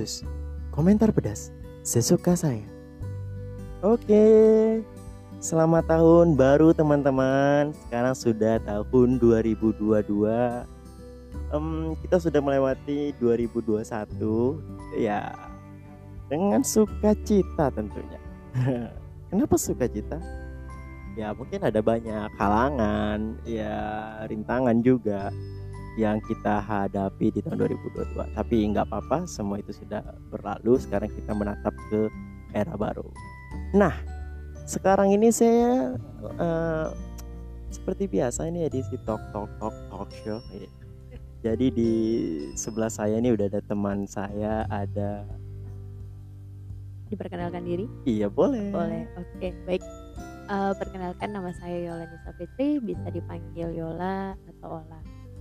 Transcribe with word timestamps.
Kopsus 0.00 0.24
Komentar 0.72 1.12
pedas 1.12 1.52
sesuka 1.84 2.32
saya. 2.32 2.64
Oke 3.84 4.24
Selamat 5.44 5.92
tahun 5.92 6.40
baru 6.40 6.72
teman-teman. 6.72 7.76
Sekarang 7.84 8.16
sudah 8.16 8.56
tahun 8.64 9.20
2022 9.20 10.08
Em, 11.52 11.92
Kita 12.00 12.16
sudah 12.16 12.40
melewati 12.40 13.12
2021 13.20 13.84
Ya 14.96 15.36
Dengan 16.32 16.64
sukacita 16.64 17.68
tentunya. 17.68 18.20
Kenapa 19.28 19.60
sukacita? 19.60 20.16
Ya 21.12 21.36
mungkin 21.36 21.60
ada 21.60 21.84
banyak 21.84 22.32
halangan 22.40 23.36
Ya 23.44 23.76
rintangan 24.32 24.80
juga 24.80 25.28
yang 25.98 26.22
kita 26.22 26.62
hadapi 26.62 27.34
di 27.34 27.40
tahun 27.42 27.66
2022 27.66 28.36
tapi 28.38 28.56
nggak 28.70 28.86
apa-apa 28.86 29.26
semua 29.26 29.58
itu 29.58 29.74
sudah 29.74 30.02
berlalu 30.30 30.78
sekarang 30.78 31.10
kita 31.10 31.32
menatap 31.34 31.74
ke 31.90 32.06
era 32.54 32.74
baru 32.78 33.06
nah 33.74 33.94
sekarang 34.66 35.10
ini 35.14 35.34
saya 35.34 35.98
eh, 36.22 36.88
seperti 37.70 38.06
biasa 38.06 38.46
ini 38.46 38.66
edisi 38.66 38.94
talk 39.02 39.22
talk 39.34 39.50
talk 39.58 39.74
talk 39.90 40.10
show 40.22 40.38
ya. 40.54 40.70
jadi 41.50 41.66
di 41.74 41.92
sebelah 42.54 42.90
saya 42.90 43.18
ini 43.18 43.34
udah 43.34 43.46
ada 43.50 43.62
teman 43.66 44.06
saya 44.06 44.66
ada 44.70 45.26
diperkenalkan 47.10 47.66
diri? 47.66 47.90
iya 48.06 48.30
boleh 48.30 48.70
Boleh. 48.70 49.02
Oke, 49.18 49.50
baik. 49.66 49.82
Eh, 50.50 50.72
perkenalkan 50.82 51.30
nama 51.30 51.54
saya 51.54 51.78
Yola 51.78 52.10
Nisa 52.10 52.34
Fitri, 52.34 52.82
bisa 52.82 53.06
dipanggil 53.06 53.70
Yola 53.70 54.34
atau 54.50 54.82
Ola. 54.82 54.98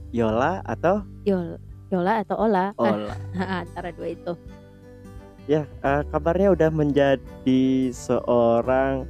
Yola 0.10 0.62
atau 0.64 1.06
Yol 1.24 1.58
Yola 1.90 2.22
atau 2.22 2.36
Ola? 2.38 2.74
Ola 2.76 3.14
Antara 3.66 3.90
dua 3.92 4.10
itu. 4.10 4.34
ya 5.46 5.66
eh, 5.66 6.02
kabarnya 6.08 6.54
udah 6.54 6.70
menjadi 6.70 7.64
seorang 7.90 9.10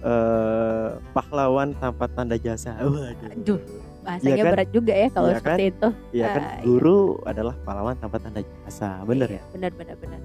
eh, 0.00 0.88
pahlawan 1.12 1.72
tanpa 1.74 2.04
tanda 2.06 2.36
jasa 2.36 2.76
waduh 2.76 3.32
Aduh, 3.32 3.60
Bahasanya 4.00 4.32
Iya 4.32 4.44
kan? 4.44 4.52
berat 4.56 4.68
juga 4.70 4.92
ya 4.92 5.08
kalau 5.08 5.28
Iya 5.28 5.36
seperti 5.36 5.64
itu. 5.68 5.88
Ya 6.10 6.26
kan 6.30 6.40
Ah, 6.40 6.52
iya. 6.56 6.64
guru 6.64 6.98
adalah 7.22 7.54
pahlawan 7.64 7.96
tanpa 7.96 8.16
tanda 8.16 8.40
jasa, 8.40 9.04
bener 9.04 9.28
ya? 9.28 9.36
Iya, 9.36 9.44
Benar, 9.52 9.72
benar, 9.76 9.96
benar. 10.00 10.20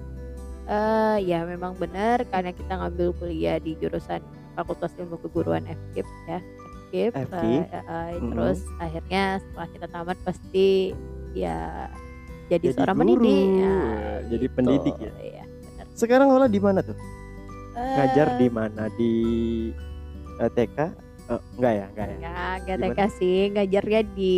Eh, 0.66 1.16
ya 1.24 1.38
memang 1.44 1.76
benar 1.76 2.24
karena 2.26 2.50
kita 2.50 2.72
ngambil 2.74 3.12
kuliah 3.14 3.56
di 3.56 3.76
jurusan 3.76 4.18
Fakultas 4.52 4.96
Ilmu 4.96 5.20
Keguruan 5.20 5.62
FKIP 5.62 6.08
ya. 6.26 6.40
FKIP. 6.88 7.12
eh, 7.12 7.24
FKIP. 7.24 7.62
eh, 7.66 7.82
eh, 7.82 8.08
Mm. 8.16 8.30
Terus 8.30 8.58
akhirnya 8.76 9.22
setelah 9.38 9.68
kita 9.68 9.86
tamat 9.88 10.16
pasti 10.22 10.68
ya 11.32 11.90
jadi, 12.46 12.62
Jadi 12.62 12.74
seorang 12.74 12.96
guru, 12.96 13.04
pendidik. 13.18 13.46
Ya, 13.58 13.76
jadi 14.28 14.46
pendidik 14.48 14.94
ya? 14.96 15.12
Iya, 15.16 15.44
benar. 15.44 15.86
Sekarang 15.92 16.28
Ola 16.30 16.46
di 16.46 16.58
mana 16.58 16.80
tuh? 16.80 16.94
Ngajar 17.74 18.28
Eh, 18.28 18.36
di 18.36 18.48
mana? 18.48 18.82
Di 18.90 19.12
eh, 20.36 20.50
TK? 20.50 20.78
Eh, 21.26 21.40
enggak 21.52 21.72
ya, 21.74 21.84
enggak 21.88 22.06
ya. 22.06 22.16
Enggak? 22.56 22.76
TK 22.78 23.00
sih, 23.12 23.36
ngajarnya 23.50 24.00
di 24.14 24.34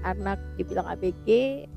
anak 0.00 0.38
dibilang 0.54 0.86
ABG 0.86 1.26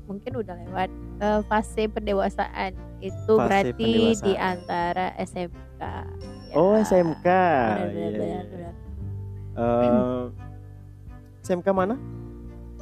mungkin 0.06 0.32
udah 0.36 0.54
lewat 0.64 0.90
eh, 1.18 1.40
fase 1.44 1.82
pendewasaan 1.86 2.72
itu 3.00 3.32
Fase 3.32 3.42
berarti 3.44 3.74
di 3.74 3.92
pendewasaan. 4.14 4.38
antara 4.56 5.06
SMK. 5.18 5.80
Ya, 5.80 6.54
Oh, 6.54 6.72
SMK. 6.72 7.26
Benar, 7.26 7.76
Iya, 7.76 7.84
benar, 7.84 8.08
iya. 8.08 8.16
benar, 8.16 8.44
benar. 8.46 8.74
Eh, 9.58 10.22
SMK 11.42 11.66
mana? 11.74 11.98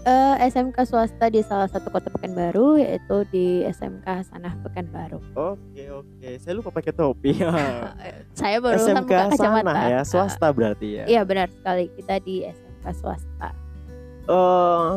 Eh, 0.07 0.35
SMK 0.47 0.87
swasta 0.87 1.27
di 1.27 1.43
salah 1.43 1.67
satu 1.67 1.91
kota 1.91 2.07
Pekanbaru 2.15 2.79
yaitu 2.79 3.27
di 3.35 3.67
SMK 3.67 4.07
Hasanah 4.07 4.55
Pekanbaru. 4.63 5.19
Oke, 5.35 5.83
oke. 5.91 6.29
Saya 6.39 6.53
lupa 6.55 6.71
pakai 6.71 6.95
topi. 6.95 7.43
Saya 8.39 8.63
baru 8.63 8.79
SMK 8.79 9.03
buka 9.03 9.35
kacamata. 9.35 9.73
sana 9.75 9.91
ya, 9.91 10.01
swasta 10.07 10.47
berarti 10.55 11.03
ya. 11.03 11.05
Iya 11.11 11.21
benar 11.27 11.51
sekali 11.51 11.91
kita 11.99 12.23
di 12.23 12.47
SMK 12.47 12.85
swasta. 13.03 13.51
Eh, 14.31 14.91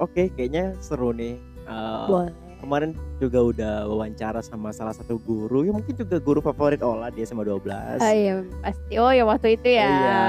oke, 0.00 0.22
kayaknya 0.32 0.72
seru 0.80 1.12
nih. 1.12 1.36
Eh, 1.68 2.04
Boleh. 2.08 2.43
Kemarin 2.64 2.90
juga 3.16 3.38
udah 3.40 3.74
wawancara 3.86 4.40
sama 4.40 4.68
salah 4.70 4.90
satu 4.90 5.16
guru 5.18 5.62
ya 5.62 5.70
mungkin 5.70 5.92
juga 5.92 6.16
guru 6.18 6.40
favorit 6.40 6.80
Ola 6.80 7.08
di 7.08 7.20
SMA 7.20 7.44
12 7.44 8.00
Ah, 8.00 8.10
iya 8.10 8.40
pasti. 8.58 8.92
Oh 8.96 9.08
ya 9.08 9.22
waktu 9.22 9.54
itu 9.54 9.68
ya. 9.70 9.86
Iya. 9.86 10.22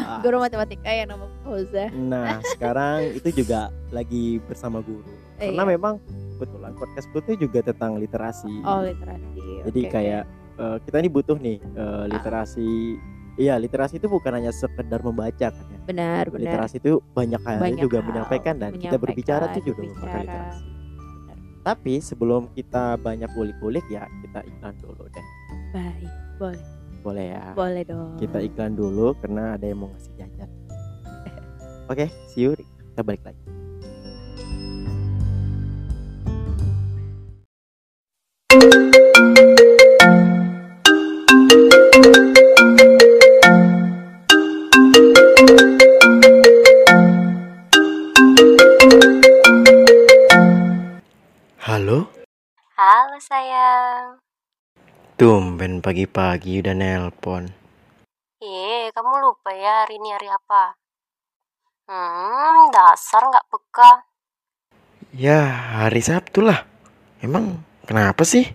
Guru 0.24 0.36
matematika 0.38 0.88
yang 0.88 1.10
nama 1.10 1.26
Fauza. 1.40 1.90
nah 1.92 2.38
sekarang 2.48 3.12
itu 3.12 3.28
juga 3.36 3.60
lagi 3.90 4.38
bersama 4.40 4.78
guru 4.80 5.02
karena 5.36 5.56
Iya. 5.58 5.70
memang 5.70 5.94
kebetulan 6.32 6.72
podcast 6.72 7.08
itu 7.10 7.32
juga 7.40 7.58
tentang 7.60 7.96
literasi 7.96 8.52
Oh 8.62 8.80
literasi. 8.80 9.66
jadi 9.66 9.80
kayak 9.86 10.22
eh, 10.56 10.76
kita 10.84 10.96
ini 10.98 11.08
butuh 11.08 11.36
nih 11.36 11.58
eh, 11.60 12.04
literasi 12.08 12.96
Iya 13.34 13.56
literasi 13.56 13.96
itu 13.96 14.04
bukan 14.04 14.36
hanya 14.36 14.52
sekedar 14.52 15.00
membaca 15.00 15.48
kan 15.48 15.64
ya 15.64 15.78
benar 15.82 16.28
benar. 16.28 16.44
literasi 16.60 16.76
itu 16.76 17.00
banyak 17.10 17.40
hal 17.40 17.56
Banyak 17.58 17.80
juga 17.80 17.98
hal 17.98 18.06
menyampaikan 18.06 18.54
dan 18.58 18.76
kita 18.76 19.00
berbicara 19.00 19.48
itu 19.48 19.56
menyampaikan, 19.56 19.64
juga 19.64 19.80
merupakan 19.80 20.20
literasi 20.20 20.60
tapi 21.60 22.00
sebelum 22.00 22.48
kita 22.56 22.96
banyak 22.96 23.28
kulik-kulik 23.36 23.84
ya 23.92 24.08
kita 24.24 24.40
iklan 24.44 24.74
dulu 24.80 25.04
deh. 25.12 25.26
Baik, 25.70 26.10
boleh, 26.40 26.64
boleh 27.04 27.26
ya? 27.36 27.44
Boleh 27.52 27.84
dong. 27.84 28.16
kita 28.16 28.40
iklan 28.40 28.72
dulu 28.72 29.12
karena 29.20 29.54
ada 29.60 29.64
yang 29.68 29.84
mau 29.84 29.92
ngasih 29.92 30.14
jajan. 30.16 30.50
Oke 31.92 32.08
see 32.32 32.48
you. 32.48 32.56
Kita 32.96 33.04
balik 33.04 33.22
lagi. 33.22 33.60
Halo, 42.00 42.29
sayang. 53.20 54.16
tumben 55.20 55.84
pagi-pagi 55.84 56.64
udah 56.64 56.72
nelpon. 56.72 57.44
Eh, 58.40 58.88
kamu 58.88 59.20
lupa 59.20 59.52
ya 59.52 59.84
hari 59.84 60.00
ini 60.00 60.08
hari 60.16 60.32
apa? 60.32 60.72
Hmm, 61.84 62.72
dasar 62.72 63.28
nggak 63.28 63.44
peka. 63.52 64.08
Ya, 65.12 65.44
hari 65.76 66.00
Sabtu 66.00 66.40
lah. 66.40 66.64
Emang 67.20 67.60
kenapa 67.84 68.24
sih? 68.24 68.48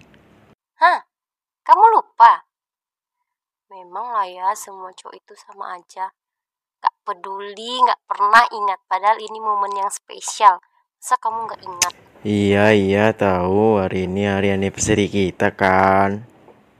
Hah? 0.81 1.05
Kamu 1.61 1.85
lupa? 1.93 2.49
Memang 3.69 4.09
lah 4.09 4.25
ya, 4.25 4.47
semua 4.57 4.89
cowok 4.95 5.19
itu 5.19 5.33
sama 5.35 5.77
aja. 5.77 6.09
Gak 6.79 6.95
peduli, 7.03 7.81
gak 7.83 8.01
pernah 8.07 8.45
ingat. 8.49 8.79
Padahal 8.87 9.19
ini 9.19 9.37
momen 9.37 9.73
yang 9.75 9.91
spesial. 9.91 10.61
Masa 11.05 11.21
kamu 11.21 11.45
gak 11.45 11.61
ingat? 11.61 11.93
Iya, 12.25 12.65
iya 12.73 13.05
tahu 13.13 13.77
hari 13.77 14.09
ini 14.09 14.25
hari 14.25 14.49
anniversary 14.49 15.05
kita 15.05 15.53
kan. 15.53 16.25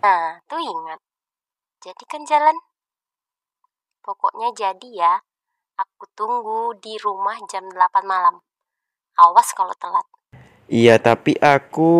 Nah, 0.01 0.41
tuh 0.49 0.57
ingat. 0.57 0.97
Jadi 1.85 2.03
kan 2.09 2.25
jalan. 2.25 2.57
Pokoknya 4.01 4.49
jadi 4.57 4.89
ya. 4.89 5.13
Aku 5.77 6.09
tunggu 6.17 6.73
di 6.81 6.97
rumah 6.97 7.37
jam 7.45 7.69
8 7.69 8.01
malam. 8.09 8.41
Awas 9.13 9.53
kalau 9.53 9.77
telat. 9.77 10.09
Iya, 10.73 10.97
tapi 10.97 11.37
aku 11.37 11.93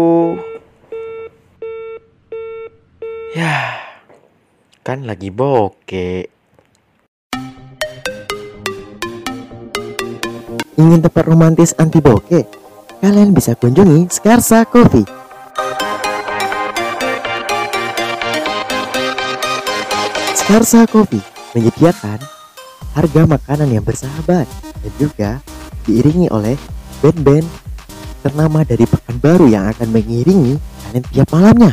Ya, 3.38 3.86
kan 4.81 5.06
lagi 5.06 5.30
bokeh. 5.30 6.35
Ingin 10.75 11.00
tempat 11.00 11.24
romantis 11.24 11.72
anti 11.80 12.04
bokeh? 12.04 12.44
Kalian 13.00 13.31
bisa 13.31 13.56
kunjungi 13.56 14.12
Skarsa 14.12 14.68
Coffee. 14.68 15.07
Skarsa 20.36 20.83
Coffee 20.83 21.24
menyediakan 21.56 22.19
harga 22.92 23.22
makanan 23.24 23.72
yang 23.72 23.88
bersahabat 23.88 24.44
dan 24.83 24.94
juga 25.00 25.39
diiringi 25.88 26.27
oleh 26.27 26.60
band-band 27.00 27.48
ternama 28.19 28.68
dari 28.68 28.83
Pekanbaru 28.83 29.48
yang 29.48 29.71
akan 29.71 29.95
mengiringi 29.95 30.60
kalian 30.60 31.06
tiap 31.07 31.31
malamnya. 31.31 31.71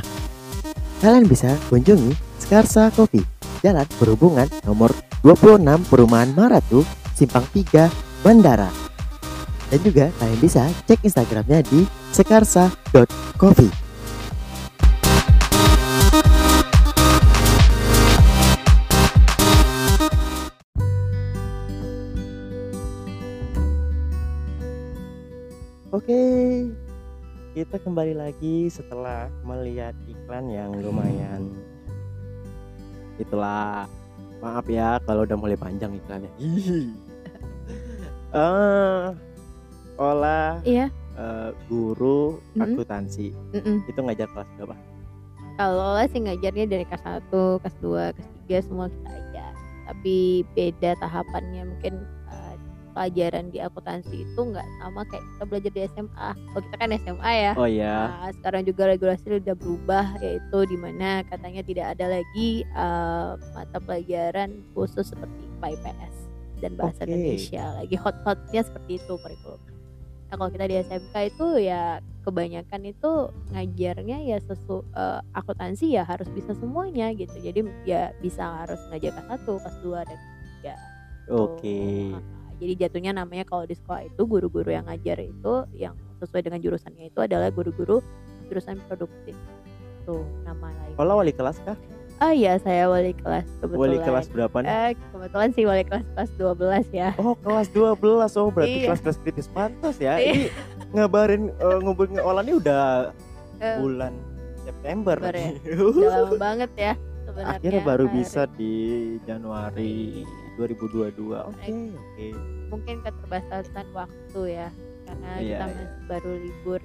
Kalian 1.03 1.27
bisa 1.27 1.59
kunjungi 1.67 2.15
Skarsa 2.39 2.95
Coffee, 2.95 3.27
Jalan 3.67 3.91
Perhubungan 3.99 4.47
nomor 4.63 4.95
26 5.27 5.91
Perumahan 5.91 6.31
Maratu, 6.31 6.87
Simpang 7.19 7.51
3, 7.51 7.91
Bandara. 8.23 8.92
Dan 9.73 9.81
juga 9.89 10.13
kalian 10.21 10.37
bisa 10.37 10.69
cek 10.85 11.01
Instagramnya 11.01 11.65
di 11.65 11.89
sekarsa.coffee. 12.13 13.73
Oke, 25.89 26.21
kita 27.57 27.81
kembali 27.81 28.13
lagi 28.13 28.69
setelah 28.69 29.33
melihat 29.41 29.97
iklan 30.05 30.53
yang 30.53 30.77
lumayan. 30.85 31.49
Itulah, 33.17 33.89
maaf 34.45 34.69
ya 34.69 35.01
kalau 35.09 35.25
udah 35.25 35.41
mulai 35.41 35.57
panjang 35.57 35.97
iklannya. 35.97 36.29
Uh, 38.37 39.17
olah 40.05 40.59
Iya. 40.63 40.87
eh, 41.13 41.51
guru 41.67 42.41
Mhm. 42.53 42.63
akuntansi 42.63 43.27
Mm-mm. 43.53 43.77
itu 43.85 43.99
ngajar 43.99 44.27
kelas 44.29 44.49
berapa? 44.57 44.77
Kalau 45.53 45.95
lah 45.95 46.09
sih 46.09 46.19
ngajarnya 46.19 46.65
dari 46.67 46.85
kelas 46.85 47.05
1, 47.05 47.61
kelas 47.61 47.77
2, 47.79 48.17
kelas 48.17 48.31
3 48.43 48.59
semua 48.63 48.87
kita 48.89 49.11
ajar. 49.13 49.53
Tapi 49.85 50.17
beda 50.51 50.91
tahapannya 50.97 51.63
mungkin 51.69 51.95
eh, 52.27 52.55
pelajaran 52.93 53.49
di 53.49 53.59
akuntansi 53.59 54.17
itu 54.23 54.41
nggak 54.43 54.65
sama 54.79 55.05
kayak 55.05 55.21
kita 55.23 55.45
belajar 55.45 55.71
di 55.71 55.81
SMA. 55.87 56.29
Kalau 56.33 56.63
kita 56.65 56.77
kan 56.79 56.91
SMA 56.95 57.33
ya. 57.35 57.53
Oh 57.55 57.69
ya, 57.69 57.97
Nah, 58.11 58.33
sekarang 58.33 58.63
juga 58.65 58.83
regulasi 58.87 59.25
udah 59.35 59.55
berubah 59.55 60.07
yaitu 60.19 60.59
di 60.67 60.77
mana 60.77 61.21
katanya 61.25 61.63
tidak 61.63 61.87
ada 61.93 62.07
lagi 62.11 62.65
eh, 62.65 63.31
mata 63.53 63.79
pelajaran 63.79 64.51
khusus 64.73 65.05
seperti 65.07 65.45
IPA 65.55 65.69
IPS 65.71 66.15
dan 66.59 66.73
bahasa 66.75 67.03
Oke. 67.03 67.11
Indonesia 67.11 67.63
lagi 67.75 67.97
hot-hotnya 67.97 68.61
seperti 68.63 68.93
itu 68.97 69.13
kurikulum. 69.15 69.61
Nah 70.33 70.41
kalau 70.41 70.49
kita 70.49 70.65
di 70.65 70.81
SMK 70.81 71.15
itu 71.29 71.47
ya 71.61 72.01
kebanyakan 72.25 72.89
itu 72.89 73.29
ngajarnya 73.53 74.25
ya 74.25 74.41
sesu 74.41 74.81
eh, 74.97 75.21
akuntansi 75.37 75.93
ya 75.93 76.09
harus 76.09 76.25
bisa 76.33 76.57
semuanya 76.57 77.13
gitu. 77.13 77.37
Jadi 77.37 77.69
ya 77.85 78.17
bisa 78.17 78.65
harus 78.65 78.81
ngajar 78.89 79.13
kelas 79.13 79.45
1, 79.45 79.61
kelas 79.61 79.77
2 79.85 80.09
dan 80.09 80.19
tiga. 80.57 80.75
oke. 81.29 81.85
Nah, 82.17 82.25
jadi 82.57 82.73
jatuhnya 82.81 83.13
namanya 83.13 83.45
kalau 83.45 83.69
di 83.69 83.77
sekolah 83.77 84.09
itu 84.09 84.23
guru-guru 84.25 84.73
yang 84.73 84.89
ngajar 84.89 85.21
itu 85.21 85.55
yang 85.77 85.93
sesuai 86.25 86.49
dengan 86.49 86.65
jurusannya 86.65 87.13
itu 87.13 87.21
adalah 87.21 87.53
guru-guru 87.53 88.01
jurusan 88.49 88.81
produktif. 88.89 89.37
Tuh 90.09 90.25
nama 90.49 90.73
lain. 90.73 90.97
Olah 90.97 91.21
wali 91.21 91.37
kelas 91.37 91.61
kah? 91.61 91.77
Ah 92.23 92.31
iya 92.31 92.55
saya 92.57 92.87
wali 92.87 93.11
kelas 93.13 93.43
kebetulan. 93.59 93.83
Wali 93.83 93.97
kelas 93.99 94.27
berapa 94.31 94.57
nih? 94.57 94.71
Eh, 94.71 94.91
kebetulan 95.11 95.49
sih 95.51 95.65
wali 95.67 95.83
kelas 95.83 96.07
kelas 96.09 96.31
12 96.39 96.87
ya. 96.95 97.09
Oh 97.19 97.35
kelas 97.35 97.67
12 97.69 97.99
oh 98.33 98.49
berarti 98.49 98.79
Iya. 98.79 98.87
kelas-kelas 98.87 99.19
kritis 99.19 99.49
pantas 99.49 99.99
ya. 99.99 100.15
Iya. 100.15 100.31
Ini 100.31 100.47
ngabarin 100.95 101.51
ngubungin 101.83 102.23
Olah 102.23 102.41
ini 102.41 102.55
udah 102.55 103.11
Eh, 103.59 103.75
bulan 103.77 104.15
September. 104.57 105.19
Ya. 105.19 105.31
nih. 105.33 105.51
udah 105.75 106.11
lama 106.23 106.35
banget 106.47 106.71
ya 106.77 106.93
sebenarnya. 107.25 107.59
Akhirnya 107.59 107.83
baru 107.83 108.07
Hari- 108.07 108.15
bisa 108.15 108.43
di 108.53 108.73
Januari 109.23 110.23
2022. 110.57 111.43
Oke, 111.43 111.71
oke. 111.91 112.27
Mungkin 112.71 112.95
keterbatasan 113.03 113.87
waktu 113.91 114.41
ya 114.49 114.69
karena 115.03 115.31
Iya, 115.33 115.43
kita 115.43 115.43
iya. 115.43 115.59
masih 115.67 115.87
baru 116.07 116.33
libur. 116.39 116.81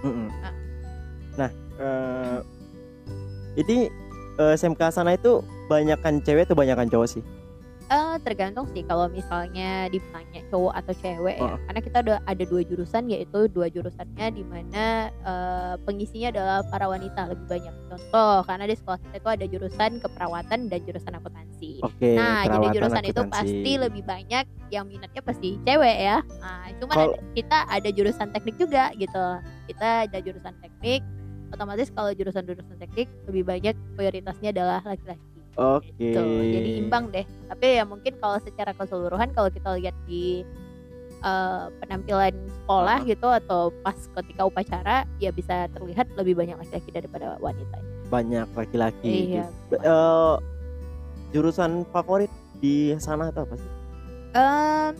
Mm-mm. 0.00 0.28
Ah. 0.40 0.54
Nah, 1.36 1.50
eh 1.76 2.38
jadi 3.54 3.76
eh, 3.86 4.03
SMK 4.38 4.80
sana 4.90 5.14
itu 5.14 5.40
banyakan 5.70 6.18
cewek 6.20 6.50
atau 6.50 6.56
banyakan 6.58 6.90
cowok 6.90 7.08
sih? 7.08 7.22
Eh 7.84 8.16
tergantung 8.24 8.64
sih 8.72 8.80
kalau 8.80 9.12
misalnya 9.12 9.92
ditanya 9.92 10.40
cowok 10.48 10.72
atau 10.72 10.92
cewek 11.04 11.36
ya. 11.36 11.44
Oh. 11.52 11.60
Karena 11.68 11.80
kita 11.84 11.96
ada 12.00 12.14
ada 12.24 12.44
dua 12.48 12.64
jurusan 12.64 13.12
yaitu 13.12 13.44
dua 13.52 13.68
jurusannya 13.68 14.26
di 14.32 14.40
mana 14.40 15.12
eh, 15.12 15.74
pengisinya 15.84 16.32
adalah 16.32 16.58
para 16.72 16.88
wanita 16.88 17.28
lebih 17.28 17.44
banyak. 17.44 17.74
Contoh 17.92 18.40
karena 18.48 18.64
di 18.64 18.76
sekolah 18.80 18.98
kita 19.04 19.16
itu 19.20 19.28
ada 19.28 19.44
jurusan 19.44 19.90
keperawatan 20.00 20.58
dan 20.72 20.80
jurusan 20.80 21.12
akuntansi. 21.12 21.70
Oke, 21.84 22.16
Nah, 22.16 22.48
jadi 22.48 22.66
jurusan 22.72 23.04
itu 23.04 23.22
pasti 23.28 23.72
lebih 23.76 24.02
banyak 24.02 24.44
yang 24.72 24.88
minatnya 24.88 25.20
pasti 25.20 25.60
cewek 25.60 25.96
ya. 26.00 26.18
Nah, 26.40 26.64
cuman 26.80 26.96
ada- 26.96 27.20
kita 27.36 27.58
ada 27.68 27.88
jurusan 27.92 28.28
teknik 28.32 28.56
juga 28.56 28.96
gitu. 28.96 29.24
Kita 29.68 30.08
ada 30.08 30.18
jurusan 30.24 30.56
teknik. 30.56 31.04
Otomatis 31.52 31.92
kalau 31.92 32.10
jurusan-jurusan 32.10 32.76
teknik 32.78 33.08
lebih 33.28 33.42
banyak 33.44 33.74
prioritasnya 33.94 34.50
adalah 34.50 34.80
laki-laki. 34.82 35.22
Oke. 35.54 35.86
Gitu. 35.98 36.18
Jadi 36.50 36.70
imbang 36.82 37.10
deh. 37.14 37.22
Tapi 37.46 37.78
ya 37.78 37.84
mungkin 37.86 38.12
kalau 38.18 38.38
secara 38.42 38.74
keseluruhan 38.74 39.30
kalau 39.30 39.50
kita 39.50 39.78
lihat 39.78 39.94
di 40.04 40.42
eh, 41.24 41.64
penampilan 41.80 42.34
sekolah 42.62 43.00
Ah. 43.00 43.06
gitu 43.06 43.28
atau 43.30 43.72
pas 43.80 43.96
ketika 43.96 44.44
upacara 44.44 45.08
ya 45.16 45.32
bisa 45.32 45.72
terlihat 45.72 46.10
lebih 46.20 46.36
banyak 46.36 46.58
laki-laki 46.58 46.90
daripada 46.92 47.38
wanita. 47.40 47.78
Banyak 48.12 48.48
laki-laki. 48.52 49.32
Iya. 49.32 49.46
gitu. 49.48 49.76
Eh, 49.80 50.36
jurusan 51.32 51.86
favorit 51.90 52.28
di 52.60 52.92
sana 52.98 53.32
itu 53.32 53.40
apa 53.40 53.54
sih? 53.56 53.70
Em, 54.34 54.92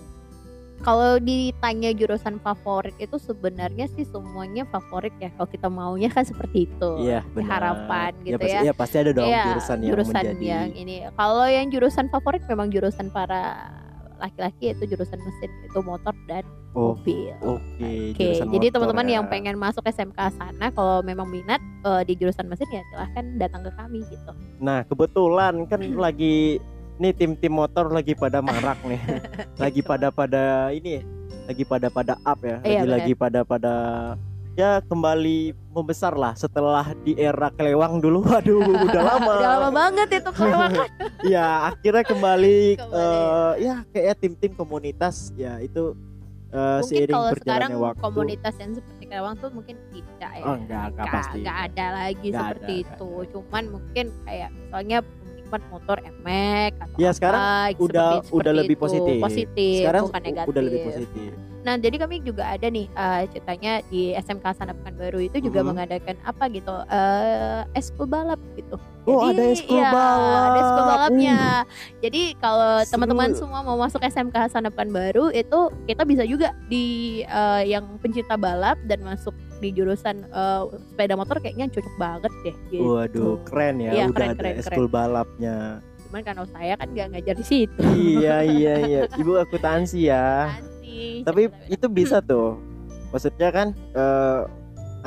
kalau 0.83 1.17
ditanya 1.23 1.95
jurusan 1.95 2.43
favorit 2.43 2.93
itu 2.99 3.17
sebenarnya 3.17 3.87
sih 3.95 4.05
semuanya 4.09 4.67
favorit 4.69 5.15
ya. 5.23 5.31
Kalau 5.39 5.49
kita 5.49 5.69
maunya 5.71 6.11
kan 6.11 6.27
seperti 6.27 6.67
itu. 6.67 6.91
Iya, 7.01 7.23
benar. 7.33 7.49
Harapan 7.63 8.11
gitu 8.27 8.41
pasti, 8.41 8.67
ya. 8.67 8.73
Pasti 8.75 8.97
ada 8.99 9.11
dong 9.15 9.29
Iya, 9.29 9.45
jurusan 9.55 9.77
yang 9.81 9.89
jurusan 9.95 10.15
menjadi 10.15 10.45
yang 10.45 10.71
ini. 10.75 10.95
Kalau 11.15 11.47
yang 11.47 11.67
jurusan 11.71 12.07
favorit 12.11 12.43
memang 12.51 12.69
jurusan 12.69 13.09
para 13.15 13.71
laki-laki 14.19 14.73
itu 14.73 14.85
jurusan 14.89 15.19
mesin 15.21 15.51
itu 15.67 15.79
motor 15.85 16.15
dan 16.27 16.45
Oh, 16.75 16.99
mobil. 16.99 17.31
Oke, 17.39 18.11
Oke, 18.11 18.19
jurusan 18.19 18.51
jadi 18.51 18.67
teman-teman 18.75 19.07
ya. 19.07 19.13
yang 19.23 19.25
pengen 19.31 19.55
masuk 19.55 19.87
SMK 19.87 20.19
sana 20.35 20.75
kalau 20.75 21.07
memang 21.07 21.31
minat 21.31 21.63
eh, 21.87 22.03
di 22.03 22.19
jurusan 22.19 22.51
mesin 22.51 22.67
ya 22.67 22.83
silahkan 22.91 23.25
datang 23.39 23.63
ke 23.63 23.71
kami 23.79 24.03
gitu. 24.11 24.33
Nah, 24.59 24.83
kebetulan 24.83 25.71
kan 25.71 25.79
lagi 25.95 26.59
nih 26.97 27.13
tim-tim 27.13 27.51
motor 27.51 27.89
lagi 27.89 28.15
pada 28.15 28.39
marak 28.39 28.79
nih. 28.83 29.01
lagi 29.63 29.81
pada 29.81 30.09
pada 30.09 30.43
ini 30.71 31.03
lagi 31.45 31.63
pada 31.63 31.89
pada 31.89 32.15
up 32.23 32.41
ya. 32.41 32.57
Lagi 32.59 32.71
Iya, 32.71 32.83
lagi 32.87 33.13
pada 33.13 33.41
pada 33.43 33.75
ya 34.55 34.79
kembali 34.81 35.51
membesar 35.69 36.15
lah 36.15 36.33
setelah 36.33 36.95
di 37.03 37.13
era 37.15 37.51
kelewang 37.51 37.99
dulu. 37.99 38.23
Waduh, 38.31 38.63
udah 38.63 39.03
lama. 39.11 39.33
Udah 39.35 39.51
lama 39.59 39.71
banget 39.71 40.09
itu 40.23 40.31
kelewakan. 40.31 40.89
ya, 41.27 41.47
akhirnya 41.69 42.05
kembali, 42.05 42.59
Kembali. 42.79 42.97
eh, 42.97 43.53
ya 43.61 43.75
kayak 43.91 44.15
tim-tim 44.19 44.55
komunitas 44.55 45.35
ya 45.35 45.59
itu 45.59 45.93
eh, 46.49 46.79
mungkin 46.79 46.89
seiring 46.89 47.17
kalau 47.19 47.33
sekarang 47.35 47.71
waktu. 47.77 48.01
komunitas 48.01 48.55
yang 48.57 48.73
seperti 48.73 49.03
Kerawang 49.05 49.35
tuh 49.37 49.51
mungkin 49.51 49.77
tidak 49.91 50.33
ya. 50.33 50.45
Oh, 50.45 50.55
enggak, 50.57 50.85
enggak 50.91 51.07
pasti. 51.13 51.39
nggak 51.43 51.59
ada 51.67 51.87
lagi 51.93 52.17
Nggak 52.25 52.41
seperti 52.41 52.75
ada, 52.75 52.83
itu. 52.89 53.11
Cuman 53.31 53.65
mungkin 53.69 54.05
kayak 54.25 54.51
misalnya 54.55 54.99
penikmat 55.55 55.63
motor 55.71 55.99
emek 56.03 56.73
atau 56.81 56.97
Ya, 56.99 57.11
sekarang 57.15 57.41
apa, 57.41 57.79
udah 57.79 58.09
seperti- 58.19 58.35
udah 58.35 58.43
seperti 58.45 58.59
lebih 58.59 58.75
itu. 58.75 58.83
positif. 58.83 59.17
Positif, 59.21 59.79
Sekarang 59.81 60.03
bukan 60.05 60.23
negatif. 60.23 60.51
udah 60.51 60.63
lebih 60.63 60.81
positif. 60.85 61.31
Nah, 61.65 61.81
jadi 61.81 61.97
kami 61.97 62.17
juga 62.21 62.45
ada 62.45 62.67
nih 62.69 62.87
eh, 62.93 63.23
ceritanya 63.33 63.73
di 63.89 64.13
SMK 64.13 64.45
Sana 64.53 64.77
Pekanbaru 64.77 65.17
itu 65.23 65.37
juga 65.41 65.65
Mhm. 65.65 65.67
mengadakan 65.67 66.17
apa 66.23 66.45
gitu, 66.51 66.75
eh 66.87 67.61
eskul 67.73 68.05
balap 68.05 68.37
gitu. 68.53 68.77
Oh, 69.05 69.21
Jadi, 69.23 69.33
ada 69.33 69.45
eskul 69.51 69.79
iya, 69.79 69.89
balap. 69.89 70.45
Ada 70.45 70.59
eskul 70.61 70.85
balapnya. 70.87 71.37
Uh. 71.37 71.63
Jadi 72.01 72.23
kalau 72.37 72.73
teman-teman 72.85 73.29
semua 73.33 73.61
mau 73.61 73.77
masuk 73.77 74.01
SMK 74.01 74.37
Sana 74.51 74.69
Pekanbaru 74.69 75.29
itu 75.31 75.59
kita 75.85 76.03
bisa 76.05 76.25
juga 76.25 76.53
di 76.69 76.85
eh, 77.23 77.63
yang 77.65 77.97
pencinta 77.97 78.37
balap 78.37 78.77
dan 78.85 79.01
masuk 79.01 79.33
di 79.65 79.71
jurusan 79.73 80.29
eh, 80.29 80.63
sepeda 80.93 81.17
motor 81.17 81.41
kayaknya 81.41 81.73
cocok 81.73 81.95
banget 81.97 82.33
deh 82.45 82.57
gitu. 82.69 82.85
Waduh, 82.85 83.35
keren 83.49 83.81
ya. 83.81 83.91
Iya, 83.97 84.05
udah 84.13 84.17
keren, 84.21 84.31
ada 84.37 84.41
keren, 84.45 84.55
eskul 84.61 84.87
balapnya. 84.93 85.57
Cuman 86.05 86.21
kalau 86.21 86.45
saya 86.53 86.77
kan 86.77 86.89
nggak 86.93 87.09
ngajar 87.17 87.35
di 87.41 87.47
situ. 87.49 87.81
iya, 87.97 88.45
iya, 88.45 88.75
iya. 88.91 89.01
Ibu 89.17 89.41
akuntansi 89.41 90.13
ya. 90.13 90.53
Tapi 91.25 91.49
itu 91.73 91.87
bisa 91.89 92.21
tuh. 92.21 92.61
Maksudnya 93.09 93.49
kan 93.49 93.73
eh, 93.73 94.41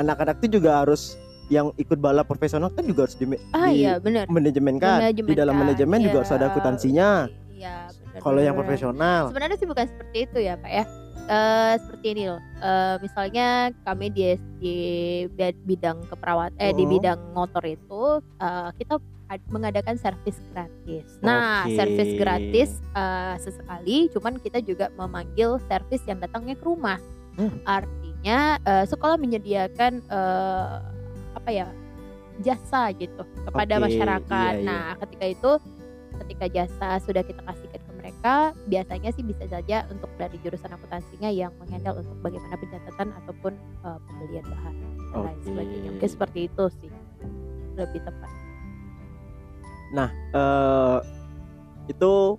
anak-anak 0.01 0.41
tuh 0.41 0.49
juga 0.49 0.81
harus 0.81 1.13
yang 1.47 1.71
ikut 1.79 1.95
balap 2.03 2.27
profesional 2.27 2.67
kan 2.75 2.83
juga 2.83 3.07
harus 3.07 3.15
di, 3.15 3.23
ah 3.55 3.71
di 3.71 3.87
iya 3.87 4.01
benar. 4.01 4.27
manajemen 4.27 4.81
kan. 4.81 4.99
Di 5.13 5.35
dalam 5.37 5.55
kan, 5.55 5.61
manajemen 5.69 6.01
juga 6.01 6.25
harus 6.25 6.33
ada 6.33 6.49
akuntansinya. 6.49 7.29
Iya. 7.53 7.87
Kalau 8.17 8.41
yang 8.41 8.57
profesional. 8.57 9.29
sebenarnya 9.29 9.57
sih 9.61 9.69
bukan 9.69 9.85
seperti 9.85 10.17
itu 10.25 10.37
ya 10.41 10.57
pak 10.57 10.71
ya 10.73 10.85
Eh 11.27 11.75
seperti 11.77 12.07
ini 12.10 12.24
loh 12.25 12.39
Eh 12.57 12.96
misalnya 12.98 13.48
kami 13.84 14.07
di 14.07 14.31
di 14.57 14.75
bid- 15.27 15.60
bidang 15.62 16.07
keperawat 16.07 16.55
eh 16.57 16.72
di 16.72 16.88
Mhm. 16.88 16.91
bidang 16.93 17.19
motor 17.31 17.62
itu 17.62 18.03
eh, 18.39 18.69
kita 18.74 18.96
ad- 19.27 19.43
mengadakan 19.51 20.00
servis 20.00 20.39
gratis 20.50 21.19
nah 21.19 21.67
servis 21.67 22.15
gratis 22.15 22.69
eh, 22.96 23.36
sesekali 23.38 24.07
cuman 24.10 24.39
kita 24.39 24.63
juga 24.63 24.88
memanggil 24.96 25.60
servis 25.67 26.00
yang 26.03 26.17
datangnya 26.17 26.55
ke 26.55 26.63
rumah 26.63 26.96
Hmm. 27.36 27.60
artinya 27.62 28.55
eh, 28.57 28.86
sekolah 28.88 29.19
menyediakan 29.19 30.00
eh, 30.01 30.75
apa 31.36 31.50
ya 31.51 31.67
jasa 32.39 32.89
gitu 32.93 33.22
kepada 33.43 33.77
Oke, 33.77 33.84
masyarakat 33.84 34.51
iya, 34.53 34.57
iya. 34.57 34.63
nah 34.63 34.86
ketika 34.98 35.25
itu 35.27 35.51
ketika 36.17 36.46
jasa 36.48 36.89
sudah 37.03 37.22
kita 37.22 37.43
kasihkan 37.43 37.66
ke 37.66 37.66
mereka 38.07 38.55
biasanya 38.71 39.11
sih 39.11 39.23
bisa 39.27 39.43
saja 39.51 39.83
untuk 39.91 40.07
dari 40.15 40.39
jurusan 40.39 40.71
akuntansinya 40.71 41.27
yang 41.27 41.51
menghandle 41.59 41.99
untuk 41.99 42.15
bagaimana 42.23 42.55
pencatatan 42.55 43.11
ataupun 43.19 43.53
uh, 43.83 43.99
pembelian 44.07 44.47
bahan 44.47 44.75
dan 44.79 45.19
lain 45.27 45.35
Oke. 45.35 45.43
sebagainya 45.43 45.89
mungkin 45.91 46.11
seperti 46.15 46.39
itu 46.47 46.63
sih 46.79 46.89
lebih 47.75 47.99
tepat 48.07 48.31
Nah, 49.87 50.11
eh 50.11 50.97
itu 51.87 52.35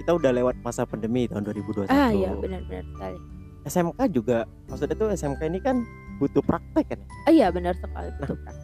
kita 0.00 0.10
udah 0.16 0.30
lewat 0.32 0.56
masa 0.64 0.88
pandemi 0.88 1.28
tahun 1.28 1.44
2021. 1.48 1.88
ah 1.92 2.12
ya 2.12 2.32
benar-benar 2.36 2.84
sekali 2.84 3.18
SMK 3.64 4.00
juga 4.12 4.44
maksudnya 4.68 4.96
tuh 4.96 5.08
SMK 5.12 5.40
ini 5.48 5.60
kan 5.60 5.84
butuh 6.20 6.40
praktek 6.44 6.84
kan 6.92 6.98
ya? 7.00 7.08
Oh 7.28 7.32
iya 7.32 7.46
benar 7.48 7.76
sekali 7.76 8.08
butuh 8.20 8.36
praktek. 8.44 8.63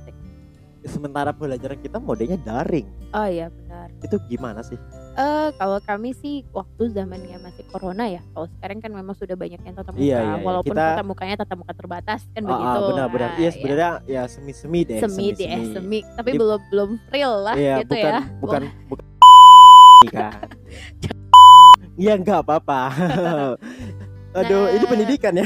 Sementara 0.82 1.30
pelajaran 1.30 1.76
kita 1.76 1.96
modenya 1.96 2.36
daring 2.36 2.88
Oh 3.10 3.24
iya 3.24 3.48
benar. 3.48 3.92
itu 4.00 4.16
gimana 4.26 4.60
sih 4.60 4.80
Eh 5.12 5.48
kalau 5.54 5.76
kami 5.80 6.14
sih 6.14 6.46
waktu 6.48 6.86
zamannya 6.88 7.34
masih 7.36 7.66
corona 7.66 8.06
ya. 8.06 8.22
Kalau 8.30 8.46
sekarang 8.48 8.78
kan 8.78 8.90
memang 8.90 9.12
sudah 9.12 9.34
banyak 9.34 9.58
yang 9.58 9.74
tatap 9.74 9.92
muka. 9.92 10.00
Iya, 10.00 10.16
iya, 10.16 10.32
iya. 10.32 10.40
Walaupun 10.40 10.70
Kita- 10.70 10.86
tatap 10.94 11.04
mukanya 11.04 11.34
tatap 11.36 11.56
muka 11.58 11.74
terbatas 11.74 12.20
kan 12.30 12.40
Ah, 12.40 12.48
begitu. 12.48 12.70
ah, 12.70 12.80
benar-benar 12.86 13.28
Nah, 13.28 13.36
iya 13.36 13.42
ya. 13.42 13.50
sebenarnya 13.50 13.90
ya 14.06 14.22
semi 14.24 14.52
semi 14.54 14.80
deh 14.80 14.98
semi 15.02 15.26
deh 15.34 15.50
semi 15.68 15.98
tapi 16.14 16.28
Di- 16.30 16.38
belum 16.38 16.60
belum 16.70 16.90
real 17.10 17.34
lah 17.42 17.54
iya 17.54 17.74
gitu 17.82 17.90
bukan 17.92 18.06
ya 18.06 18.22
bukan 18.38 18.62
bukan 18.86 19.06
kan 20.14 20.32
iya 21.98 22.12
nggak 22.16 22.38
apa-apa 22.40 22.80
aduh 24.38 24.64
ini 24.70 24.78
Nah. 24.78 24.88
pendidikan 24.88 25.32
ya 25.34 25.44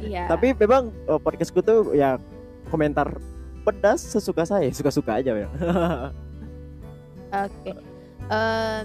iya 0.00 0.24
tapi 0.26 0.56
memang 0.56 0.90
eh, 1.04 1.20
podcastku 1.20 1.60
tuh 1.60 1.92
ya 1.92 2.16
komentar 2.66 3.14
pedas 3.70 4.02
sesuka 4.02 4.42
saya 4.42 4.66
suka-suka 4.78 5.22
aja 5.22 5.32
ya 5.34 5.48
oke. 7.30 7.72
Eh, 8.30 8.80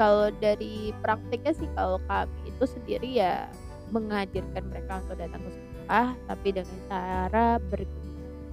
kalau 0.00 0.32
dari 0.40 0.90
praktiknya 1.04 1.52
sih 1.54 1.68
kalau 1.76 2.00
kami 2.08 2.48
itu 2.48 2.64
sendiri 2.64 3.08
ya 3.20 3.46
mengajarkan 3.90 4.64
mereka 4.70 5.02
untuk 5.04 5.18
datang 5.18 5.42
ke 5.44 5.50
sekolah 5.52 6.08
tapi 6.30 6.48
dengan 6.54 6.78
cara 6.88 7.46
ber 7.58 7.82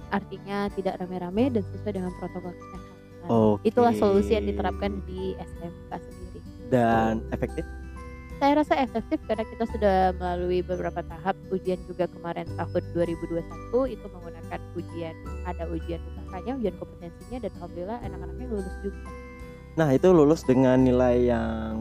artinya 0.08 0.68
tidak 0.72 0.98
rame-rame 1.00 1.52
dan 1.52 1.62
sesuai 1.72 1.92
dengan 2.00 2.12
protokol 2.16 2.52
kesehatan. 2.52 2.96
Oke. 3.28 3.68
itulah 3.68 3.92
solusi 3.92 4.32
yang 4.40 4.48
diterapkan 4.48 5.04
di 5.04 5.36
SMK 5.36 5.90
sendiri. 6.00 6.40
Dan 6.72 7.20
efektif 7.28 7.64
saya 8.38 8.52
rasa 8.54 8.74
efektif 8.78 9.18
karena 9.26 9.42
kita 9.42 9.64
sudah 9.66 9.96
melalui 10.14 10.62
beberapa 10.62 11.02
tahap 11.02 11.34
ujian 11.50 11.78
juga 11.90 12.06
kemarin 12.06 12.46
tahun 12.54 12.82
2021 12.94 13.42
itu 13.90 14.06
menggunakan 14.06 14.60
ujian 14.78 15.14
ada 15.42 15.64
ujian 15.66 15.98
UKK-nya, 15.98 16.52
ujian 16.54 16.76
kompetensinya 16.78 17.38
dan 17.42 17.50
alhamdulillah 17.58 17.98
anak-anaknya 17.98 18.46
lulus 18.46 18.76
juga. 18.80 19.00
nah 19.74 19.88
itu 19.90 20.08
lulus 20.10 20.42
dengan 20.42 20.78
nilai 20.78 21.30
yang 21.30 21.74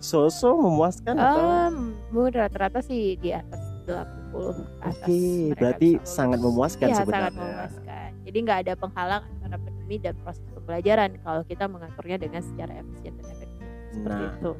so-so 0.00 0.56
memuaskan 0.56 1.14
atau 1.14 1.40
Um, 1.72 1.76
mungkin 2.10 2.40
rata-rata 2.40 2.80
sih 2.80 3.16
di 3.16 3.30
atas 3.32 3.60
80 3.84 3.92
ke 3.92 4.60
atas. 4.80 4.96
Oke, 4.96 5.12
mereka 5.12 5.56
berarti 5.60 5.88
sangat 6.02 6.38
memuaskan 6.40 6.86
Iya, 6.88 6.96
sebenarnya. 7.00 7.20
sangat 7.20 7.34
memuaskan. 7.36 8.08
Jadi 8.22 8.38
nggak 8.42 8.58
ada 8.64 8.72
penghalang 8.76 9.22
antara 9.28 9.56
pandemi 9.60 9.96
dan 10.00 10.14
proses 10.20 10.44
pembelajaran 10.52 11.10
kalau 11.20 11.42
kita 11.44 11.64
mengaturnya 11.68 12.16
dengan 12.16 12.42
secara 12.42 12.72
efisien 12.80 13.12
dan 13.16 13.26
efektif. 13.28 13.66
Seperti 13.92 14.22
Nah, 14.24 14.32
itu. 14.32 14.50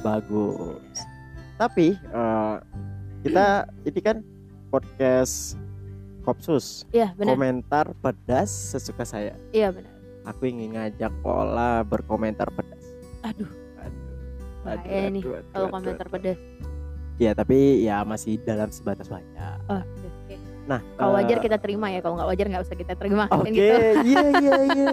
Bagus 0.00 0.96
tapi 1.56 1.92
eh, 1.94 2.54
kita 3.20 3.46
ini 3.84 4.00
kan 4.00 4.16
podcast 4.68 5.60
kopsus 6.20 6.84
Iya, 6.88 7.12
benar. 7.14 7.28
komentar 7.30 7.84
pedas 7.96 8.48
sesuka 8.48 9.02
saya 9.02 9.36
Iya, 9.50 9.68
benar. 9.70 9.92
aku 10.22 10.46
ingin 10.46 10.72
ngajak 10.72 11.12
Ola 11.20 11.80
berkomentar 11.82 12.48
pedas 12.48 12.84
Aduh, 13.22 13.48
aduh 13.76 14.04
bahaya 14.62 15.08
nih 15.08 15.22
kalau 15.50 15.68
komentar 15.70 16.06
pedas. 16.06 16.38
ya 17.16 17.32
tapi 17.32 17.56
ya 17.82 18.00
masih 18.02 18.36
dalam 18.38 18.68
sebatas 18.68 19.04
wajar 19.06 19.60
Oh, 19.66 19.80
oke. 19.80 20.36
nah 20.66 20.80
Kalau 20.94 21.12
eh, 21.12 21.16
wajar 21.18 21.38
kita 21.38 21.56
terima 21.56 21.88
ya, 21.88 22.00
kalau 22.00 22.16
nggak 22.16 22.28
wajar 22.28 22.46
nggak 22.48 22.64
usah 22.64 22.74
kita 22.74 22.94
terima. 22.94 23.24
oke 23.28 23.44
Kan 23.44 23.52
gitu. 23.52 23.74
iya 24.02 24.24
iya 24.34 24.56
iya 24.66 24.88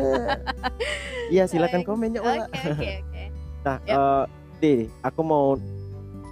iya 1.34 1.44
silakan 1.46 1.84
komennya 1.84 2.20
Oke, 2.20 2.28
Ola 2.30 2.46
oke, 2.46 2.68
oke. 2.76 3.24
Nah, 3.64 3.78
Yap. 3.82 3.96
eh, 3.96 4.26
Di, 4.58 4.90
aku 5.06 5.22
mau 5.22 5.54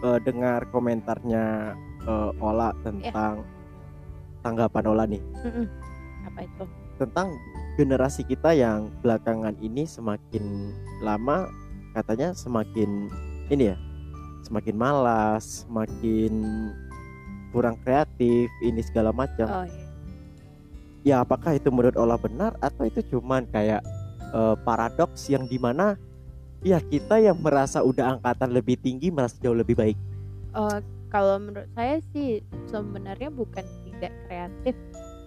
eh, 0.01 0.20
dengar 0.25 0.65
komentarnya 0.74 1.77
eh, 2.05 2.32
Ola 2.41 2.74
tentang 2.82 3.46
tanggapan 4.41 4.84
Ola 4.89 5.03
nih 5.10 5.22
Mm-mm. 5.46 5.67
Apa 6.29 6.39
itu? 6.46 6.63
tentang 6.96 7.36
generasi 7.75 8.24
kita 8.24 8.55
yang 8.55 8.88
belakangan 9.03 9.51
ini 9.60 9.84
semakin 9.84 10.72
lama 11.03 11.51
katanya 11.91 12.32
semakin 12.32 13.12
ini 13.51 13.72
ya, 13.72 13.77
semakin 14.48 14.75
malas, 14.75 15.63
semakin 15.67 16.34
kurang 17.53 17.79
kreatif, 17.86 18.51
ini 18.60 18.82
segala 18.84 19.15
macam. 19.15 19.48
Oh, 19.48 19.65
iya. 19.70 19.86
Ya, 21.05 21.15
apakah 21.22 21.53
itu 21.53 21.70
menurut 21.70 21.96
Ola 21.96 22.17
benar 22.17 22.58
atau 22.60 22.84
itu 22.89 23.05
cuman 23.13 23.46
kayak 23.53 23.86
eh, 24.34 24.55
paradoks 24.65 25.29
yang 25.29 25.46
di 25.46 25.62
mana 25.62 25.96
ya 26.62 26.79
kita 26.79 27.17
yang 27.17 27.38
merasa 27.38 27.81
udah 27.81 28.15
angkatan 28.15 28.51
lebih 28.51 28.77
tinggi 28.77 29.09
merasa 29.09 29.35
jauh 29.38 29.55
lebih 29.55 29.75
baik. 29.75 29.97
Eh, 30.51 30.79
kalau 31.07 31.35
menurut 31.38 31.67
saya 31.71 32.00
sih 32.12 32.39
sebenarnya 32.65 33.27
bukan 33.27 33.63
tidak 33.85 34.12
kreatif 34.24 34.75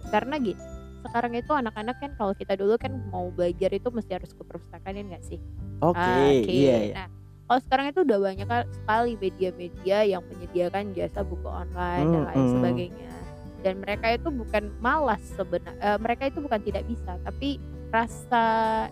karena 0.09 0.35
gini 0.37 0.61
sekarang 0.99 1.31
itu 1.31 1.55
anak-anak 1.55 1.95
kan 1.95 2.11
kalau 2.13 2.33
kita 2.33 2.53
dulu 2.53 2.75
kan 2.75 2.91
mau 3.07 3.31
belajar 3.31 3.71
itu 3.71 3.87
mesti 3.87 4.19
harus 4.19 4.35
ke 4.35 4.43
perpustakaan 4.43 4.99
ya 4.99 5.03
nggak 5.05 5.23
sih 5.23 5.39
Oke, 5.79 5.95
Ah, 5.95 6.27
oke. 6.35 6.51
iya, 6.51 6.77
iya. 6.83 6.93
Nah, 6.93 7.07
kalau 7.45 7.61
sekarang 7.63 7.85
itu 7.87 7.99
udah 8.03 8.19
banyak 8.19 8.43
kal- 8.45 8.67
sekali 8.69 9.11
media-media 9.15 9.97
yang 10.03 10.21
menyediakan 10.21 10.91
jasa 10.91 11.23
buku 11.23 11.47
online 11.47 12.09
dan 12.11 12.21
Hmm, 12.21 12.27
lain 12.27 12.43
hmm. 12.43 12.51
sebagainya. 12.51 13.11
Dan 13.59 13.73
mereka 13.79 14.07
itu 14.11 14.27
bukan 14.27 14.63
malas 14.77 15.23
sebenarnya, 15.33 15.95
mereka 15.97 16.27
itu 16.27 16.39
bukan 16.39 16.59
tidak 16.59 16.83
bisa, 16.83 17.15
tapi 17.21 17.63
rasa 17.89 18.45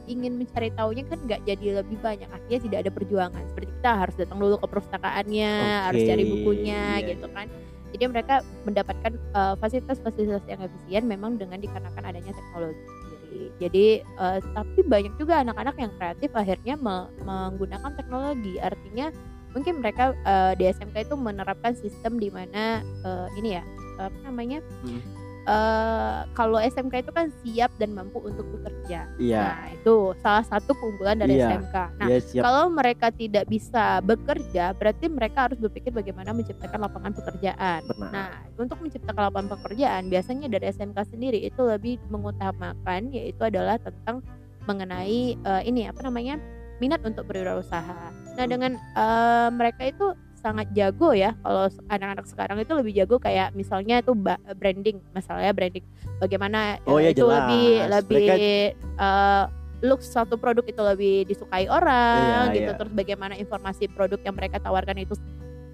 ingin 0.10 0.42
mencari 0.42 0.74
tahunya 0.74 1.04
kan 1.06 1.20
nggak 1.22 1.42
jadi 1.46 1.68
lebih 1.82 1.98
banyak. 2.02 2.30
Artinya 2.30 2.60
tidak 2.66 2.78
ada 2.86 2.92
perjuangan. 2.92 3.44
Seperti 3.54 3.70
kita 3.78 3.92
harus 3.94 4.16
datang 4.18 4.38
dulu 4.42 4.56
ke 4.58 4.68
perpustakaannya, 4.68 5.54
harus 5.90 6.02
Oke, 6.02 6.10
cari 6.10 6.24
bukunya, 6.26 6.84
iya, 7.02 7.08
gitu 7.14 7.28
kan. 7.32 7.48
Jadi 7.94 8.04
mereka 8.10 8.36
mendapatkan 8.68 9.14
eh, 9.16 9.56
fasilitas-fasilitas 9.62 10.44
yang 10.50 10.60
efisien 10.66 11.04
memang 11.08 11.40
dengan 11.40 11.62
dikarenakan 11.62 12.04
adanya 12.04 12.34
teknologi 12.36 12.82
sendiri. 12.84 13.46
Jadi 13.62 13.86
eh, 14.04 14.40
tapi 14.44 14.80
banyak 14.84 15.14
juga 15.16 15.46
anak-anak 15.46 15.76
yang 15.78 15.92
kreatif 15.96 16.30
akhirnya 16.34 16.76
me- 16.76 17.10
menggunakan 17.24 17.92
teknologi. 17.96 18.60
Artinya 18.60 19.14
mungkin 19.56 19.80
mereka 19.80 20.18
eh, 20.26 20.54
di 20.58 20.64
SMK 20.68 21.08
itu 21.08 21.16
menerapkan 21.16 21.78
sistem 21.78 22.18
di 22.18 22.34
mana 22.34 22.82
eh, 22.84 23.28
ini 23.40 23.56
ya 23.56 23.64
apa 23.98 24.18
namanya? 24.26 24.62
Hmm. 24.86 25.17
Eh, 25.48 26.20
kalau 26.36 26.60
SMK 26.60 27.08
itu 27.08 27.12
kan 27.16 27.32
siap 27.40 27.72
dan 27.80 27.96
mampu 27.96 28.20
untuk 28.20 28.44
bekerja. 28.52 29.08
Iya, 29.16 29.46
Nah, 29.48 29.68
itu 29.72 29.96
salah 30.20 30.44
satu 30.44 30.76
keunggulan 30.76 31.18
dari 31.18 31.40
Iya. 31.40 31.56
SMK. 31.56 31.76
Nah, 31.96 32.08
iya 32.12 32.42
kalau 32.44 32.68
mereka 32.68 33.08
tidak 33.10 33.48
bisa 33.48 34.04
bekerja, 34.04 34.76
berarti 34.76 35.08
mereka 35.08 35.48
harus 35.48 35.58
berpikir 35.58 35.96
bagaimana 35.96 36.36
menciptakan 36.36 36.84
lapangan 36.84 37.16
pekerjaan. 37.16 37.80
Benar. 37.88 38.12
Nah, 38.12 38.32
untuk 38.60 38.78
menciptakan 38.84 39.32
lapangan 39.32 39.50
pekerjaan, 39.56 40.12
biasanya 40.12 40.52
dari 40.52 40.68
SMK 40.68 41.00
sendiri 41.08 41.40
itu 41.40 41.62
lebih 41.64 41.96
mengutamakan 42.12 43.10
yaitu 43.10 43.40
adalah 43.42 43.80
tentang 43.80 44.20
mengenai 44.68 45.40
eh, 45.40 45.62
ini 45.64 45.88
apa 45.88 46.04
namanya 46.04 46.36
minat 46.78 47.00
untuk 47.02 47.26
berwirausaha. 47.26 48.12
Nah, 48.36 48.46
Hmm. 48.46 48.52
dengan 48.52 48.72
eh, 48.76 49.50
mereka 49.50 49.88
itu 49.88 50.12
sangat 50.48 50.68
jago 50.72 51.12
ya. 51.12 51.36
Kalau 51.38 51.68
anak-anak 51.86 52.26
sekarang 52.26 52.58
itu 52.58 52.72
lebih 52.72 52.94
jago 52.96 53.16
kayak 53.18 53.52
misalnya 53.52 54.00
itu 54.00 54.16
branding, 54.54 55.04
masalahnya 55.12 55.52
branding. 55.52 55.84
Bagaimana 56.18 56.80
Oh, 56.84 56.98
ya 56.98 57.12
itu 57.12 57.22
jelas. 57.22 57.36
lebih 57.44 57.68
lebih 57.92 58.26
Mereka- 58.26 58.74
eh, 58.98 59.44
look 59.84 60.02
suatu 60.02 60.36
produk 60.36 60.64
itu 60.64 60.82
lebih 60.82 61.16
disukai 61.26 61.68
orang 61.68 62.50
Iya, 62.50 62.56
gitu. 62.56 62.72
iya. 62.72 62.78
Terus 62.80 62.94
bagaimana 62.96 63.34
informasi 63.36 63.86
produk 63.88 64.18
yang 64.20 64.34
mereka 64.34 64.58
tawarkan 64.58 64.98
itu 64.98 65.14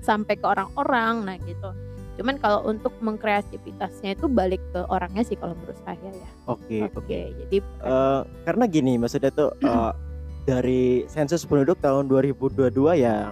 sampai 0.02 0.36
ke 0.36 0.44
orang-orang 0.44 1.24
nah 1.24 1.38
gitu 1.40 1.72
cuman 2.14 2.38
kalau 2.38 2.62
untuk 2.68 2.94
mengkreativitasnya 3.00 4.14
itu 4.14 4.28
balik 4.28 4.62
ke 4.70 4.86
orangnya 4.86 5.24
sih 5.24 5.34
kalau 5.34 5.56
menurut 5.56 5.80
saya 5.82 6.12
ya 6.12 6.30
Oke, 6.46 6.86
oke. 6.86 7.20
jadi 7.40 7.58
Eh, 7.64 8.22
karena 8.44 8.68
gini 8.68 9.00
maksudnya 9.00 9.32
tuh 9.32 9.56
eh, 9.58 9.92
dari 10.46 10.84
sensus 11.08 11.42
penduduk 11.42 11.80
tahun 11.80 12.06
2022 12.06 12.70
yang 12.96 13.32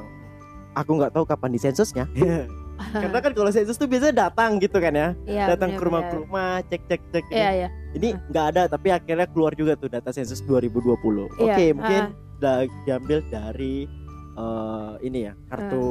aku 0.73 0.91
nggak 0.95 1.11
tahu 1.11 1.23
kapan 1.23 1.51
disensusnya. 1.51 2.05
karena 2.81 3.19
kan 3.21 3.31
kalau 3.31 3.53
sensus 3.53 3.77
tuh 3.77 3.85
biasanya 3.85 4.25
datang 4.25 4.57
gitu 4.57 4.81
kan 4.81 4.89
ya, 4.89 5.09
Iya, 5.23 5.53
datang 5.53 5.77
ke 5.77 5.81
rumah 5.81 6.01
ke 6.03 6.15
rumah, 6.17 6.65
cek 6.65 6.81
cek 6.87 7.01
cek. 7.11 7.23
gitu. 7.23 7.37
iya 7.37 7.49
iya 7.55 7.69
Ini 7.93 8.09
nggak 8.27 8.45
ada 8.49 8.61
tapi 8.65 8.89
akhirnya 8.89 9.27
keluar 9.27 9.53
juga 9.53 9.75
tuh 9.75 9.85
data 9.87 10.09
sensus 10.09 10.41
2020. 10.41 11.29
Oke, 11.29 11.45
Iya, 11.45 11.71
mungkin 11.71 12.01
ah. 12.01 12.09
da- 12.41 12.65
diambil 12.81 13.21
dari 13.27 13.85
eh, 14.33 14.93
ini 15.01 15.29
ya 15.29 15.33
kartu 15.45 15.85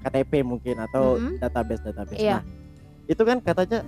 KTP 0.00 0.32
mungkin 0.40 0.76
atau 0.80 1.18
Mm-mm. 1.18 1.42
database 1.42 1.82
database. 1.82 2.20
Iya. 2.20 2.38
Nah, 2.38 2.42
itu 3.06 3.22
kan 3.22 3.38
katanya 3.40 3.82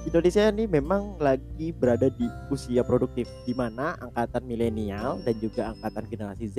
Indonesia 0.00 0.48
ini 0.48 0.64
memang 0.64 1.20
lagi 1.20 1.68
berada 1.70 2.08
di 2.08 2.24
usia 2.48 2.80
produktif 2.80 3.28
di 3.44 3.52
mana 3.52 3.92
angkatan 3.98 4.46
milenial 4.46 5.20
dan 5.20 5.36
juga 5.36 5.74
angkatan 5.74 6.04
generasi 6.08 6.46
Z 6.48 6.58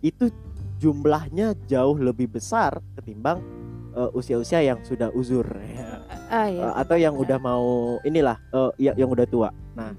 itu 0.00 0.32
jumlahnya 0.80 1.52
jauh 1.68 1.94
lebih 1.94 2.32
besar 2.32 2.80
ketimbang 2.96 3.44
eh, 3.92 4.10
usia-usia 4.10 4.64
yang 4.64 4.80
sudah 4.80 5.12
uzur 5.12 5.44
ya. 5.44 6.00
ah, 6.32 6.48
iya, 6.48 6.62
Eh, 6.64 6.74
atau 6.80 6.96
yang 6.96 7.14
udah 7.14 7.36
mau 7.36 7.64
inilah 8.00 8.40
eh, 8.50 8.70
yang 8.88 8.96
yang 8.96 9.10
udah 9.12 9.28
tua. 9.28 9.52
Nah, 9.76 9.92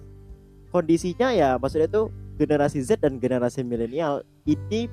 kondisinya 0.70 1.30
ya 1.30 1.56
maksudnya 1.56 1.86
tuh 1.86 2.10
generasi 2.36 2.82
Z 2.82 2.98
dan 2.98 3.22
generasi 3.22 3.62
milenial 3.62 4.26
ini 4.44 4.90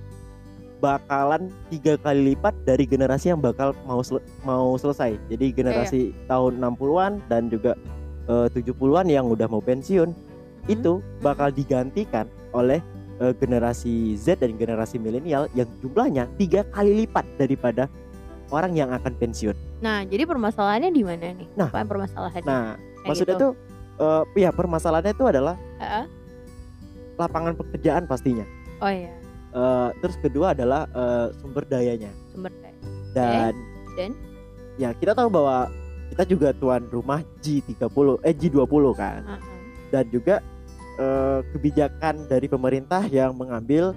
bakalan 0.78 1.50
tiga 1.68 1.99
kali 1.99 2.35
lipat 2.35 2.54
dari 2.62 2.87
generasi 2.87 3.33
yang 3.33 3.40
bakal 3.40 3.75
mau 3.83 3.99
sel- 3.99 4.23
mau 4.45 4.76
selesai. 4.76 5.16
Jadi 5.26 5.47
generasi 5.52 6.00
tahun 6.28 6.61
60-an 6.61 7.12
dan 7.26 7.49
juga 7.49 7.75
eh, 8.28 8.47
70-an 8.52 9.09
yang 9.09 9.26
udah 9.26 9.49
mau 9.49 9.59
pensiun 9.59 10.12
itu 10.68 11.00
bakal 11.18 11.49
digantikan 11.49 12.28
oleh 12.52 12.78
eh, 13.18 13.34
generasi 13.34 14.14
Z 14.14 14.38
dan 14.38 14.54
generasi 14.54 14.96
milenial 14.96 15.46
yang 15.52 15.68
jumlahnya 15.78 16.26
tiga 16.34 16.62
kali 16.68 17.04
lipat 17.04 17.26
daripada 17.37 17.87
orang 18.48 18.72
yang 18.72 18.90
akan 18.90 19.12
pensiun. 19.14 19.54
Nah, 19.78 20.02
jadi 20.02 20.25
permasalahannya 20.25 20.90
di 20.90 21.02
mana 21.04 21.37
nih? 21.37 21.48
Nah. 21.54 21.68
Apa 21.68 21.84
permasalahannya? 21.84 22.46
Nah, 22.46 22.66
Kayak 22.75 23.06
maksudnya 23.06 23.37
gitu. 23.37 23.44
tuh 23.44 23.52
eh, 23.98 24.22
ya 24.40 24.50
permasalahannya 24.50 25.12
itu 25.12 25.25
adalah 25.25 25.54
Heeh. 25.78 26.04
lapangan 27.14 27.52
pekerjaan 27.54 28.04
pastinya. 28.04 28.46
Oh 28.78 28.88
iya, 28.88 29.10
Eh, 29.48 29.88
terus 29.98 30.20
kedua 30.20 30.52
adalah 30.52 30.84
eh, 30.87 31.26
sumber 31.37 31.64
dayanya 31.64 32.12
sumber 32.28 32.52
daya. 32.60 32.76
dan 33.16 33.52
dan? 33.96 34.12
ya 34.76 34.92
kita 34.92 35.16
tahu 35.16 35.32
bahwa 35.32 35.72
kita 36.12 36.22
juga 36.28 36.48
tuan 36.52 36.84
rumah 36.87 37.25
G30 37.40 37.88
eh 38.22 38.34
G20 38.37 38.84
kan 38.92 39.25
Heeh. 39.25 39.40
dan 39.88 40.04
juga 40.12 40.44
eh, 40.99 41.40
kebijakan 41.55 42.26
dari 42.26 42.47
pemerintah 42.47 43.07
yang 43.07 43.33
mengambil 43.33 43.95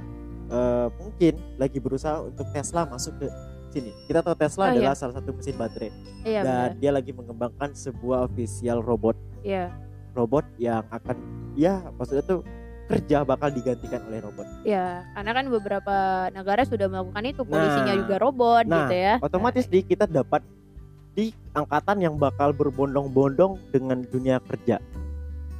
eh, 0.47 0.87
mungkin 0.95 1.33
lagi 1.57 1.81
berusaha 1.81 2.21
untuk 2.21 2.45
Tesla 2.51 2.85
masuk 2.85 3.17
ke 3.17 3.27
sini. 3.71 3.91
Kita 4.05 4.19
tahu 4.19 4.35
Tesla 4.35 4.67
Oh, 4.67 4.71
adalah 4.71 4.93
salah 4.93 5.15
satu 5.17 5.31
mesin 5.31 5.55
baterai 5.55 5.89
Iya 6.21 6.41
dan 6.43 6.53
benar. 6.69 6.79
dia 6.79 6.91
lagi 6.91 7.11
mengembangkan 7.11 7.71
sebuah 7.71 8.27
official 8.27 8.83
robot 8.83 9.15
Iya. 9.41 9.71
robot 10.11 10.43
yang 10.59 10.83
akan 10.91 11.15
ya 11.55 11.79
maksudnya 11.95 12.21
tuh 12.21 12.43
kerja 12.91 13.23
bakal 13.23 13.47
digantikan 13.47 14.03
oleh 14.03 14.19
robot. 14.19 14.43
Ya, 14.67 15.07
karena 15.15 15.31
kan 15.31 15.45
beberapa 15.47 15.95
negara 16.35 16.67
sudah 16.67 16.91
melakukan 16.91 17.23
itu, 17.23 17.41
polisinya 17.47 17.95
Nah. 17.95 17.99
juga 18.03 18.15
robot 18.19 18.63
Nah, 18.67 18.77
gitu 18.83 18.95
ya. 18.99 19.13
Otomatis 19.23 19.63
di 19.63 19.79
kita 19.79 20.03
dapat 20.03 20.43
di 21.15 21.31
angkatan 21.55 22.03
yang 22.03 22.19
bakal 22.19 22.51
berbondong-bondong 22.51 23.55
dengan 23.71 24.03
dunia 24.03 24.43
kerja. 24.43 24.83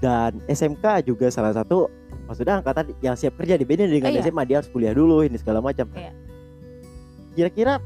Dan 0.02 0.42
SMK 0.50 1.06
juga 1.06 1.30
salah 1.30 1.54
satu 1.54 1.86
maksudnya 2.26 2.58
angkatan 2.58 2.90
yang 3.06 3.14
siap 3.14 3.38
kerja 3.38 3.54
dibeda 3.56 3.86
dengan 3.86 4.10
Oh, 4.10 4.18
iya. 4.18 4.26
SMA 4.26 4.44
dia 4.50 4.58
harus 4.58 4.70
kuliah 4.74 4.98
dulu 4.98 5.22
ini 5.22 5.38
segala 5.38 5.62
macam. 5.62 5.86
Iya. 5.94 6.12
Kira-kira 7.38 7.78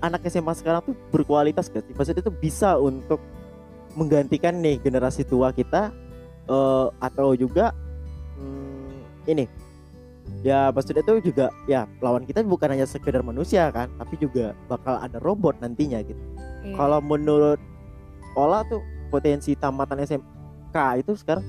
anak 0.00 0.24
SMA 0.26 0.52
sekarang 0.56 0.82
tuh 0.82 0.96
berkualitas 1.12 1.68
gak 1.68 1.84
sih? 1.86 1.94
Maksudnya 1.94 2.24
itu 2.24 2.32
bisa 2.32 2.80
untuk 2.80 3.20
menggantikan 3.92 4.56
nih 4.58 4.80
generasi 4.80 5.22
tua 5.22 5.52
kita 5.52 5.92
eh, 6.48 6.86
atau 6.98 7.36
juga 7.36 7.76
hmm, 8.40 9.28
ini 9.28 9.44
ya 10.40 10.72
maksudnya 10.72 11.04
itu 11.04 11.28
juga 11.28 11.52
ya 11.68 11.84
lawan 12.00 12.24
kita 12.24 12.40
bukan 12.40 12.72
hanya 12.72 12.88
sekedar 12.88 13.20
manusia 13.20 13.68
kan 13.68 13.92
tapi 14.00 14.16
juga 14.16 14.56
bakal 14.66 14.96
ada 14.96 15.20
robot 15.20 15.60
nantinya 15.60 16.00
gitu 16.00 16.18
Iya. 16.62 16.78
kalau 16.78 17.02
menurut 17.02 17.58
Ola 18.32 18.62
tuh 18.70 18.80
potensi 19.10 19.52
tamatan 19.52 19.98
SMK 20.72 21.04
itu 21.04 21.12
sekarang 21.14 21.44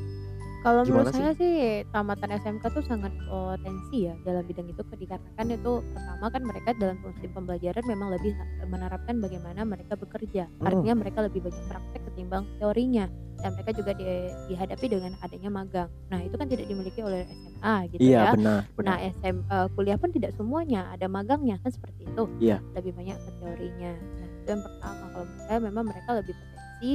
Kalau 0.64 0.88
menurut 0.88 1.12
sih? 1.12 1.20
saya 1.20 1.32
sih 1.36 1.54
tamatan 1.92 2.40
SMK 2.40 2.64
tuh 2.72 2.84
sangat 2.88 3.12
potensi 3.28 4.08
ya 4.08 4.16
dalam 4.24 4.48
bidang 4.48 4.72
itu 4.72 4.80
dikarenakan 4.96 5.60
itu 5.60 5.72
pertama 5.92 6.26
kan 6.32 6.40
mereka 6.48 6.70
dalam 6.80 6.96
fungsi 7.04 7.28
pembelajaran 7.28 7.84
memang 7.84 8.16
lebih 8.16 8.32
menerapkan 8.72 9.20
bagaimana 9.20 9.68
mereka 9.68 10.00
bekerja. 10.00 10.48
Hmm. 10.48 10.68
Artinya 10.72 10.96
mereka 11.04 11.20
lebih 11.20 11.44
banyak 11.44 11.68
praktek 11.68 12.02
ketimbang 12.08 12.48
teorinya 12.64 13.12
dan 13.44 13.52
mereka 13.60 13.76
juga 13.76 13.92
di- 13.92 14.32
dihadapi 14.48 14.86
dengan 14.88 15.12
adanya 15.20 15.52
magang. 15.52 15.90
Nah, 16.08 16.24
itu 16.24 16.36
kan 16.40 16.48
tidak 16.48 16.64
dimiliki 16.72 17.04
oleh 17.04 17.28
SMA 17.28 17.76
gitu 17.92 18.00
iya 18.00 18.20
ya. 18.24 18.32
benar 18.32 18.60
Nah, 18.64 18.72
benar 18.80 18.98
SM 19.04 19.36
eh, 19.44 19.68
kuliah 19.76 19.98
pun 20.00 20.10
tidak 20.16 20.32
semuanya 20.32 20.88
ada 20.96 21.12
magangnya 21.12 21.60
kan 21.60 21.76
seperti 21.76 22.08
itu. 22.08 22.24
Iya. 22.40 22.64
Lebih 22.72 22.96
banyak 22.96 23.20
ke 23.20 23.32
teorinya. 23.36 23.92
Nah, 24.00 24.28
itu 24.32 24.48
yang 24.48 24.64
pertama 24.64 25.04
kalau 25.12 25.26
menurut 25.28 25.44
saya 25.44 25.60
memang 25.60 25.84
mereka 25.92 26.10
lebih 26.16 26.34
potensi. 26.40 26.94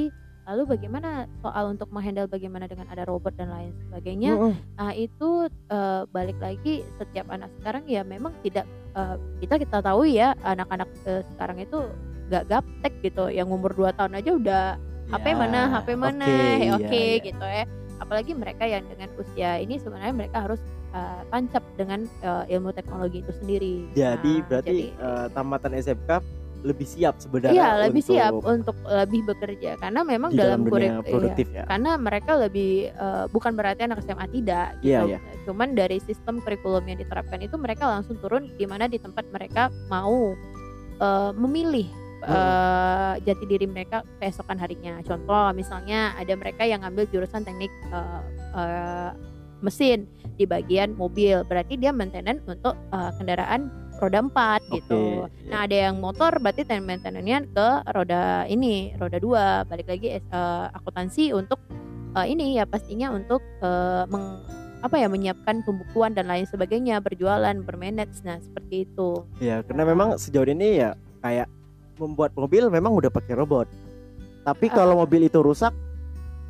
Lalu 0.48 0.80
bagaimana 0.80 1.28
soal 1.44 1.76
untuk 1.76 1.92
menghandle 1.92 2.24
bagaimana 2.24 2.64
dengan 2.64 2.88
ada 2.88 3.04
robot 3.04 3.36
dan 3.36 3.52
lain 3.52 3.76
sebagainya? 3.84 4.32
Mm-mm. 4.32 4.56
Nah, 4.80 4.96
itu 4.96 5.44
eh, 5.68 6.02
balik 6.08 6.40
lagi 6.40 6.80
setiap 6.96 7.28
anak 7.28 7.52
sekarang 7.60 7.84
ya 7.84 8.00
memang 8.00 8.32
tidak 8.40 8.64
eh, 8.96 9.16
kita 9.44 9.60
kita 9.60 9.84
tahu 9.84 10.08
ya 10.08 10.32
anak-anak 10.40 10.88
eh, 11.04 11.20
sekarang 11.36 11.60
itu 11.60 11.84
gak 12.32 12.48
gaptek 12.48 12.96
gitu. 13.04 13.28
Yang 13.28 13.48
umur 13.52 13.76
2 13.76 13.92
tahun 13.92 14.16
aja 14.16 14.30
udah 14.32 14.64
HP 15.12 15.26
Ya, 15.28 15.36
mana, 15.36 15.60
HP 15.68 15.88
mana, 15.96 16.24
oke, 16.24 16.32
eh, 16.32 16.56
iya, 16.64 16.72
oke 16.72 16.96
iya. 16.96 17.20
gitu 17.20 17.44
ya. 17.44 17.64
Apalagi 18.00 18.32
mereka 18.32 18.64
yang 18.64 18.88
dengan 18.88 19.08
usia 19.20 19.60
ini 19.60 19.76
sebenarnya 19.76 20.16
mereka 20.16 20.48
harus 20.48 20.60
tancap 21.28 21.60
dengan 21.76 22.08
eh, 22.24 22.56
ilmu 22.56 22.72
teknologi 22.72 23.20
itu 23.20 23.32
sendiri. 23.36 23.84
jadi 23.92 24.32
Nah, 24.40 24.44
berarti 24.48 24.72
jadi- 24.72 24.96
eh, 24.96 25.26
tamatan 25.36 25.72
SMK 25.76 26.10
lebih 26.66 26.86
siap 26.86 27.22
sebenarnya 27.22 27.54
Iya 27.54 27.68
lebih 27.86 28.02
untuk 28.02 28.14
siap 28.14 28.32
untuk 28.42 28.76
lebih 28.86 29.20
bekerja 29.30 29.70
karena 29.78 30.00
memang 30.02 30.30
di 30.34 30.38
dalam 30.38 30.62
dalam 30.62 30.72
kurik 30.72 30.90
dunia 30.90 30.92
iya, 30.98 31.10
produktif 31.10 31.46
ya 31.54 31.62
karena 31.70 31.90
mereka 31.96 32.32
lebih 32.34 32.72
eh, 32.90 33.24
bukan 33.30 33.52
berarti 33.54 33.80
anak 33.86 34.02
SMA 34.02 34.26
tidak 34.34 34.68
gitu. 34.82 34.90
Iya, 34.90 35.00
iya. 35.06 35.18
Cuman 35.46 35.78
dari 35.78 35.98
sistem 36.02 36.42
kurikulum 36.42 36.84
yang 36.90 36.98
diterapkan 36.98 37.38
itu 37.42 37.54
mereka 37.54 37.86
langsung 37.86 38.18
turun 38.18 38.50
di 38.58 38.66
mana 38.66 38.90
di 38.90 38.98
tempat 38.98 39.24
mereka 39.30 39.70
mau 39.86 40.34
eh, 40.98 41.32
memilih 41.38 41.86
eh, 42.26 43.14
jati 43.22 43.44
diri 43.46 43.66
mereka 43.70 44.02
keesokan 44.18 44.58
harinya. 44.58 44.98
Contoh 45.06 45.54
misalnya 45.54 46.14
ada 46.18 46.34
mereka 46.34 46.66
yang 46.66 46.82
ngambil 46.82 47.06
jurusan 47.14 47.46
teknik 47.46 47.70
eh, 47.94 48.22
eh, 48.58 49.10
mesin 49.58 50.06
di 50.38 50.46
bagian 50.46 50.94
mobil, 50.94 51.42
berarti 51.46 51.74
dia 51.78 51.90
maintenance 51.90 52.42
untuk 52.46 52.74
eh, 52.94 53.10
kendaraan 53.18 53.70
roda 53.98 54.22
4 54.22 54.62
gitu. 54.72 55.26
Oke, 55.26 55.50
Nah, 55.50 55.66
ada 55.66 55.76
yang 55.88 55.98
motor 55.98 56.38
berarti 56.38 56.62
ten- 56.62 56.84
maintenance-nya 56.84 57.42
ke 57.50 57.68
roda 57.90 58.22
ini, 58.46 58.94
roda 58.94 59.18
dua. 59.18 59.46
Balik 59.64 59.88
lagi 59.88 60.08
eh, 60.16 60.66
akuntansi 60.72 61.34
untuk 61.34 61.58
eh, 62.14 62.26
ini 62.26 62.56
ya 62.56 62.64
pastinya 62.64 63.10
untuk 63.10 63.42
eh, 63.60 64.04
meng- 64.06 64.40
apa 64.78 64.94
ya 64.94 65.10
menyiapkan 65.10 65.66
pembukuan 65.66 66.14
dan 66.14 66.30
lain 66.30 66.46
sebagainya, 66.46 67.02
berjualan, 67.02 67.58
bermanage. 67.60 68.22
Nah, 68.22 68.38
seperti 68.38 68.86
itu. 68.86 69.26
Ya, 69.42 69.66
karena 69.66 69.82
memang 69.82 70.14
sejauh 70.14 70.46
ini 70.46 70.78
ya 70.78 70.94
kayak 71.18 71.50
membuat 71.98 72.30
mobil 72.38 72.70
memang 72.70 72.94
udah 72.94 73.10
pakai 73.10 73.34
robot. 73.34 73.66
Tapi 74.46 74.70
kalau 74.70 75.02
mobil 75.02 75.26
itu 75.26 75.42
rusak, 75.42 75.74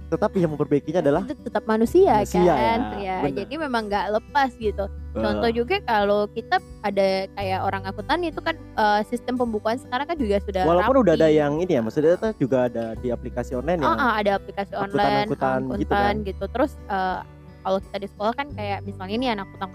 tetap 0.09 0.33
yang 0.33 0.51
memperbaikinya 0.51 1.01
adalah 1.01 1.23
Itu 1.23 1.37
tetap 1.38 1.64
manusia, 1.64 2.18
Manusia, 2.18 2.40
kan. 2.49 2.81
ya, 2.97 3.16
Ya, 3.21 3.31
jadi 3.31 3.55
memang 3.57 3.87
nggak 3.87 4.07
lepas 4.11 4.51
gitu. 4.57 4.85
Contoh 5.12 5.47
eh, 5.47 5.55
juga 5.55 5.77
kalau 5.81 6.25
kita 6.27 6.57
ada 6.81 7.09
kayak 7.29 7.61
orang 7.61 7.83
akuntan 7.85 8.23
itu 8.23 8.38
kan 8.38 8.55
eh, 8.55 9.01
sistem 9.05 9.37
pembukuan 9.37 9.77
sekarang 9.77 10.07
kan 10.07 10.16
juga 10.16 10.40
sudah 10.40 10.62
walaupun 10.64 11.03
udah 11.03 11.14
ada 11.14 11.27
rapi. 11.27 11.37
yang 11.37 11.53
ini 11.59 11.73
ya, 11.75 11.81
maksudnya 11.81 12.16
tuh 12.16 12.33
juga 12.37 12.66
ada 12.66 12.97
di 12.97 13.09
aplikasi 13.09 13.53
online 13.53 13.81
ya. 13.81 13.88
Ah, 13.90 14.12
ada 14.16 14.31
aplikasi 14.35 14.73
online, 14.73 15.29
Akuntan-akuntan 15.29 15.61
gitu 15.77 15.92
akuntan 15.92 16.14
kan. 16.14 16.14
gitu. 16.25 16.44
Terus 16.49 16.73
eh, 16.88 17.21
kalau 17.59 17.79
kita 17.85 17.97
di 17.99 18.09
sekolah 18.09 18.33
kan 18.33 18.47
kayak 18.55 18.79
misalnya 18.83 19.16
nih 19.18 19.31
anak 19.35 19.47
akuntan 19.51 19.71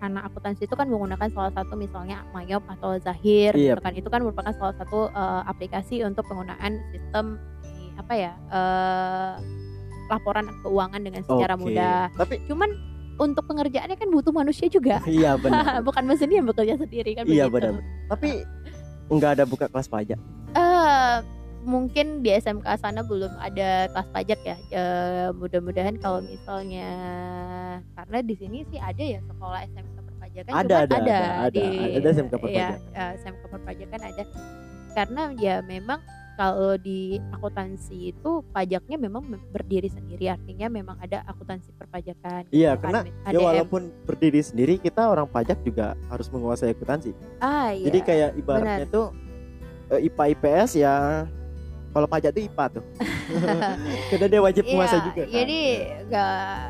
anak 0.00 0.22
akuntansi 0.26 0.62
itu 0.64 0.74
kan 0.74 0.86
menggunakan 0.88 1.28
salah 1.30 1.52
satu 1.52 1.74
misalnya 1.76 2.26
Mayop 2.32 2.64
atau 2.66 2.98
Zahir 2.98 3.54
Iya. 3.54 3.76
gitu 3.76 3.80
kan. 3.80 3.92
Itu 3.94 4.08
kan 4.08 4.20
merupakan 4.20 4.50
salah 4.52 4.74
satu 4.74 5.06
eh, 5.08 5.42
aplikasi 5.46 6.02
untuk 6.02 6.26
penggunaan 6.26 6.74
sistem 6.90 7.38
ini, 7.62 7.92
apa 7.94 8.12
ya? 8.14 8.32
eh, 8.50 9.32
laporan 10.06 10.46
keuangan 10.62 11.00
dengan 11.02 11.22
secara 11.22 11.54
Oke. 11.54 11.62
mudah. 11.66 12.10
Tapi 12.14 12.34
Cuman 12.46 12.70
untuk 13.16 13.48
pengerjaannya 13.48 13.96
kan 13.96 14.08
butuh 14.12 14.32
manusia 14.32 14.68
juga. 14.68 15.00
iya 15.08 15.34
benar. 15.34 15.80
Bukan 15.88 16.04
mesin 16.04 16.30
yang 16.30 16.46
bekerja 16.46 16.76
sendiri 16.76 17.16
kan 17.16 17.24
Iya, 17.24 17.48
benar. 17.48 17.80
Tapi 18.12 18.44
nggak 19.06 19.30
ada 19.38 19.44
buka 19.46 19.70
kelas 19.70 19.86
pajak. 19.86 20.18
Eh, 20.52 21.16
mungkin 21.62 22.22
di 22.22 22.30
SMK 22.32 22.66
sana 22.76 23.02
belum 23.02 23.30
ada 23.38 23.86
kelas 23.88 24.08
pajak 24.10 24.40
ya. 24.42 24.56
Eh, 24.68 25.28
mudah-mudahan 25.32 25.96
kalau 25.96 26.22
misalnya 26.22 26.88
karena 27.94 28.18
di 28.20 28.34
sini 28.34 28.58
sih 28.68 28.78
ada 28.78 28.98
ya 29.00 29.18
sekolah 29.22 29.60
SMK 29.64 29.96
perpajakan 29.96 30.52
Ada, 30.52 30.76
cuman 30.86 30.86
ada, 30.86 30.96
ada, 30.96 31.18
ada. 31.40 31.50
di 31.50 31.64
Ada 31.96 32.08
SMK 32.12 32.28
ya, 32.28 32.38
perpajakan. 32.38 32.78
eh, 32.92 33.12
SMK 33.18 33.42
perpajakan 33.48 34.00
ada. 34.02 34.22
Karena 34.92 35.22
ya 35.36 35.54
memang 35.62 36.00
kalau 36.36 36.76
di 36.76 37.16
akuntansi 37.32 38.12
itu 38.12 38.30
pajaknya 38.52 38.96
memang 38.98 39.24
berdiri 39.48 39.88
sendiri 39.88 40.28
artinya 40.28 40.68
memang 40.68 41.00
ada 41.00 41.24
akuntansi 41.24 41.72
perpajakan 41.72 42.44
Iya, 42.48 42.76
karena 42.76 43.02
kan, 43.02 43.12
Ya 43.26 43.40
ADM. 43.40 43.46
walaupun 43.48 43.82
berdiri 44.04 44.40
sendiri, 44.40 44.76
kita 44.76 45.08
orang 45.08 45.24
pajak 45.26 45.56
juga 45.62 45.96
harus 46.06 46.28
menguasai 46.28 46.70
akuntansi. 46.70 47.16
ah 47.40 47.72
iya 47.72 47.88
Jadi 47.88 47.98
kayak 48.02 48.30
ibaratnya 48.36 48.86
tuh 48.86 49.16
eh, 49.88 50.04
IPA 50.04 50.24
IPS 50.36 50.70
ya 50.76 51.24
kalau 51.90 52.04
pajak 52.06 52.30
tuh 52.30 52.42
IPA 52.44 52.64
tuh. 52.68 52.84
Karena 54.12 54.26
dia 54.28 54.40
wajib 54.40 54.62
Iya, 54.62 54.70
menguasai 54.70 55.00
juga 55.02 55.22
kan. 55.24 55.32
jadi 55.32 55.60
gak 56.06 56.60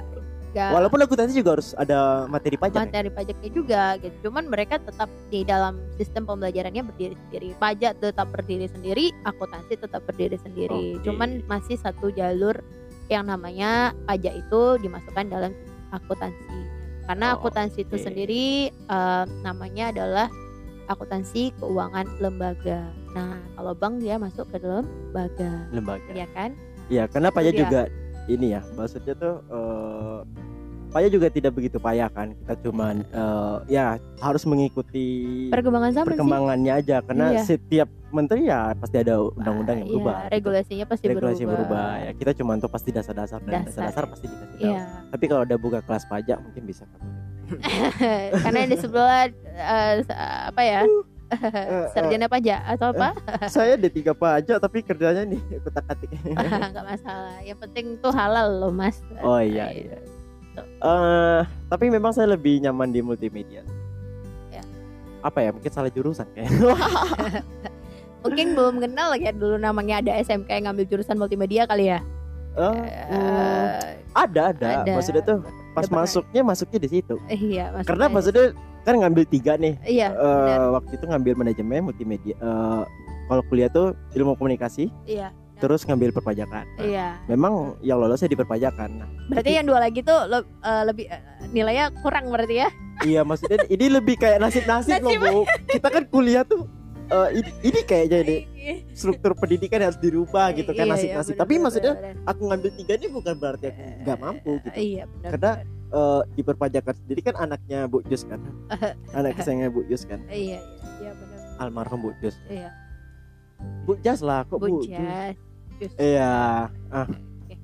gak 0.56 0.72
Walaupun 0.72 0.98
akuntansi 0.98 1.36
juga 1.36 1.50
harus 1.54 1.76
ada 1.76 2.24
materi 2.26 2.56
pajak. 2.56 2.74
ya? 2.74 2.82
materi 2.82 3.10
pajaknya 3.12 3.50
juga 3.52 3.82
gitu. 3.98 4.16
Cuman 4.24 4.48
mereka 4.48 4.80
tetap 4.80 5.12
di 5.28 5.44
dalam 5.44 5.76
sistem 5.94 6.24
pembelajarannya 6.24 6.80
berdiri 6.82 7.14
sendiri. 7.20 7.48
Pajak 7.56 8.00
tetap 8.00 8.26
berdiri 8.32 8.66
sendiri, 8.66 9.12
akuntansi 9.22 9.76
tetap 9.76 10.00
berdiri 10.02 10.36
sendiri. 10.38 10.96
Oke. 10.96 11.04
Cuman 11.04 11.44
masih 11.44 11.76
satu 11.76 12.08
jalur 12.10 12.56
yang 13.06 13.28
namanya 13.28 13.92
pajak 14.04 14.32
itu 14.34 14.60
dimasukkan 14.80 15.28
dalam 15.28 15.52
akuntansi. 15.90 16.56
Karena 17.04 17.26
Oh, 17.30 17.38
akuntansi 17.38 17.84
itu 17.84 17.94
oke. 17.94 18.02
sendiri 18.02 18.44
eh, 18.72 19.24
namanya 19.40 19.92
adalah 19.92 20.26
akuntansi 20.86 21.54
keuangan 21.56 22.06
lembaga. 22.18 22.82
Nah, 23.12 23.38
kalau 23.52 23.72
bank 23.72 23.98
dia 23.98 24.16
masuk 24.16 24.46
ke 24.48 24.58
dalam 24.58 24.86
lembaga, 25.06 25.52
lembaga 25.70 26.10
ya 26.12 26.26
kan? 26.32 26.54
ya 26.86 27.04
kenapa 27.04 27.42
ya 27.42 27.50
Iya. 27.50 27.58
juga 27.58 27.80
ini 28.28 28.46
ya 28.50 28.62
maksudnya 28.72 29.14
tuh 29.14 29.34
eh 29.46 30.20
Paya 30.86 31.12
juga 31.12 31.28
tidak 31.28 31.52
begitu 31.52 31.76
payah 31.76 32.08
kan 32.08 32.32
kita 32.32 32.56
cuman 32.62 33.04
eh, 33.04 33.56
ya 33.68 33.86
harus 34.16 34.46
mengikuti 34.46 35.44
Perkembangan 35.50 35.92
zaman 35.92 36.04
sih. 36.04 36.08
perkembangannya 36.08 36.72
aja 36.72 36.96
karena 37.02 37.26
Iya. 37.28 37.42
setiap 37.44 37.88
menteri 38.08 38.46
ya 38.46 38.72
pasti 38.72 38.96
ada 38.96 39.18
undang-undang 39.20 39.76
yang 39.76 39.88
Iya, 39.88 39.92
berubah 39.92 40.16
gitu. 40.16 40.32
regulasinya 40.32 40.86
pasti 40.86 41.04
regulasi 41.04 41.42
berubah. 41.42 41.58
berubah 41.68 41.88
ya 42.00 42.10
kita 42.14 42.32
cuma 42.32 42.56
tuh 42.56 42.70
pasti 42.70 42.90
dasar-dasar 42.90 43.42
dan 43.42 43.52
Dasar. 43.60 43.66
dasar-dasar 43.82 44.04
pasti 44.08 44.24
dikasih 44.26 44.56
tahu 44.56 44.62
Iya. 44.64 44.82
tapi 45.10 45.24
kalau 45.26 45.42
udah 45.44 45.58
buka 45.58 45.78
kelas 45.82 46.04
pajak 46.06 46.38
mungkin 46.40 46.62
bisa 46.64 46.84
Karena 48.42 48.60
di 48.64 48.76
sebelah 48.76 49.22
eh, 49.52 49.94
sa- 50.02 50.18
apa 50.48 50.62
ya? 50.62 50.80
Eh, 50.82 51.02
Sarjana 51.92 52.26
pajak 52.26 52.60
atau 52.68 52.90
apa? 52.90 53.08
saya 53.46 53.74
D3 53.74 53.98
pajak 54.10 54.56
tapi 54.56 54.78
kerjanya 54.80 55.22
nih 55.22 55.40
kutak 55.64 55.84
atik 55.86 56.10
Enggak 56.68 56.84
masalah. 56.86 57.38
Yang 57.40 57.58
penting 57.62 57.86
tuh 57.98 58.10
halal 58.10 58.48
loh, 58.56 58.70
Mas. 58.70 59.02
oh 59.20 59.38
iya 59.38 59.68
iya 59.68 59.98
eh 60.56 61.40
tapi 61.68 61.90
memang 61.90 62.10
saya 62.10 62.32
lebih 62.32 62.60
nyaman 62.60 62.88
di 62.88 63.00
multimedia 63.00 63.60
Ya. 64.48 64.64
apa 65.20 65.38
ya 65.38 65.52
mungkin 65.52 65.68
salah 65.68 65.90
jurusan 65.90 66.24
kayak 66.32 66.48
Mungkin 68.22 68.56
belum 68.56 68.80
kenal 68.80 69.14
ya 69.14 69.30
dulu 69.30 69.54
namanya 69.54 70.00
ada 70.00 70.16
SMK 70.16 70.48
yang 70.50 70.64
ngambil 70.66 70.86
jurusan 70.88 71.14
multimedia 71.14 71.62
kali 71.62 71.92
ya. 71.92 72.00
Eh, 72.56 72.72
hmm, 72.72 72.82
Eh, 73.12 73.70
ada 74.16 74.42
ada 74.50 74.66
ada. 74.80 74.92
maksudnya 74.96 75.22
tuh 75.22 75.44
pas 75.76 75.84
pernah. 75.84 76.02
masuknya 76.02 76.40
masuknya 76.42 76.78
di 76.78 76.88
situ 76.90 77.16
iya, 77.28 77.68
maksudnya. 77.68 77.84
karena 77.86 78.04
maksudnya 78.08 78.44
kan 78.82 78.94
ngambil 78.96 79.24
tiga 79.26 79.52
nih 79.54 79.74
Iya, 79.82 80.08
Eh, 80.08 80.16
benar. 80.16 80.72
waktu 80.72 80.92
itu 80.94 81.04
ngambil 81.04 81.32
manajemen 81.36 81.80
multimedia 81.84 82.34
Eh, 82.34 82.82
kalau 83.26 83.42
kuliah 83.44 83.68
tuh 83.68 83.86
ilmu 84.10 84.34
komunikasi 84.34 84.88
Iya, 85.04 85.28
terus 85.56 85.82
ngambil 85.82 86.10
perpajakan 86.10 86.64
Nah, 86.72 86.80
iya. 86.80 87.08
memang 87.26 87.52
yang 87.80 87.98
lolosnya 87.98 88.26
di 88.26 88.34
perpajakan 88.34 88.90
nah, 88.96 89.08
Berarti 89.28 89.52
yang 89.52 89.66
dua 89.66 89.78
lagi 89.80 90.00
tuh 90.00 90.16
le- 90.24 90.46
eh, 90.60 90.82
lebih 90.84 91.04
eh, 91.04 91.20
nilainya 91.48 91.90
kurang 91.98 92.30
berarti 92.30 92.56
ya? 92.56 92.68
iya 93.02 93.20
maksudnya 93.20 93.60
ini 93.66 93.92
lebih 93.92 94.16
kayak 94.16 94.40
nasib-nasib 94.40 94.96
loh 94.98 95.12
bu 95.14 95.44
kita 95.68 95.88
kan 95.90 96.06
kuliah 96.06 96.40
tuh 96.42 96.64
eh, 97.06 97.28
ini, 97.34 97.50
ini 97.64 97.80
kayaknya 97.82 98.18
ini 98.20 98.36
struktur 98.92 99.32
pendidikan 99.32 99.80
harus 99.80 99.96
dirubah 99.96 100.50
gitu 100.52 100.70
kan 100.70 100.82
Iya, 100.82 100.84
iya, 100.84 100.92
nasib-nasib 100.92 101.32
benar, 101.32 101.40
tapi 101.40 101.52
benar, 101.52 101.64
maksudnya 101.64 101.92
benar. 101.94 102.14
aku 102.26 102.40
ngambil 102.44 102.70
tiga 102.74 102.92
ini 102.94 103.06
bukan 103.08 103.34
berarti 103.36 103.64
aku 103.68 103.82
nggak 104.02 104.18
mampu 104.18 104.50
gitu 104.60 104.76
Iya, 104.76 105.02
benar. 105.08 105.30
Karena 105.30 105.50
benar. 105.56 105.74
Eh, 105.86 106.22
di 106.32 106.42
perpajakan 106.42 106.94
sendiri 106.96 107.20
kan 107.22 107.34
anaknya 107.38 107.78
Bu 107.86 108.02
Jus 108.02 108.22
kan 108.22 108.42
anak 109.18 109.38
kesayangan 109.38 109.70
Bu 109.70 109.86
Jus 109.86 110.02
kan 110.02 110.18
Iya, 110.26 110.58
iya, 110.58 110.60
iya 110.98 111.10
benar. 111.14 111.38
almarhum 111.58 112.00
Bu 112.00 112.10
Jus 112.18 112.34
Iya. 112.46 112.70
Bu 113.86 113.94
Jas 113.98 114.20
lah 114.20 114.42
kok 114.44 114.58
Bu, 114.58 114.82
Bujas. 114.82 115.38
Jus. 115.76 115.92
iya 115.96 116.66
ah 116.90 117.06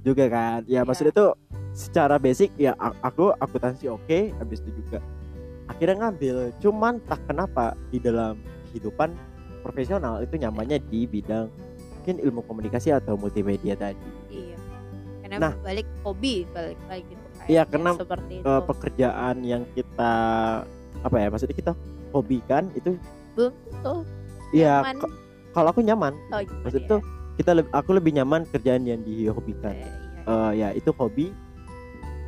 juga 0.00 0.28
kan 0.28 0.62
ya 0.64 0.70
Iya. 0.70 0.80
maksudnya 0.82 1.10
tuh 1.10 1.30
secara 1.72 2.16
basic 2.16 2.52
ya 2.54 2.72
aku 2.78 3.32
akuntansi 3.34 3.88
oke 3.88 4.32
habis 4.34 4.60
itu 4.60 4.70
juga 4.78 5.00
akhirnya 5.64 6.06
ngambil 6.06 6.36
cuman 6.58 7.00
tak 7.02 7.20
kenapa 7.24 7.72
di 7.88 7.96
dalam 7.96 8.36
kehidupan 8.68 9.16
profesional 9.62 10.18
itu 10.18 10.34
nyamannya 10.36 10.82
di 10.82 11.06
bidang 11.06 11.46
mungkin 11.94 12.16
ilmu 12.18 12.40
komunikasi 12.42 12.90
atau 12.90 13.14
multimedia 13.14 13.72
tadi 13.72 14.10
Iya. 14.28 14.58
Karena 15.22 15.36
Nah. 15.40 15.52
balik 15.56 15.86
hobi 16.02 16.44
balik 16.48 16.76
lagi 16.84 17.06
gitu 17.06 17.24
kayaknya 17.32 17.46
Iya, 17.48 17.62
karena, 17.64 17.90
seperti 17.96 18.32
itu. 18.36 18.44
Eh, 18.44 18.62
pekerjaan 18.62 19.36
yang 19.40 19.62
kita 19.72 20.14
apa 21.00 21.16
ya 21.16 21.26
maksudnya 21.28 21.56
kita 21.56 21.72
hobikan 22.10 22.68
itu 22.72 22.98
Belum 23.32 23.52
ya 24.52 24.84
nyaman. 24.84 24.96
k- 25.00 25.14
kalau 25.50 25.68
aku 25.68 25.80
nyaman 25.80 26.12
Oh, 26.28 26.42
maksud 26.62 26.82
ya? 26.82 26.88
tuh 26.88 27.00
kita 27.34 27.50
leb- 27.54 27.72
aku 27.72 27.90
lebih 27.92 28.12
nyaman 28.12 28.44
kerjaan 28.46 28.82
yang 28.82 29.00
dihobikan 29.00 29.72
Eh, 29.72 29.80
iya. 29.80 29.90
Eh, 30.22 30.50
ya 30.54 30.68
itu 30.72 30.90
hobi 30.92 31.32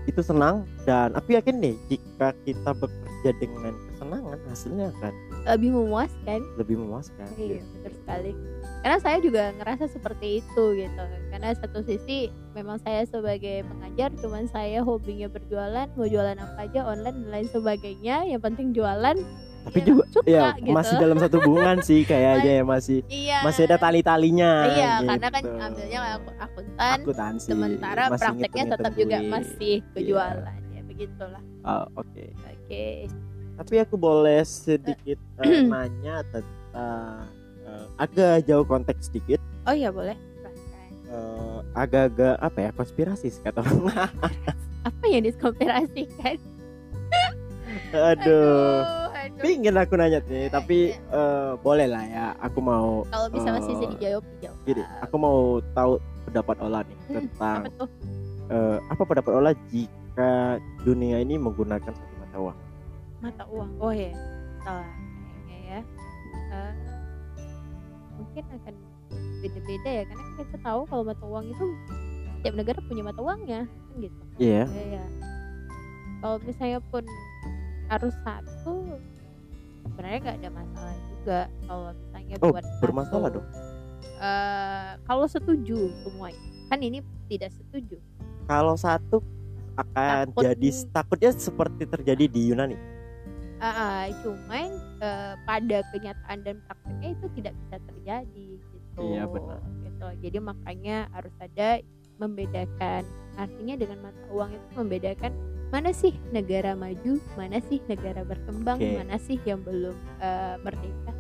itu 0.05 0.21
senang 0.21 0.65
dan 0.83 1.13
aku 1.13 1.33
yakin 1.33 1.57
nih 1.59 1.75
jika 1.89 2.33
kita 2.43 2.71
bekerja 2.73 3.31
dengan 3.35 3.73
kesenangan 3.87 4.39
hasilnya 4.47 4.87
akan 4.93 5.13
lebih 5.47 5.71
memuaskan. 5.71 6.41
lebih 6.57 6.77
memuaskan 6.77 7.29
Iya, 7.35 7.61
betul 7.77 7.93
sekali. 7.95 8.33
Karena 8.81 8.99
saya 8.99 9.19
juga 9.19 9.43
ngerasa 9.55 9.85
seperti 9.87 10.41
itu 10.41 10.65
gitu. 10.75 11.03
Karena 11.29 11.53
satu 11.53 11.81
sisi 11.81 12.29
memang 12.53 12.77
saya 12.79 13.05
sebagai 13.05 13.65
pengajar, 13.65 14.13
cuman 14.15 14.45
saya 14.47 14.81
hobinya 14.81 15.27
berjualan, 15.27 15.89
mau 15.91 16.05
jualan 16.05 16.35
apa 16.35 16.65
aja 16.65 16.81
online 16.83 17.17
dan 17.19 17.31
lain 17.31 17.49
sebagainya. 17.49 18.25
Yang 18.27 18.43
penting 18.43 18.69
jualan. 18.73 19.17
tapi 19.65 19.81
ya, 19.81 19.87
juga 19.87 20.05
suka 20.13 20.29
ya 20.29 20.45
gitu. 20.61 20.77
masih 20.77 20.95
dalam 20.99 21.17
satu 21.17 21.37
hubungan 21.41 21.81
sih 21.81 22.05
kayaknya 22.13 22.53
ya 22.55 22.65
masih 22.69 23.01
Iya. 23.09 23.39
masih 23.41 23.65
ada 23.65 23.81
tali-talinya 23.81 24.53
Iya, 24.69 24.93
gitu. 25.01 25.09
karena 25.09 25.29
kan 25.33 25.43
ambilnya 25.59 26.01
aku- 26.21 26.37
akuntan, 26.37 26.99
akuntansi 27.01 27.49
sementara 27.49 28.03
masih 28.07 28.21
prakteknya 28.21 28.65
tetap 28.77 28.93
juga 28.93 29.19
masih 29.25 29.75
Iya. 29.81 29.89
kejualan 29.97 30.61
ya 30.69 30.81
begitulah. 30.85 31.43
Oh, 31.65 31.85
oke 31.97 32.25
Oke. 32.45 33.09
Tapi 33.55 33.75
aku 33.79 33.95
boleh 33.95 34.43
sedikit 34.43 35.19
eh, 35.39 35.63
nanya 35.67 36.23
tentang 36.27 37.31
eh, 37.61 37.85
agak 37.97 38.45
jauh 38.45 38.63
konteks 38.63 39.09
sedikit 39.09 39.39
Oh 39.65 39.73
iya 39.73 39.89
boleh. 39.89 40.13
Eh, 41.07 41.59
agak-agak 41.73 42.37
apa 42.37 42.59
ya 42.61 42.71
konspirasi 42.73 43.29
sih 43.29 43.41
kata 43.41 43.63
orang. 43.63 44.11
Apa 44.85 45.05
yang 45.07 45.25
dikonspirasikan? 45.25 46.37
aduh 47.91 48.85
aduh. 49.11 49.41
pingin 49.41 49.75
aku 49.75 49.95
nanya 49.95 50.21
nih 50.23 50.47
tapi 50.47 50.79
eh, 50.93 51.53
boleh 51.59 51.87
lah 51.87 52.05
ya 52.05 52.27
aku 52.39 52.59
mau 52.59 53.03
Kalau 53.09 53.27
bisa 53.29 53.49
masih 53.51 53.73
bisa 53.73 53.85
Eh, 53.85 53.91
dijawab 53.95 54.23
dijawab. 54.29 54.59
gini 54.65 54.83
aku 55.01 55.15
mau 55.17 55.39
tahu 55.73 55.93
pendapat 56.25 56.57
Ola 56.61 56.81
nih 56.83 56.99
Hmm, 56.99 57.15
tentang 57.17 57.61
Apa 57.63 57.71
tuh? 57.75 57.89
eh, 58.49 58.77
apa 58.85 59.03
pendapat 59.03 59.33
Ola 59.33 59.51
jika 59.69 60.33
dunia 60.83 61.17
ini 61.19 61.35
menggunakan 61.37 61.89
satu 61.89 62.15
mata 62.17 62.37
uang 62.39 62.57
mata 63.25 63.45
uang. 63.49 63.71
Oh 63.81 63.89
ya 63.89 64.13
salah 64.61 64.89
kayaknya 65.49 65.57
ya. 65.65 65.81
Eh, 66.53 66.73
mungkin 68.15 68.45
akan 68.53 68.75
beda-beda 69.41 69.91
ya 69.91 70.03
karena 70.05 70.23
kan 70.23 70.35
kita 70.45 70.59
tahu 70.61 70.81
kalau 70.87 71.03
mata 71.03 71.25
uang 71.25 71.45
itu 71.49 71.67
setiap 72.39 72.55
negara 72.55 72.79
punya 72.85 73.03
mata 73.03 73.21
uangnya 73.21 73.61
kan 73.65 73.95
gitu. 73.99 74.23
Iya. 74.37 74.65
Ya, 74.69 74.85
ya. 75.01 75.05
kalau 76.21 76.37
misalnya 76.41 76.81
pun 76.89 77.05
harus 77.85 78.15
satu 78.21 78.75
sebenarnya 79.85 80.19
nggak 80.21 80.37
ada 80.41 80.51
masalah 80.51 80.95
juga. 81.11 81.41
Kalau 81.65 81.89
misalnya 81.93 82.35
Oh, 82.41 82.51
buat 82.51 82.65
bermasalah 82.81 83.29
satu. 83.29 83.37
dong. 83.41 83.47
Eh, 84.15 84.91
kalau 85.05 85.27
setuju 85.27 85.79
semuanya. 86.01 86.41
Kan 86.69 86.81
ini 86.81 86.99
tidak 87.29 87.53
setuju. 87.53 88.01
Kalau 88.45 88.75
satu 88.75 89.21
akan 89.75 90.31
Takut- 90.31 90.45
jadi 90.47 90.69
takutnya 90.91 91.31
seperti 91.35 91.83
terjadi 91.85 92.25
di 92.25 92.41
Yunani 92.49 92.77
Ah, 93.65 94.05
cuman 94.21 94.77
eh, 95.01 95.35
pada 95.49 95.79
kenyataan 95.89 96.39
dan 96.45 96.61
prakteknya 96.69 97.09
itu 97.17 97.27
tidak 97.41 97.55
bisa 97.65 97.77
terjadi 97.89 98.49
gitu. 98.61 99.01
Iya, 99.01 99.25
benar. 99.25 99.61
Gitu. 99.89 100.07
Jadi 100.29 100.39
makanya 100.45 100.97
harus 101.17 101.33
ada 101.41 101.81
membedakan. 102.21 103.03
Artinya 103.41 103.75
dengan 103.81 103.99
mata 104.05 104.23
uang 104.29 104.53
itu 104.53 104.69
membedakan 104.77 105.33
mana 105.73 105.91
sih 105.97 106.13
negara 106.29 106.77
maju, 106.77 107.17
mana 107.41 107.59
sih 107.65 107.81
negara 107.89 108.21
berkembang, 108.23 108.79
Oke. 108.79 109.01
mana 109.01 109.17
sih 109.17 109.41
yang 109.49 109.65
belum 109.65 109.97
eh, 110.21 110.57
merdeka. 110.61 111.13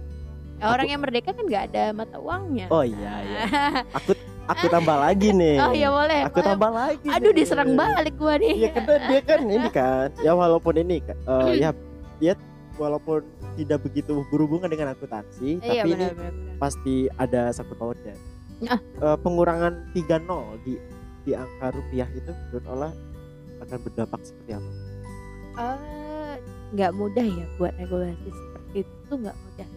Orang 0.62 0.86
yang 0.86 1.00
merdeka 1.02 1.32
kan 1.32 1.44
nggak 1.48 1.64
ada 1.72 1.84
mata 1.92 2.16
uangnya. 2.20 2.70
oh 2.70 2.84
iya 2.86 3.12
iya 3.26 3.40
aku 3.98 4.14
aku 4.48 4.64
tambah 4.70 4.96
lagi 4.96 5.34
nih 5.34 5.60
oh 5.60 5.72
iya 5.74 5.88
boleh. 5.90 6.20
aku 6.24 6.38
boleh. 6.40 6.48
tambah 6.54 6.70
lagi 6.70 7.08
Aduh 7.10 7.32
nih. 7.32 7.36
diserang 7.42 7.72
balik 7.74 8.14
gua 8.16 8.34
nih. 8.38 8.54
Iya 8.62 8.68
karena 8.72 8.96
dia 9.10 9.20
kan 9.26 9.40
ini 9.44 9.68
kan 9.74 10.08
ya 10.22 10.32
walaupun 10.32 10.74
ini 10.78 10.96
kan, 11.04 11.16
eh, 11.18 11.52
ya 11.58 11.70
dia 12.24 12.32
walaupun 12.74 13.20
tidak 13.54 13.84
begitu 13.84 14.24
berhubungan 14.28 14.66
dengan 14.66 14.90
akuntansi 14.90 15.60
Iya 15.60 15.84
tapi 15.84 15.88
ini 15.90 15.94
benar 16.00 16.12
benar. 16.16 16.32
benar. 16.32 16.56
pasti 16.58 16.94
ada 17.14 17.40
sangkut 17.50 17.76
pautnya. 17.76 18.14
Ah. 18.64 18.80
Eh, 18.80 19.16
pengurangan 19.20 19.72
3 19.92 20.18
nol 20.20 20.56
di 20.62 20.80
di 21.22 21.32
angka 21.32 21.70
rupiah 21.70 22.08
itu 22.10 22.32
menurut 22.32 22.66
olah 22.66 22.92
akan 23.60 23.78
berdampak 23.78 24.20
seperti 24.22 24.50
apa? 24.54 24.70
Eh, 25.54 26.34
nggak 26.72 26.92
mudah 26.92 27.22
ya 27.22 27.46
buat 27.54 27.72
regulasi 27.76 28.26
seperti 28.26 28.76
itu 28.82 28.94
tuh 29.06 29.16
nggak 29.20 29.36
mudah 29.36 29.68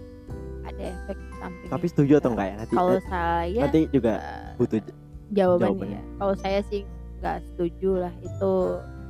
ada 0.65 0.83
efek 0.89 1.17
samping 1.38 1.69
Tapi 1.69 1.86
setuju 1.86 2.13
atau 2.17 2.29
enggak 2.31 2.47
ya 2.47 2.55
nanti 2.57 2.73
kalau 2.73 2.93
eh, 2.93 3.03
saya 3.05 3.62
nanti 3.62 3.79
juga 3.88 4.13
eh, 4.17 4.49
butuh 4.57 4.79
jawabannya 5.29 5.67
jawabannya. 5.69 6.01
ya 6.01 6.17
kalau 6.17 6.33
saya 6.36 6.60
sih 6.65 6.81
nggak 7.17 7.38
setuju 7.45 7.89
lah 8.01 8.13
itu 8.19 8.53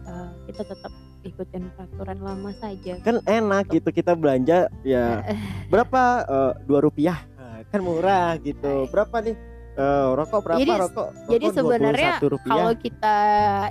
eh, 0.04 0.30
kita 0.45 0.62
tetap 0.65 0.91
ikutin 1.28 1.63
peraturan 1.72 2.18
lama 2.18 2.52
saja. 2.54 2.98
Kan 3.00 3.20
enak 3.24 3.70
gitu 3.70 3.90
kita 3.90 4.13
belanja 4.13 4.68
ya 4.82 5.22
berapa 5.72 6.02
Eh, 6.24 6.52
dua 6.63 6.80
rupiah? 6.80 7.20
Nah, 7.34 7.62
kan 7.68 7.80
murah 7.80 8.36
gitu. 8.40 8.88
Berapa 8.88 9.20
nih? 9.22 9.36
Eh, 9.78 10.08
rokok 10.10 10.40
berapa? 10.42 10.58
Jadi- 10.58 10.74
rokok 10.74 11.08
jadi 11.28 11.46
rokok 11.46 11.56
sebenarnya 11.56 12.12
21 12.18 12.34
rupiah. 12.34 12.50
kalau 12.50 12.74
kita 12.74 13.18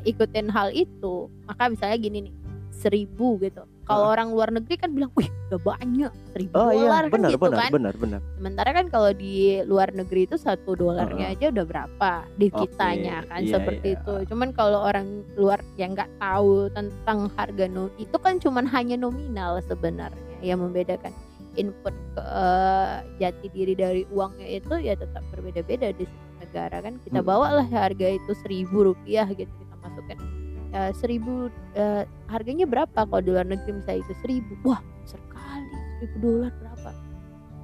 ikutin 0.05 0.47
hal 0.49 0.69
itu 0.71 1.15
maka 1.43 1.67
misalnya 1.67 1.99
gini 1.99 2.19
nih 2.23 2.35
seribu 2.71 3.43
gitu 3.43 3.67
kalau 3.87 4.11
orang 4.11 4.35
luar 4.35 4.51
negeri 4.51 4.75
kan 4.77 4.91
bilang 4.91 5.15
wih 5.15 5.31
udah 5.47 5.61
banyak 5.63 6.13
seribu 6.35 6.53
Oh 6.59 6.75
iya, 6.75 6.91
dolar 6.91 7.05
kan 7.07 7.13
benar 7.15 7.31
gitu 7.31 7.39
benar 7.41 7.59
kan 7.63 7.71
benar 7.71 7.95
benar. 7.95 8.21
sementara 8.35 8.71
kan 8.75 8.87
kalau 8.91 9.11
di 9.15 9.35
luar 9.63 9.89
negeri 9.95 10.27
itu 10.27 10.37
satu 10.37 10.75
dolarnya 10.75 11.31
Heeh. 11.31 11.39
aja 11.39 11.47
udah 11.55 11.65
berapa 11.65 12.11
di 12.35 12.47
Oke, 12.51 12.67
kitanya 12.67 13.23
kan 13.31 13.41
iya, 13.41 13.55
seperti 13.55 13.89
iya. 13.95 13.97
itu 14.03 14.15
cuman 14.27 14.49
kalau 14.51 14.83
orang 14.83 15.07
luar 15.39 15.63
yang 15.79 15.95
nggak 15.95 16.11
tahu 16.19 16.67
tentang 16.75 17.31
harga 17.33 17.65
no 17.67 17.87
itu 17.97 18.17
kan 18.19 18.43
cuman 18.43 18.67
hanya 18.67 18.99
nominal 18.99 19.63
sebenarnya 19.63 20.37
yang 20.43 20.59
membedakan 20.59 21.15
input 21.55 21.95
ke 22.13 22.21
eh, 22.21 22.95
jati 23.17 23.47
diri 23.49 23.73
dari 23.73 24.03
uangnya 24.11 24.61
itu 24.61 24.75
ya 24.77 24.93
tetap 24.93 25.23
berbeda-beda 25.31 25.95
di 25.95 26.05
setiap 26.05 26.35
negara 26.37 26.77
kan 26.85 26.95
kita 27.01 27.23
Mm. 27.23 27.27
bawa 27.27 27.47
lah 27.63 27.67
harga 27.67 28.13
itu 28.13 28.33
seribu 28.43 28.93
rupiah 28.93 29.25
gitu 29.31 29.49
kita 29.49 29.75
masukkan 29.81 30.19
Eh, 30.77 30.93
seribu 30.93 31.49
eh, 31.73 32.05
harganya 32.29 32.69
berapa 32.69 33.09
kalau 33.09 33.23
di 33.25 33.33
luar 33.33 33.49
negeri 33.49 33.81
misalnya 33.81 34.05
itu? 34.05 34.13
Seribu. 34.21 34.53
Wah 34.61 34.81
sekali. 35.09 35.73
Seribu 35.97 36.17
dolar 36.21 36.53
berapa? 36.61 36.91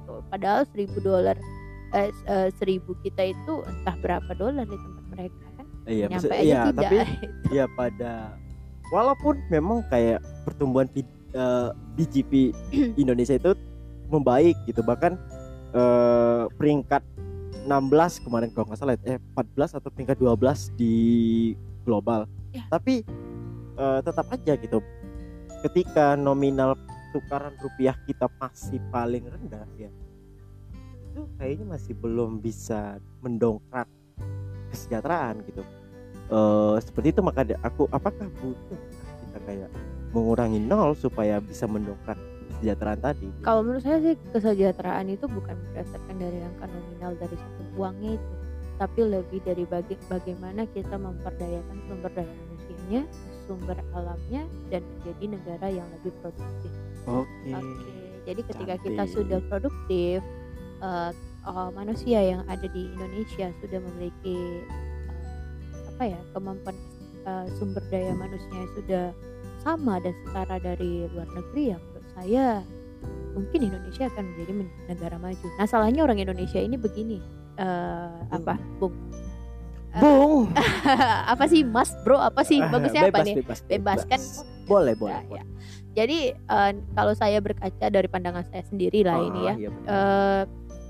Tuh, 0.09 0.21
padahal 0.33 0.61
seribu 0.73 0.97
dolar 0.97 1.37
eh, 1.93 2.09
eh, 2.09 2.49
seribu 2.57 2.97
kita 3.05 3.37
itu 3.37 3.53
entah 3.69 3.93
berapa 4.01 4.31
dolar 4.33 4.65
di 4.65 4.73
tempat 4.73 5.05
mereka 5.13 5.45
kan? 5.61 5.65
Iya, 5.85 6.05
nyampe 6.09 6.25
maksud- 6.25 6.33
aja 6.33 6.41
iya, 6.41 6.61
tidak. 6.65 6.81
tapi 6.81 6.97
ya 7.61 7.65
pada 7.77 8.13
walaupun 8.89 9.35
memang 9.53 9.85
kayak 9.93 10.19
pertumbuhan 10.41 10.89
eh, 10.89 11.69
BGP 11.93 12.49
Indonesia 13.01 13.37
itu 13.37 13.53
membaik 14.09 14.57
gitu 14.65 14.81
bahkan 14.81 15.21
eh, 15.69 16.49
peringkat 16.57 17.05
16 17.69 18.25
kemarin 18.25 18.49
kalau 18.57 18.73
nggak 18.73 18.79
salah 18.81 18.97
eh 19.05 19.21
14 19.37 19.77
atau 19.77 19.89
peringkat 19.93 20.17
12 20.17 20.73
di 20.81 20.95
global 21.85 22.25
Ya. 22.53 22.63
tapi 22.69 23.01
eh, 23.77 23.99
tetap 24.05 24.29
aja 24.29 24.53
gitu. 24.55 24.79
Ketika 25.65 26.13
nominal 26.13 26.77
tukaran 27.15 27.57
rupiah 27.57 27.97
kita 28.05 28.29
masih 28.37 28.77
paling 28.93 29.25
rendah 29.25 29.65
ya 29.77 29.89
itu 31.13 31.29
kayaknya 31.37 31.77
masih 31.77 31.93
belum 31.93 32.41
bisa 32.41 32.97
mendongkrak 33.21 33.85
kesejahteraan 34.73 35.45
gitu. 35.45 35.61
Eh 36.33 36.75
seperti 36.81 37.13
itu 37.13 37.21
maka 37.21 37.45
aku 37.61 37.85
apakah 37.93 38.25
butuh 38.41 38.79
kita 39.21 39.39
kayak 39.45 39.69
mengurangi 40.09 40.57
nol 40.57 40.97
supaya 40.97 41.37
bisa 41.37 41.69
mendongkrak 41.69 42.17
kesejahteraan 42.57 42.99
tadi? 43.01 43.29
Kalau 43.45 43.61
menurut 43.61 43.85
saya 43.85 44.01
sih 44.01 44.17
kesejahteraan 44.33 45.05
itu 45.13 45.29
bukan 45.29 45.53
berdasarkan 45.69 46.15
dari 46.17 46.41
angka 46.41 46.65
nominal 46.65 47.13
dari 47.21 47.37
satu 47.37 47.61
uangnya 47.77 48.17
itu 48.17 48.33
tapi 48.73 49.05
lebih 49.05 49.39
dari 49.45 49.69
bagi, 49.69 49.93
bagaimana 50.09 50.65
kita 50.73 50.97
memperdayakan 50.97 51.77
sumber 51.85 52.09
daya 52.17 52.33
sumber 53.43 53.75
alamnya 53.91 54.43
dan 54.71 54.81
menjadi 54.99 55.25
negara 55.35 55.67
yang 55.67 55.87
lebih 55.99 56.11
produktif 56.23 56.71
oke 57.03 57.49
Oke, 57.51 57.91
jadi 58.23 58.41
ketika 58.47 58.73
kita 58.79 59.03
cantik. 59.03 59.15
sudah 59.19 59.39
produktif, 59.51 60.23
eh, 60.79 61.11
eh, 61.43 61.69
manusia 61.75 62.19
yang 62.23 62.41
ada 62.47 62.63
di 62.71 62.87
Indonesia 62.87 63.51
sudah 63.59 63.79
memiliki 63.83 64.63
eh, 64.63 65.89
apa 65.91 66.03
ya 66.07 66.19
kemampuan 66.31 66.75
eh, 67.23 67.45
sumber 67.59 67.83
daya 67.91 68.15
manusia 68.15 68.61
sudah 68.73 69.05
sama 69.59 69.99
dan 69.99 70.15
setara 70.23 70.59
dari 70.59 71.07
luar 71.11 71.27
negeri 71.31 71.75
ya 71.75 71.77
menurut 71.79 72.07
saya 72.15 72.47
mungkin 73.33 73.59
Indonesia 73.65 74.07
akan 74.07 74.23
menjadi 74.35 74.51
men- 74.53 74.75
negara 74.87 75.15
maju. 75.17 75.47
Nah 75.59 75.67
salahnya 75.67 76.05
orang 76.05 76.21
Indonesia 76.21 76.59
ini 76.61 76.77
begini, 76.77 77.17
eh, 77.57 78.17
apa, 78.31 78.55
bung? 78.79 78.93
Bung 79.95 80.49
apa 81.33 81.45
sih 81.45 81.61
mas 81.61 81.93
bro? 82.01 82.17
Apa 82.17 82.41
sih 82.41 82.57
bagusnya 82.59 83.05
apa 83.05 83.13
bebas, 83.13 83.25
nih? 83.25 83.35
bebas, 83.39 83.59
Bebas 83.63 83.99
kan? 84.05 84.21
boleh 84.63 84.93
boleh, 84.95 85.13
Ya, 85.13 85.21
boleh. 85.23 85.39
ya. 85.39 85.43
Jadi 85.93 86.19
eh, 86.33 86.71
kalau 86.91 87.13
saya 87.13 87.37
berkaca 87.37 87.85
dari 87.87 88.07
pandangan 88.07 88.41
saya 88.49 88.63
sendiri 88.63 89.01
lah 89.01 89.21
ini 89.21 89.39
ya, 89.43 89.53
Ah, 89.53 89.55
iya 89.55 89.69
benar. 89.69 89.87
eh, 89.87 90.43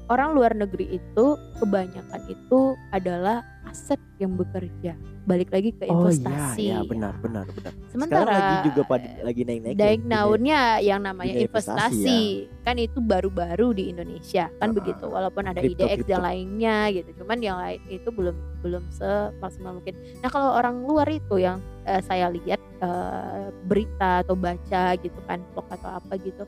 orang 0.06 0.30
luar 0.32 0.52
negeri 0.54 0.86
itu 0.94 1.26
kebanyakan 1.58 2.22
itu 2.26 2.62
adalah 2.90 3.44
aset 3.74 3.98
yang 4.22 4.38
bekerja. 4.38 4.94
Balik 5.26 5.50
lagi 5.50 5.74
ke 5.74 5.90
oh 5.90 6.06
investasi. 6.06 6.62
iya 6.62 6.78
iya 6.78 6.80
benar 6.86 7.18
benar 7.18 7.50
benar. 7.50 7.74
Sementara 7.90 8.22
sekarang 8.22 8.38
lagi 8.38 8.58
juga 8.70 8.82
pada 8.86 9.10
lagi 9.26 9.42
naik 9.42 9.60
naik 9.66 9.76
naik 9.82 10.02
naunnya 10.06 10.62
yang 10.86 11.02
namanya 11.02 11.34
investasi, 11.34 12.06
investasi, 12.06 12.22
kan 12.62 12.76
itu 12.78 13.00
baru-baru 13.02 13.68
di 13.74 13.84
Indonesia. 13.90 14.54
Kan 14.62 14.70
Ah, 14.70 14.76
begitu 14.78 15.06
walaupun 15.10 15.44
ada 15.50 15.58
kripto, 15.58 15.90
IDX 15.90 15.96
kripto. 16.06 16.12
yang 16.14 16.22
lainnya 16.22 16.78
gitu. 16.94 17.10
Cuman 17.26 17.38
yang 17.42 17.58
lain 17.58 17.82
itu 17.90 18.10
belum 18.14 18.36
belum 18.62 18.84
semaksimal 18.94 19.82
mungkin. 19.82 19.96
Nah 20.22 20.30
kalau 20.30 20.54
orang 20.54 20.86
luar 20.86 21.10
itu 21.10 21.42
yang 21.42 21.58
eh, 21.90 22.00
saya 22.06 22.30
lihat 22.30 22.62
eh, 22.80 23.50
berita 23.66 24.22
atau 24.22 24.38
baca 24.38 24.94
gitu 25.02 25.18
kan 25.26 25.42
blog 25.58 25.68
atau 25.74 25.90
apa 25.98 26.14
gitu 26.22 26.44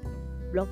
blog 0.53 0.69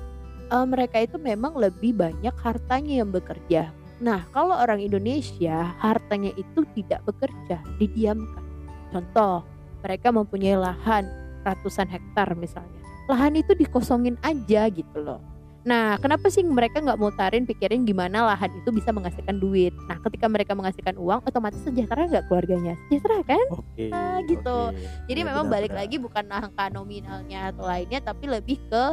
eh, 0.52 0.66
mereka 0.68 1.02
itu 1.02 1.16
memang 1.18 1.58
lebih 1.58 1.98
banyak 1.98 2.36
hartanya 2.38 3.02
yang 3.02 3.10
bekerja 3.10 3.72
nah 4.02 4.26
kalau 4.34 4.58
orang 4.58 4.82
Indonesia 4.82 5.74
hartanya 5.78 6.34
itu 6.34 6.66
tidak 6.74 7.02
bekerja 7.06 7.62
didiamkan 7.78 8.42
contoh 8.90 9.46
mereka 9.84 10.10
mempunyai 10.10 10.56
lahan 10.58 11.06
ratusan 11.44 11.86
hektar 11.86 12.34
misalnya 12.34 12.80
lahan 13.06 13.36
itu 13.36 13.52
dikosongin 13.54 14.16
aja 14.24 14.66
gitu 14.72 14.98
loh 14.98 15.20
Nah, 15.64 15.96
kenapa 15.96 16.28
sih 16.28 16.44
mereka 16.44 16.76
nggak 16.84 17.00
mutarin 17.00 17.48
pikirin 17.48 17.88
gimana 17.88 18.20
lahan 18.28 18.52
itu 18.52 18.68
bisa 18.68 18.92
menghasilkan 18.92 19.40
duit? 19.40 19.72
Nah, 19.88 19.96
ketika 20.04 20.28
mereka 20.28 20.52
menghasilkan 20.52 21.00
uang, 21.00 21.24
otomatis 21.24 21.56
sejahtera 21.64 22.04
nggak 22.04 22.28
keluarganya? 22.28 22.76
Sejahtera 22.92 23.24
kan? 23.24 23.46
oke 23.48 23.84
Ah, 23.88 24.20
gitu. 24.28 24.58
oke. 24.68 24.76
Jadi 25.08 25.20
Iya, 25.24 25.28
memang 25.32 25.48
benar, 25.48 25.54
balik 25.56 25.72
benar. 25.72 25.80
lagi 25.88 25.96
bukan 25.96 26.24
angka 26.28 26.64
nominalnya 26.68 27.40
atau 27.48 27.64
lainnya, 27.64 28.04
tapi 28.04 28.24
lebih 28.28 28.60
ke 28.68 28.84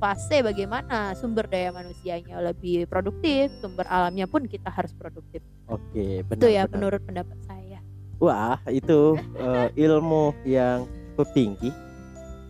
fase 0.00 0.40
bagaimana 0.40 1.12
sumber 1.12 1.44
daya 1.44 1.70
manusianya 1.70 2.40
lebih 2.40 2.88
produktif, 2.88 3.52
sumber 3.60 3.84
alamnya 3.86 4.24
pun 4.24 4.42
kita 4.44 4.66
harus 4.66 4.90
produktif. 4.92 5.44
oke 5.68 6.04
benar 6.26 6.40
itu 6.40 6.48
ya 6.48 6.62
benar. 6.64 6.72
menurut 6.72 7.00
pendapat 7.04 7.38
saya. 7.44 7.78
Wah, 8.16 8.58
itu 8.66 9.14
eh, 9.36 9.68
ilmu 9.84 10.32
yang 10.42 10.88
cukup 11.12 11.28
tinggi. 11.30 11.70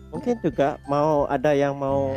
Mungkin 0.09 0.39
juga 0.39 0.75
mau 0.85 1.23
ada 1.25 1.51
yang 1.51 1.71
mau 1.71 2.11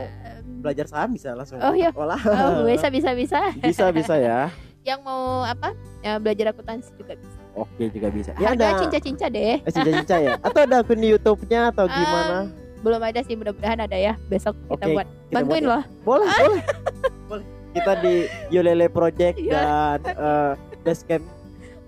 belajar 0.58 0.86
saham 0.86 1.14
bisa 1.14 1.30
langsung 1.30 1.58
Oh, 1.58 1.70
iya. 1.70 1.90
olah. 1.94 2.18
oh, 2.18 2.66
bisa 2.66 2.90
bisa 2.90 3.10
bisa. 3.12 3.38
bisa 3.68 3.90
bisa 3.90 4.14
ya. 4.16 4.50
Yang 4.82 5.00
mau 5.02 5.42
apa? 5.42 5.70
Ya, 5.98 6.18
belajar 6.18 6.50
akuntansi 6.50 6.90
juga 6.94 7.14
bisa. 7.14 7.38
Oke 7.54 7.86
juga 7.88 8.08
bisa. 8.10 8.30
Ya 8.36 8.50
Harga 8.50 8.66
ada 8.66 8.80
cinca-cinca 8.82 9.26
deh. 9.28 9.62
eh, 9.62 9.70
cinca-cinca 9.70 10.16
ya. 10.18 10.34
Atau 10.42 10.60
ada 10.62 10.82
akun 10.82 10.98
di 10.98 11.08
YouTube-nya 11.08 11.70
atau 11.70 11.86
gimana? 11.86 12.38
Em, 12.44 12.63
belum 12.84 13.00
ada 13.00 13.20
sih 13.20 13.32
mudah-mudahan 13.32 13.80
ada 13.80 13.96
ya 13.96 14.12
besok 14.26 14.52
kita 14.68 14.84
Oke, 14.84 14.92
buat 14.92 15.08
Kita 15.08 15.34
bantuin 15.34 15.48
buat 15.48 15.62
ya. 15.62 15.70
loh 15.70 15.82
Boleh, 16.04 16.28
boleh. 16.30 16.62
boleh. 17.32 17.46
Kita 17.72 17.92
di 17.98 18.14
Yolele 18.48 18.86
Project 18.86 19.34
Iya. 19.34 19.58
dan 19.98 20.00
eh 20.06 20.52
Basecamp 20.84 21.24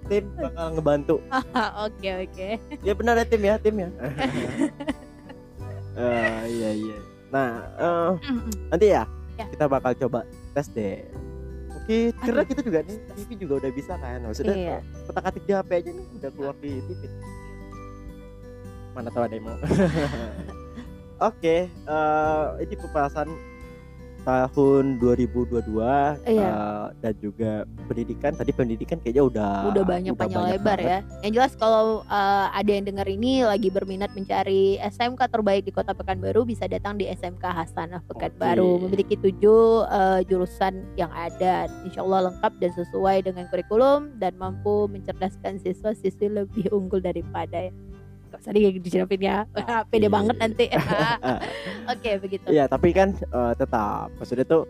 tim 0.07 0.25
bakal 0.33 0.67
ngebantu. 0.73 1.17
oke 1.79 2.09
oke 2.25 2.49
Ya 2.81 2.93
benar 2.93 3.15
ya 3.15 3.25
tim 3.25 3.43
ya, 3.43 3.55
tim 3.57 3.77
ya. 3.77 3.89
Eh, 5.97 6.41
iya 6.47 6.71
iya. 6.75 6.99
Nah, 7.27 7.49
eh, 7.75 8.11
nanti 8.69 8.87
ya, 8.87 9.09
Ya. 9.35 9.49
kita 9.49 9.65
bakal 9.65 9.97
coba 9.97 10.25
tes 10.53 10.69
deh. 10.71 11.01
Oke, 11.73 12.13
karena 12.15 12.43
kita 12.43 12.61
juga 12.61 12.79
nih 12.83 12.97
TV 13.15 13.29
juga 13.39 13.55
udah 13.61 13.73
bisa 13.73 13.97
kan. 13.97 14.21
Maksudnya 14.23 14.57
Iya. 14.57 14.79
kotak 15.05 15.25
atik 15.25 15.45
di 15.45 15.53
HP 15.53 15.71
aja 15.73 15.91
nih 15.91 16.07
udah 16.15 16.31
keluar 16.31 16.55
di 16.59 16.71
TV. 16.79 17.01
Mana 18.93 19.09
tahu 19.09 19.25
ada 19.25 19.35
yang 19.35 19.45
mau. 19.45 19.57
Oke, 21.17 21.65
eh, 21.65 22.45
ini 22.61 22.75
pembahasan 22.77 23.33
tahun 24.21 24.99
2022 24.99 26.19
Iya. 26.27 26.51
eh, 26.51 26.85
dan 26.99 27.15
juga 27.23 27.63
pendidikan. 27.87 28.35
Tadi 28.35 28.51
pendidikan 28.51 28.99
kayaknya 28.99 29.23
udah 29.23 29.51
udah 29.71 29.85
banyak 29.87 30.13
udah 30.13 30.19
panjang 30.19 30.43
banyak 30.43 30.55
lebar 30.59 30.77
banget. 30.77 30.91
ya 30.91 30.99
yang 31.23 31.33
jelas 31.33 31.53
kalau 31.55 32.03
eh, 32.05 32.47
ada 32.51 32.69
yang 32.69 32.85
dengar 32.85 33.07
ini 33.07 33.47
lagi 33.47 33.71
berminat 33.71 34.11
mencari 34.13 34.83
SMK 34.83 35.31
terbaik 35.31 35.63
di 35.63 35.71
kota 35.71 35.95
Pekanbaru 35.95 36.43
bisa 36.43 36.67
datang 36.67 36.99
di 36.99 37.07
SMK 37.07 37.45
Hasanah 37.47 38.03
Pekanbaru 38.05 38.67
Oke. 38.67 38.83
memiliki 38.85 39.15
tujuh 39.15 39.87
eh, 39.87 40.21
jurusan 40.27 40.85
yang 40.99 41.15
ada 41.15 41.71
Insya 41.87 42.03
Allah 42.03 42.29
lengkap 42.29 42.53
dan 42.59 42.75
sesuai 42.75 43.25
dengan 43.25 43.47
kurikulum 43.47 44.19
dan 44.19 44.35
mampu 44.37 44.91
mencerdaskan 44.91 45.63
siswa 45.63 45.95
siswi 45.95 46.35
lebih 46.35 46.67
unggul 46.75 46.99
daripada 46.99 47.71
Gak 48.37 48.43
usah 48.43 48.53
di- 48.53 48.79
dijawabin 48.79 49.23
ya 49.23 49.37
pede 49.91 50.07
Oke. 50.09 50.13
banget 50.13 50.37
nanti 50.37 50.65
oke 51.87 52.11
begitu 52.21 52.47
Iya, 52.47 52.65
tapi 52.67 52.93
kan 52.93 53.17
eh, 53.17 53.53
tetap 53.55 54.13
maksudnya 54.15 54.45
tuh 54.45 54.69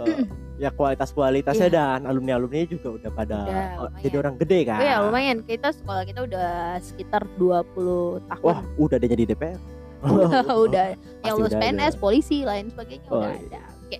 eh, 0.00 0.24
ya 0.58 0.70
kualitas 0.70 1.12
kualitasnya 1.12 1.68
Iya. 1.68 1.76
dan 1.94 1.98
alumni 2.04 2.32
alumni 2.34 2.64
juga 2.64 2.88
udah 2.94 3.10
pada 3.12 3.38
Udah, 3.38 3.68
lumayan. 3.78 4.00
jadi 4.00 4.16
orang 4.16 4.34
gede 4.38 4.58
kan. 4.64 4.78
Oh 4.78 4.86
ya 4.86 4.96
lumayan 5.02 5.38
kita 5.42 5.68
sekolah 5.70 6.02
kita 6.02 6.20
udah 6.22 6.50
sekitar 6.78 7.22
20 7.36 8.24
tahun 8.24 8.40
Wah, 8.42 8.58
udah 8.76 8.96
ada 8.96 9.06
jadi 9.06 9.24
DPR. 9.28 9.60
udah, 10.02 10.42
udah 10.48 10.86
yang 11.22 11.36
lulus 11.36 11.52
ada. 11.52 11.60
PNS 11.62 11.94
polisi 11.94 12.42
lain 12.42 12.66
sebagainya 12.68 13.06
Oh, 13.06 13.20
udah 13.20 13.30
iya. 13.30 13.38
ada 13.44 13.60
oke 13.78 13.98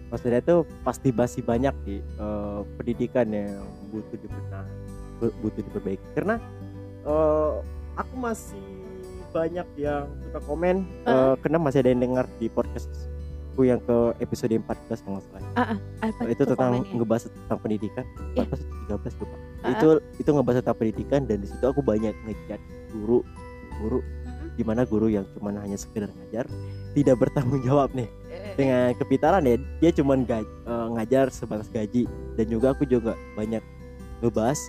Maksudnya 0.09 0.39
itu 0.39 0.55
pasti 0.81 1.09
masih 1.09 1.41
banyak 1.41 1.73
di 1.83 1.95
eh, 1.97 2.59
pendidikan 2.75 3.27
yang 3.27 3.61
butuh 3.89 4.17
dibenahi, 4.17 4.73
bu- 5.17 5.35
butuh 5.41 5.61
diperbaiki. 5.63 6.05
Karena 6.13 6.37
eh, 7.03 7.53
aku 7.95 8.13
masih 8.15 8.61
banyak 9.29 9.67
yang 9.77 10.05
suka 10.25 10.39
komen 10.43 10.75
eh, 11.05 11.33
karena 11.39 11.57
masih 11.57 11.79
ada 11.81 11.89
yang 11.89 12.01
dengar 12.01 12.25
di 12.37 12.47
podcastku 12.47 13.61
yang 13.61 13.79
ke 13.83 13.97
episode 14.19 14.55
14 14.55 14.63
kalau 15.03 15.19
nggak 15.19 15.25
salah. 15.27 15.43
apa 15.99 16.21
itu 16.31 16.43
tentang 16.47 16.71
komennya? 16.79 16.95
ngebahas 16.95 17.23
tentang 17.27 17.59
pendidikan. 17.59 18.05
14 18.33 18.55
atau 18.87 18.97
13 18.97 19.19
lupa 19.19 19.35
Ah. 19.59 19.75
itu 19.75 19.89
itu 20.17 20.29
ngebahas 20.31 20.57
tentang 20.63 20.77
pendidikan 20.79 21.21
dan 21.27 21.37
di 21.43 21.47
situ 21.51 21.65
aku 21.67 21.83
banyak 21.83 22.15
ngejat 22.23 22.61
guru 22.95 23.19
guru 23.75 23.99
Mm-mm. 23.99 24.55
di 24.55 24.63
mana 24.63 24.87
guru 24.87 25.11
yang 25.11 25.27
cuma 25.35 25.51
hanya 25.51 25.75
sekedar 25.75 26.07
ngajar 26.07 26.47
tidak 26.95 27.15
bertanggung 27.19 27.59
jawab 27.67 27.91
nih 27.91 28.07
Eh, 28.31 28.55
dengan 28.55 28.95
kepintaran 28.95 29.43
ya 29.43 29.59
dia 29.79 29.91
cuma 29.91 30.15
gaji, 30.15 30.47
eh, 30.47 30.87
ngajar 30.95 31.27
sebatas 31.27 31.67
gaji 31.67 32.07
dan 32.39 32.45
juga 32.47 32.71
aku 32.71 32.87
juga 32.87 33.19
banyak 33.35 33.59
ngebahas 34.21 34.59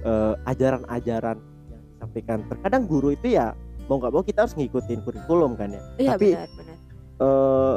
eh, 0.00 0.34
ajaran-ajaran 0.46 1.42
yang 1.66 1.82
disampaikan 1.90 2.38
terkadang 2.46 2.86
guru 2.86 3.10
itu 3.10 3.34
ya 3.34 3.58
mau 3.88 3.96
nggak 3.96 4.12
mau 4.12 4.22
kita 4.22 4.44
harus 4.44 4.54
ngikutin 4.54 5.00
kurikulum 5.02 5.56
kan 5.56 5.72
ya. 5.72 5.82
Iya 5.96 6.10
tapi 6.14 6.28
benar 6.36 6.48
benar. 6.54 6.76
eh 7.18 7.76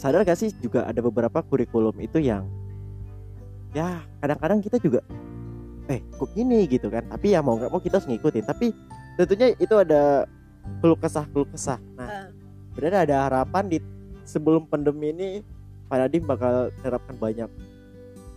sadar 0.00 0.24
gak 0.24 0.38
sih 0.40 0.48
juga 0.64 0.88
ada 0.88 1.04
beberapa 1.04 1.44
kurikulum 1.44 1.92
itu 2.00 2.22
yang 2.22 2.48
ya 3.76 4.00
kadang-kadang 4.24 4.64
kita 4.64 4.80
juga 4.80 5.04
eh 5.90 6.00
kok 6.16 6.30
gini? 6.32 6.64
gitu 6.70 6.86
kan. 6.88 7.02
Tapi 7.10 7.34
ya 7.34 7.42
mau 7.42 7.58
nggak 7.58 7.70
mau 7.74 7.82
kita 7.82 7.98
harus 7.98 8.08
ngikutin. 8.08 8.46
Tapi 8.46 8.70
tentunya 9.18 9.52
itu 9.58 9.74
ada 9.74 10.24
keluh 10.80 10.96
kesah 10.96 11.26
keluh 11.34 11.50
kesah. 11.50 11.82
Nah 11.98 12.06
Eh. 12.06 12.26
benar 12.78 13.04
ada 13.04 13.26
harapan 13.26 13.66
di 13.66 13.78
sebelum 14.22 14.64
pandemi 14.70 15.10
ini 15.10 15.28
Pak 15.90 15.98
Nadiem 16.06 16.22
bakal 16.22 16.70
terapkan 16.80 17.18
banyak 17.18 17.50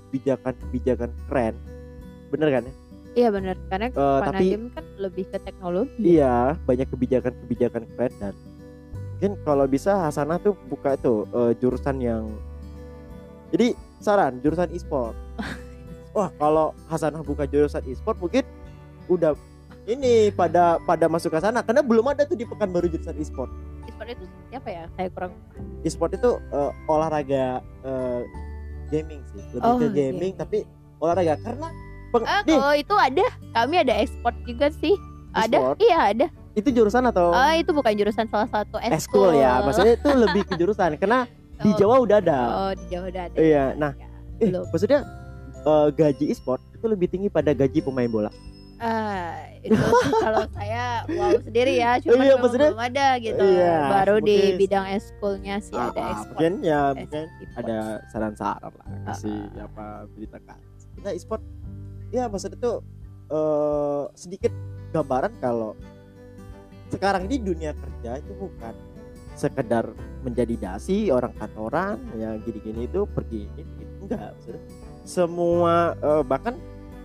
kebijakan-kebijakan 0.10 1.10
keren. 1.30 1.56
Bener 2.34 2.50
kan 2.50 2.64
ya 2.66 2.74
iya 3.14 3.30
benar 3.30 3.56
karena 3.68 3.88
Pak 3.90 4.26
tapi 4.28 4.46
kan 4.70 4.86
lebih 4.98 5.26
ke 5.28 5.38
teknologi 5.40 5.94
Iya, 6.00 6.58
banyak 6.62 6.88
kebijakan-kebijakan 6.90 7.84
keren 7.88 8.14
dan 8.18 8.34
mungkin 9.14 9.32
kalau 9.42 9.66
bisa 9.66 9.92
Hasanah 10.02 10.38
tuh 10.38 10.58
buka 10.66 10.94
itu 10.94 11.24
eh, 11.30 11.52
jurusan 11.58 11.98
yang 11.98 12.28
jadi 13.50 13.72
saran 13.98 14.42
jurusan 14.42 14.68
e-sport. 14.70 15.14
Wah, 16.12 16.30
kalau 16.34 16.74
Hasanah 16.86 17.22
buka 17.22 17.46
jurusan 17.46 17.86
e-sport 17.86 18.18
mungkin 18.18 18.44
udah 19.06 19.38
ini 19.86 20.28
pada 20.30 20.80
pada 20.82 21.06
masuk 21.06 21.30
ke 21.30 21.40
sana 21.40 21.60
karena 21.60 21.80
belum 21.80 22.04
ada 22.08 22.24
tuh 22.24 22.34
di 22.34 22.44
Pekanbaru 22.44 22.88
jurusan 22.88 23.16
e-sport. 23.16 23.52
e-sport 23.84 24.10
itu 24.10 24.24
siapa 24.48 24.70
ya 24.70 24.84
saya 24.94 25.08
kurang 25.10 25.32
E-sport 25.84 26.12
itu 26.14 26.32
eh, 26.50 26.72
olahraga 26.86 27.46
eh, 27.84 28.22
gaming 28.90 29.22
sih, 29.30 29.44
lebih 29.52 29.64
Oh, 29.64 29.76
ke 29.76 29.88
gaming 29.88 29.94
gaming. 29.94 30.34
tapi 30.34 30.58
olahraga 30.98 31.36
karena 31.40 31.68
peng- 32.14 32.28
nih, 32.46 32.54
kalau 32.54 32.76
itu 32.76 32.96
ada. 32.96 33.26
Kami 33.52 33.76
ada 33.80 33.94
ekspor 33.98 34.34
juga 34.44 34.68
sih. 34.72 34.94
Ada? 35.32 35.58
E-sport? 35.58 35.78
iya 35.80 36.00
ada. 36.08 36.28
Itu 36.54 36.70
jurusan 36.70 37.04
atau? 37.04 37.34
Ah 37.34 37.58
itu 37.58 37.70
bukan 37.70 37.90
jurusan 37.92 38.30
salah 38.30 38.46
satu 38.46 38.78
eskul 38.80 39.34
ya, 39.34 39.60
maksudnya 39.60 39.98
itu 39.98 40.10
lebih 40.14 40.46
ke 40.46 40.54
jurusan. 40.54 40.94
Karena 40.96 41.26
di 41.56 41.70
Oh, 41.72 41.76
Jawa 41.76 41.96
udah 42.00 42.18
ada. 42.20 42.40
oh 42.62 42.72
di 42.72 42.86
Jawa 42.88 43.06
udah 43.10 43.24
ada. 43.26 43.36
Iya, 43.36 43.66
nah, 43.74 43.92
Ya, 43.96 44.08
Eh, 44.40 44.48
belum. 44.48 44.66
maksudnya 44.70 45.00
eh, 45.60 45.88
gaji 45.92 46.26
e-sport 46.28 46.62
itu 46.72 46.86
lebih 46.86 47.08
tinggi 47.08 47.28
pada 47.28 47.50
gaji 47.52 47.80
pemain 47.80 48.06
bola. 48.08 48.30
ah 48.76 49.40
itu 49.58 49.72
kalau 50.20 50.44
saya 50.52 51.08
wow 51.08 51.32
sendiri 51.40 51.80
ya. 51.80 51.98
Cuma 51.98 52.20
Iya, 52.20 52.36
maksudnya- 52.36 52.70
belum 52.70 52.84
ada 52.84 53.08
gitu. 53.18 53.42
Iya, 53.42 53.76
baru 53.90 54.16
di 54.20 54.38
bidang 54.54 54.86
eskulnya 54.92 55.56
sih 55.58 55.72
Ah, 55.72 55.88
ada 55.88 55.98
ah, 55.98 56.12
ekspor 56.12 56.36
mungkin 56.36 56.54
ya 56.62 56.80
mungkin 56.92 57.24
ada 57.56 57.78
saran-saran 58.12 58.60
lah. 58.70 58.86
Ah, 58.86 59.02
kasih 59.08 59.40
apa 59.56 59.86
beritakan. 60.12 60.58
Nah 61.00 61.12
e-sport 61.12 61.42
ya 62.14 62.30
maksudnya 62.30 62.62
tuh 62.62 62.78
eh, 63.34 64.04
sedikit 64.14 64.54
gambaran 64.94 65.34
kalau 65.42 65.74
sekarang 66.94 67.26
ini 67.26 67.42
dunia 67.42 67.74
kerja 67.74 68.22
itu 68.22 68.32
bukan 68.38 68.78
sekedar 69.34 69.90
menjadi 70.22 70.54
dasi 70.62 71.10
orang 71.10 71.34
kantoran 71.42 71.98
ya 72.14 72.38
gini-gini 72.46 72.86
itu 72.86 73.10
pergi 73.10 73.50
ini 73.50 73.66
gitu. 73.82 73.94
enggak 74.06 74.38
maksudnya 74.38 74.62
semua 75.04 75.98
eh, 75.98 76.22
bahkan 76.22 76.54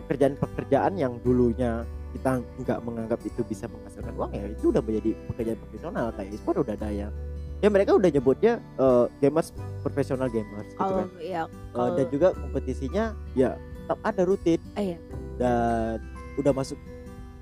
pekerjaan-pekerjaan 0.04 1.00
yang 1.00 1.16
dulunya 1.24 1.88
kita 2.12 2.40
nggak 2.64 2.78
menganggap 2.84 3.20
itu 3.24 3.40
bisa 3.44 3.64
menghasilkan 3.68 4.12
uang 4.16 4.32
ya 4.36 4.44
itu 4.48 4.72
udah 4.72 4.80
menjadi 4.84 5.10
pekerjaan 5.32 5.58
profesional 5.60 6.06
kayak 6.12 6.28
e-sport 6.36 6.56
udah 6.64 6.74
ada 6.76 6.88
yang 6.92 7.12
ya 7.58 7.68
mereka 7.72 7.90
udah 7.96 8.10
nyebutnya 8.12 8.52
eh, 8.60 9.06
gamers 9.24 9.56
profesional 9.80 10.28
gamers 10.28 10.68
gitu 10.68 10.80
kalau 10.84 11.04
kan 11.04 11.08
ya 11.24 11.42
Eh, 11.48 11.76
kalau 11.76 11.90
dan 11.96 12.06
juga 12.10 12.28
kompetisinya 12.34 13.04
ya 13.36 13.50
tetap 13.88 14.04
ada 14.04 14.22
rutin. 14.28 14.60
Ah, 14.76 14.84
iya. 14.84 15.00
dan 15.40 15.96
udah 16.36 16.52
masuk 16.52 16.76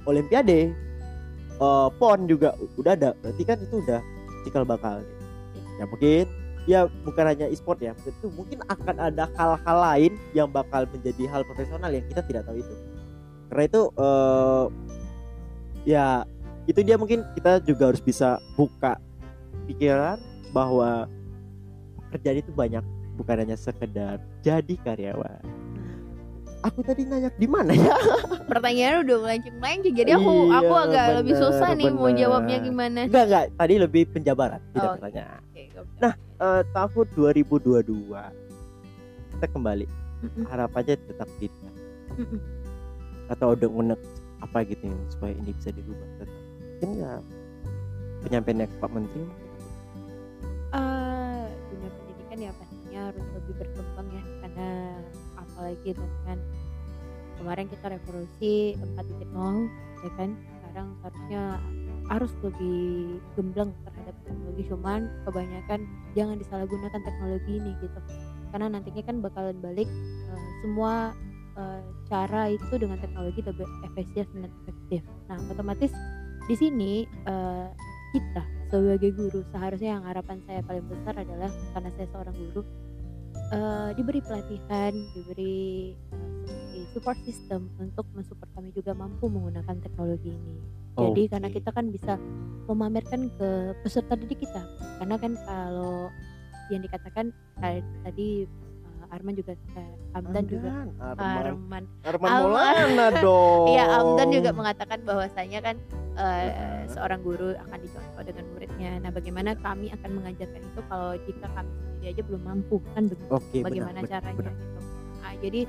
olimpiade 0.07 0.71
eh, 1.59 1.89
pon 1.99 2.31
juga 2.31 2.55
udah 2.79 2.95
ada. 2.95 3.11
Berarti 3.19 3.43
kan 3.43 3.59
itu 3.59 3.83
udah 3.83 3.99
cikal 4.47 4.63
bakal 4.63 5.03
ya 5.77 5.85
mungkin 5.91 6.25
ya 6.71 6.81
bukan 7.05 7.25
hanya 7.27 7.47
e-sport 7.51 7.83
ya 7.83 7.93
itu 7.99 8.31
mungkin 8.33 8.63
akan 8.71 8.97
ada 8.97 9.29
hal-hal 9.35 9.77
lain 9.77 10.13
yang 10.33 10.49
bakal 10.49 10.87
menjadi 10.89 11.27
hal 11.29 11.43
profesional 11.45 11.91
yang 11.91 12.07
kita 12.07 12.23
tidak 12.23 12.47
tahu 12.47 12.63
itu. 12.63 12.75
Karena 13.51 13.63
itu 13.67 13.83
eh, 13.99 14.65
ya 15.83 16.07
itu 16.71 16.81
dia 16.87 16.95
mungkin 16.95 17.27
kita 17.35 17.59
juga 17.67 17.91
harus 17.91 18.03
bisa 18.03 18.39
buka 18.55 19.03
pikiran 19.67 20.23
bahwa 20.55 21.11
pekerjaan 22.07 22.39
itu 22.39 22.55
banyak 22.55 22.85
bukan 23.19 23.37
hanya 23.43 23.57
sekedar 23.59 24.23
jadi 24.45 24.75
karyawan 24.85 25.66
aku 26.63 26.81
tadi 26.81 27.03
nanya 27.05 27.29
di 27.33 27.45
mana 27.45 27.73
ya? 27.73 27.93
Pertanyaannya 28.51 28.99
udah 29.03 29.17
melenceng-melenceng 29.21 29.95
jadi 29.95 30.11
aku 30.15 30.33
Iya, 30.47 30.57
aku 30.59 30.75
agak 30.79 31.05
lebih 31.21 31.35
bener, 31.35 31.43
susah 31.45 31.69
nih 31.73 31.87
mau 31.91 32.07
bener. 32.07 32.19
jawabnya 32.19 32.57
gimana. 32.61 32.99
Enggak 33.05 33.25
enggak 33.27 33.45
tadi 33.55 33.75
lebih 33.77 34.03
penjabaran 34.09 34.61
tidak 34.71 34.87
Oh, 34.87 34.95
pertanyaan. 34.97 35.41
oke. 35.43 35.63
Nah, 35.99 36.15
Eh, 36.37 36.63
tahun 36.69 37.07
2022 37.17 38.21
kita 39.33 39.47
kembali. 39.49 39.87
Mm-mm, 40.17 40.45
harapannya 40.47 40.97
tetap 40.99 41.29
tidak 41.37 41.73
mm-mm. 42.13 42.41
atau 43.27 43.53
udah 43.53 43.69
unek 43.69 44.01
apa 44.39 44.65
gitu 44.65 44.85
yang 44.85 45.01
supaya 45.09 45.33
ini 45.35 45.53
bisa 45.53 45.73
dirubah 45.73 46.09
tetap. 46.15 46.37
Mungkin 46.77 46.91
ya 46.95 47.13
penyampaiannya 48.23 48.67
ke 48.67 48.77
Pak 48.77 48.91
Menteri 48.91 49.25
Eh, 50.73 51.45
dunia 51.67 51.89
pendidikan 51.91 52.39
ya 52.39 52.53
pastinya 52.53 53.01
harus 53.09 53.27
lebih 53.33 53.55
berkembang 53.57 54.09
ya 54.11 54.23
karena 54.41 54.69
apalagi 55.57 55.97
dengan 55.97 56.39
kemarin 57.41 57.67
kita 57.73 57.87
revolusi 57.97 58.77
4.0 58.77 60.05
ya 60.05 60.11
kan. 60.21 60.31
Sekarang 60.37 60.89
seharusnya 61.01 61.43
harus 62.13 62.33
lebih 62.45 63.17
gemblang 63.33 63.73
terhadap 63.89 64.15
teknologi 64.29 64.63
cuman 64.69 65.01
kebanyakan 65.25 65.81
jangan 66.13 66.37
disalahgunakan 66.37 67.01
teknologi 67.01 67.53
ini 67.57 67.73
gitu. 67.81 68.01
Karena 68.53 68.67
nantinya 68.77 69.03
kan 69.09 69.17
bakalan 69.25 69.57
balik 69.65 69.89
eh, 70.29 70.43
semua 70.61 71.17
eh, 71.57 71.81
cara 72.13 72.53
itu 72.53 72.75
dengan 72.77 73.01
teknologi 73.01 73.41
lebih 73.41 73.67
efisien 73.89 74.29
dan 74.37 74.53
efektif. 74.69 75.01
Nah 75.33 75.41
otomatis 75.49 75.91
di 76.45 76.55
sini 76.55 77.09
eh, 77.09 77.69
kita 78.13 78.45
sebagai 78.71 79.11
guru 79.15 79.41
seharusnya 79.55 79.99
yang 79.99 80.05
harapan 80.05 80.39
saya 80.47 80.61
paling 80.67 80.87
besar 80.91 81.15
adalah 81.17 81.51
karena 81.75 81.91
saya 81.97 82.07
seorang 82.13 82.37
guru 82.37 82.63
eh, 83.53 83.91
diberi 83.95 84.21
pelatihan 84.25 84.93
diberi 85.15 85.95
seperti 86.77 86.93
support 86.93 87.19
system 87.25 87.61
untuk 87.81 88.07
mensupport 88.17 88.51
kami 88.57 88.73
juga 88.73 88.93
mampu 88.97 89.29
menggunakan 89.29 89.77
teknologi 89.81 90.33
ini 90.33 90.57
jadi 90.97 91.23
Oke. 91.29 91.31
karena 91.33 91.49
kita 91.53 91.71
kan 91.73 91.93
bisa 91.93 92.17
memamerkan 92.67 93.29
ke 93.37 93.49
peserta 93.85 94.17
didik 94.17 94.49
kita 94.49 94.63
karena 95.01 95.17
kan 95.21 95.33
kalau 95.45 96.09
yang 96.73 96.83
dikatakan 96.83 97.31
tadi 98.03 98.49
Arman 99.11 99.35
juga 99.35 99.53
eh, 99.77 99.93
Amdan 100.17 100.45
juga 100.47 100.71
Arman 100.99 101.45
Arman 101.47 101.85
Arman 102.03 102.29
Am- 102.29 102.37
Maulana 102.43 103.07
dong 103.25 103.67
Iya, 103.71 103.85
Amdan 104.01 104.29
juga 104.33 104.51
mengatakan 104.53 104.99
bahwasanya 105.05 105.59
kan 105.63 105.77
eh, 106.17 106.47
Heeh. 106.49 106.81
seorang 106.91 107.21
guru 107.21 107.53
akan 107.55 107.79
dicontoh 107.79 108.23
dengan 108.25 108.45
muridnya. 108.55 108.91
Nah, 109.03 109.11
bagaimana 109.13 109.51
kami 109.61 109.93
akan 109.93 110.11
mengajarkan 110.17 110.61
itu 110.65 110.81
kalau 110.89 111.13
jika 111.29 111.47
kami 111.53 111.71
sendiri 111.77 112.07
aja 112.17 112.23
belum 112.25 112.43
mampu 112.43 112.77
kan 112.97 113.03
begitu? 113.07 113.29
benar, 113.29 113.65
bagaimana 113.69 113.99
benar, 114.01 114.11
caranya 114.11 114.39
benar. 114.41 114.55
gitu. 114.57 114.81
Nah, 115.21 115.33
jadi 115.43 115.61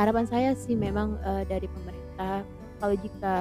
harapan 0.00 0.24
saya 0.24 0.50
sih 0.56 0.74
memang 0.74 1.08
eh, 1.20 1.42
dari 1.44 1.66
pemerintah 1.68 2.40
kalau 2.80 2.94
jika 2.96 3.36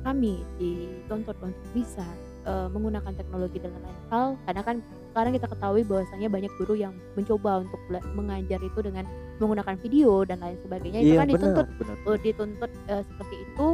kami 0.00 0.40
dituntut 0.56 1.36
untuk 1.44 1.66
bisa 1.76 2.06
menggunakan 2.48 3.12
teknologi 3.12 3.60
dalam 3.60 3.76
lain 3.76 4.00
hal, 4.08 4.26
karena 4.48 4.62
kan 4.64 4.76
sekarang 5.18 5.34
kita 5.34 5.50
ketahui 5.50 5.82
bahwasanya 5.82 6.28
banyak 6.30 6.52
guru 6.62 6.78
yang 6.78 6.94
mencoba 7.18 7.66
untuk 7.66 7.80
mengajar 8.14 8.62
itu 8.62 8.78
dengan 8.78 9.02
menggunakan 9.42 9.74
video 9.82 10.22
dan 10.22 10.38
lain 10.38 10.54
sebagainya. 10.62 11.02
Itu 11.02 11.10
iya 11.10 11.18
kan 11.18 11.26
dituntut 11.26 11.66
benar 11.74 11.96
uh, 12.06 12.18
dituntut 12.22 12.70
uh, 12.86 13.02
seperti 13.02 13.36
itu 13.42 13.66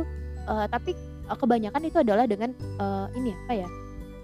uh, 0.49 0.67
tapi 0.73 0.97
uh, 1.29 1.37
kebanyakan 1.37 1.85
itu 1.85 2.01
adalah 2.01 2.25
dengan 2.25 2.57
uh, 2.81 3.13
ini 3.13 3.37
apa 3.45 3.61
ya 3.61 3.69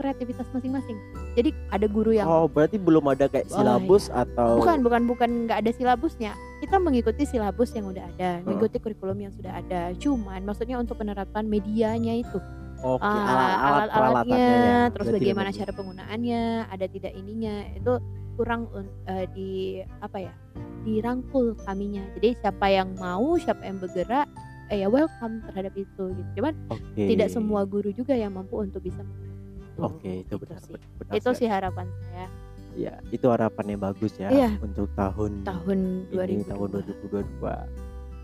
kreativitas 0.00 0.48
masing-masing. 0.56 0.96
Jadi 1.36 1.52
ada 1.68 1.84
guru 1.84 2.16
yang 2.16 2.24
oh 2.24 2.48
berarti 2.48 2.80
belum 2.80 3.04
ada 3.12 3.28
kayak 3.28 3.52
silabus 3.52 4.08
atau 4.08 4.56
bukan 4.56 4.80
bukan 4.80 5.02
bukan 5.04 5.28
nggak 5.44 5.60
ada 5.60 5.70
silabusnya. 5.76 6.32
Kita 6.64 6.80
mengikuti 6.80 7.28
silabus 7.28 7.76
yang 7.76 7.92
udah 7.92 8.08
ada 8.16 8.40
Hmm. 8.40 8.48
mengikuti 8.48 8.80
kurikulum 8.80 9.28
yang 9.28 9.32
sudah 9.36 9.60
ada. 9.60 9.92
Cuman 10.00 10.40
maksudnya 10.48 10.80
untuk 10.80 10.96
penerapkan 10.96 11.44
medianya 11.44 12.16
itu 12.16 12.40
oke 12.82 13.02
Ah, 13.02 13.12
alat-alat 13.12 13.60
alat-alatnya 13.60 13.90
peralatannya 13.90 14.40
ya. 14.40 14.80
terus 14.86 15.06
Berarti 15.06 15.18
bagaimana 15.18 15.48
lebih- 15.48 15.58
cara 15.58 15.72
penggunaannya 15.72 16.42
ada 16.66 16.86
tidak 16.86 17.12
ininya 17.14 17.54
itu 17.72 17.92
kurang 18.34 18.62
uh, 18.72 19.26
di 19.30 19.52
apa 20.00 20.18
ya 20.18 20.32
dirangkul 20.80 21.52
kaminya. 21.60 22.00
Jadi 22.16 22.28
siapa 22.36 22.66
yang 22.66 22.96
mau 22.96 23.36
siapa 23.36 23.62
yang 23.62 23.76
bergerak 23.76 24.24
eh 24.66 24.80
ya 24.80 24.88
welcome 24.88 25.44
terhadap 25.44 25.74
itu 25.74 26.04
gitu. 26.10 26.30
Cuman 26.34 26.54
oke. 26.68 27.02
tidak 27.04 27.28
semua 27.28 27.62
guru 27.64 27.90
juga 27.90 28.14
yang 28.14 28.32
mampu 28.32 28.56
untuk 28.56 28.80
bisa 28.80 29.02
itu. 29.02 29.78
oke 29.78 30.00
itu 30.00 30.24
Gitu 30.24 30.34
benar 30.38 30.58
sih. 30.58 30.76
benar, 30.96 31.12
itu 31.14 31.30
sih. 31.34 31.48
harapan 31.48 31.86
saya. 32.06 32.26
Ya 32.72 32.94
itu 33.08 33.26
harapan 33.26 33.64
yang 33.68 33.80
bagus 33.82 34.14
ya 34.14 34.30
Iya. 34.30 34.50
untuk 34.58 34.88
tahun 34.94 35.42
tahun 35.42 35.78
ini 36.08 36.46
2022 36.46 36.48
tahun 36.48 36.68
2022 36.70 37.66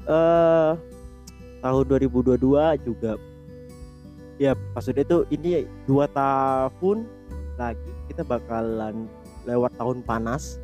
eh 0.07 0.73
tahun 1.59 1.85
2022 1.85 2.39
juga 2.81 3.11
ya 4.37 4.53
maksudnya 4.77 5.05
itu 5.05 5.25
ini 5.33 5.65
dua 5.89 6.09
tahun 6.13 7.09
lagi 7.57 7.91
kita 8.13 8.23
bakalan 8.25 9.09
lewat 9.49 9.73
tahun 9.77 10.05
panas. 10.05 10.61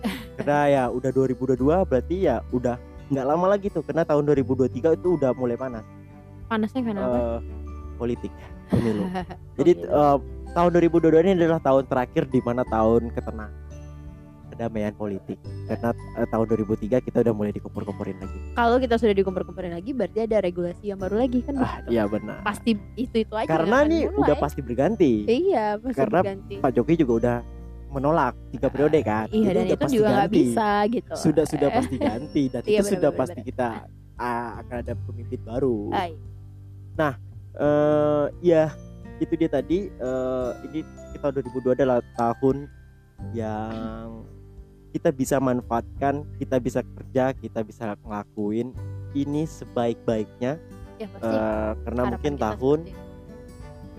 Karena 0.40 0.60
ya 0.68 0.82
udah 0.88 1.10
2022 1.12 1.60
berarti 1.84 2.16
ya 2.24 2.40
udah 2.54 2.80
nggak 3.12 3.26
lama 3.26 3.46
lagi 3.50 3.68
tuh. 3.68 3.84
Karena 3.84 4.06
tahun 4.06 4.24
2023 4.32 4.96
itu 4.96 5.08
udah 5.20 5.30
mulai 5.36 5.58
panas. 5.58 5.84
Panasnya 6.50 6.82
karena 6.82 7.06
apa? 7.06 7.18
Eh, 7.18 7.38
politik 7.94 8.32
pemilu. 8.72 9.06
Jadi 9.60 9.72
eh, 9.86 10.16
tahun 10.50 10.70
2022 10.74 11.22
ini 11.22 11.32
adalah 11.38 11.60
tahun 11.62 11.84
terakhir 11.86 12.26
di 12.26 12.40
mana 12.42 12.66
tahun 12.66 13.14
ketenangan 13.14 13.69
kedamaian 14.60 14.92
politik. 14.92 15.40
Karena 15.64 15.96
eh, 16.20 16.28
tahun 16.28 16.44
2003 16.52 17.00
kita 17.00 17.18
udah 17.24 17.32
mulai 17.32 17.52
dikompor-komporin 17.56 18.20
lagi. 18.20 18.38
Kalau 18.52 18.76
kita 18.76 19.00
sudah 19.00 19.14
dikompor-komporin 19.16 19.72
lagi 19.72 19.96
berarti 19.96 20.28
ada 20.28 20.36
regulasi 20.44 20.92
yang 20.92 21.00
baru 21.00 21.24
lagi 21.24 21.40
kan 21.40 21.56
ah 21.56 21.80
begitu. 21.80 21.88
iya 21.96 22.04
benar. 22.04 22.36
Pasti 22.44 22.70
itu 23.00 23.16
itu 23.24 23.34
aja 23.40 23.48
karena 23.48 23.88
nih 23.88 24.02
udah 24.12 24.36
pasti 24.36 24.60
berganti. 24.60 25.12
Iya 25.24 25.80
pasti 25.80 25.96
Karena 25.96 26.20
berganti. 26.20 26.54
Pak 26.60 26.70
Jokowi 26.76 26.96
juga 27.00 27.12
udah 27.16 27.36
menolak 27.90 28.34
tiga 28.52 28.68
periode 28.68 29.00
kan? 29.00 29.26
iya 29.32 29.48
Jadi 29.48 29.56
dan 29.56 29.64
udah 29.64 29.72
itu 29.72 29.80
pasti 29.80 29.96
juga 29.96 30.10
ganti. 30.12 30.36
bisa 30.36 30.68
gitu. 30.92 31.12
Sudah 31.16 31.44
sudah 31.48 31.68
pasti 31.80 31.96
ganti 31.96 32.42
dan 32.52 32.62
Iya, 32.68 32.68
itu 32.68 32.84
sudah 32.84 33.10
benar-benar, 33.10 33.20
pasti 33.24 33.40
kita 33.48 33.68
ah, 34.20 34.48
akan 34.60 34.76
ada 34.84 34.92
pemimpin 35.08 35.40
baru. 35.48 35.76
Ay, 35.96 36.10
eh 37.50 38.26
ya 38.44 38.64
itu 39.20 39.34
dia 39.40 39.48
tadi 39.48 39.88
eh 39.88 40.50
ini 40.68 40.80
kita 41.16 41.32
2002 41.32 41.76
adalah 41.80 41.98
tahun 42.14 42.68
yang 43.34 44.24
kita 44.90 45.10
bisa 45.14 45.36
manfaatkan 45.38 46.26
kita 46.36 46.56
bisa 46.58 46.80
kerja 46.82 47.32
kita 47.34 47.60
bisa 47.62 47.94
ngelakuin 48.02 48.74
ini 49.14 49.46
sebaik-baiknya 49.46 50.58
ya 51.00 51.06
pasti. 51.10 51.26
eh, 51.26 51.72
karena 51.86 52.02
harapan 52.06 52.12
mungkin 52.12 52.34
tahun 52.36 52.78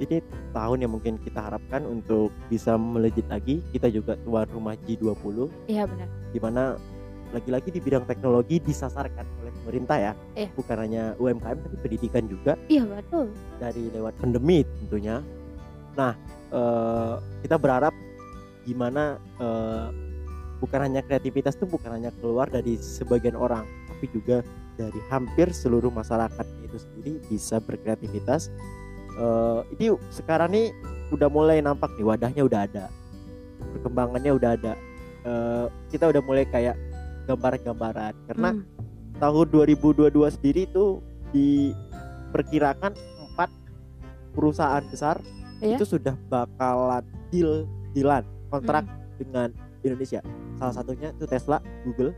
ini 0.01 0.17
tahun 0.51 0.77
yang 0.81 0.91
mungkin 0.97 1.13
kita 1.21 1.39
harapkan 1.51 1.85
untuk 1.85 2.33
bisa 2.49 2.73
melejit 2.75 3.25
lagi 3.29 3.61
kita 3.71 3.87
juga 3.87 4.17
tuan 4.25 4.47
rumah 4.49 4.75
G20 4.87 5.47
iya 5.69 5.85
benar. 5.85 6.07
di 6.33 6.39
mana 6.41 6.63
lagi-lagi 7.31 7.71
di 7.71 7.79
bidang 7.79 8.03
teknologi 8.03 8.59
disasarkan 8.59 9.23
oleh 9.41 9.51
pemerintah 9.63 9.97
ya. 9.97 10.13
Iya. 10.35 10.47
bukan 10.51 10.77
hanya 10.83 11.03
UMKM 11.15 11.57
tapi 11.63 11.77
pendidikan 11.79 12.23
juga. 12.27 12.59
Iya 12.67 12.83
betul. 12.83 13.31
Dari 13.55 13.87
lewat 13.95 14.19
pandemi 14.19 14.67
tentunya. 14.83 15.23
Nah, 15.95 16.13
eh, 16.51 17.15
kita 17.47 17.55
berharap 17.55 17.95
gimana 18.67 19.15
eh, 19.39 19.87
bukan 20.61 20.79
hanya 20.85 21.01
kreativitas 21.01 21.57
itu 21.57 21.65
bukan 21.65 21.97
hanya 21.97 22.13
keluar 22.21 22.45
dari 22.45 22.77
sebagian 22.77 23.33
orang, 23.33 23.65
tapi 23.89 24.05
juga 24.13 24.45
dari 24.77 25.01
hampir 25.09 25.49
seluruh 25.49 25.89
masyarakat 25.89 26.45
itu 26.63 26.77
sendiri 26.77 27.13
bisa 27.27 27.57
berkreativitas. 27.57 28.53
Eh, 29.11 29.59
ini 29.75 29.85
sekarang 30.13 30.53
nih 30.53 30.69
udah 31.11 31.27
mulai 31.27 31.59
nampak 31.59 31.91
nih 31.97 32.05
wadahnya 32.05 32.45
udah 32.45 32.61
ada, 32.63 32.85
perkembangannya 33.73 34.31
udah 34.31 34.51
ada. 34.55 34.73
Eh, 35.21 35.65
kita 35.89 36.07
udah 36.07 36.21
mulai 36.21 36.45
kayak 36.45 36.77
gambar-gambaran 37.25 38.13
karena 38.25 38.49
Hmm, 38.55 38.65
tahun 39.17 39.45
2022 39.49 40.29
sendiri 40.29 40.65
itu 40.65 40.97
diperkirakan 41.29 42.93
empat 43.29 43.49
perusahaan 44.33 44.81
besar 44.89 45.21
Iya. 45.61 45.77
itu 45.77 45.85
sudah 45.85 46.17
bakalan 46.25 47.05
deal 47.29 47.69
dealan 47.93 48.25
kontrak 48.49 48.81
Hmm. 48.81 48.97
dengan 49.21 49.49
Indonesia. 49.83 50.21
Salah 50.57 50.73
satunya 50.73 51.09
itu 51.13 51.25
Tesla, 51.25 51.57
Google, 51.85 52.13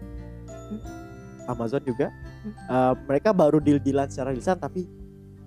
Amazon 1.47 1.81
juga. 1.83 2.07
Hmm. 2.43 2.53
Eh, 2.53 2.93
mereka 3.07 3.29
baru 3.31 3.59
deal 3.59 3.79
dealan 3.79 4.07
secara 4.11 4.31
lisan 4.35 4.59
tapi 4.59 4.87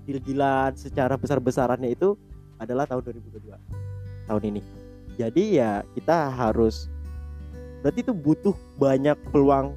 deal 0.08 0.20
dealan 0.20 0.72
secara 0.76 1.14
besar 1.20 1.38
besarannya 1.40 1.92
itu 1.92 2.16
adalah 2.56 2.88
tahun 2.88 3.04
2022 3.12 3.56
tahun 4.26 4.42
ini. 4.48 4.60
Jadi 5.16 5.60
ya 5.60 5.80
kita 5.96 6.28
harus 6.32 6.88
berarti 7.80 8.00
itu 8.04 8.12
butuh 8.12 8.56
banyak 8.80 9.16
peluang 9.32 9.76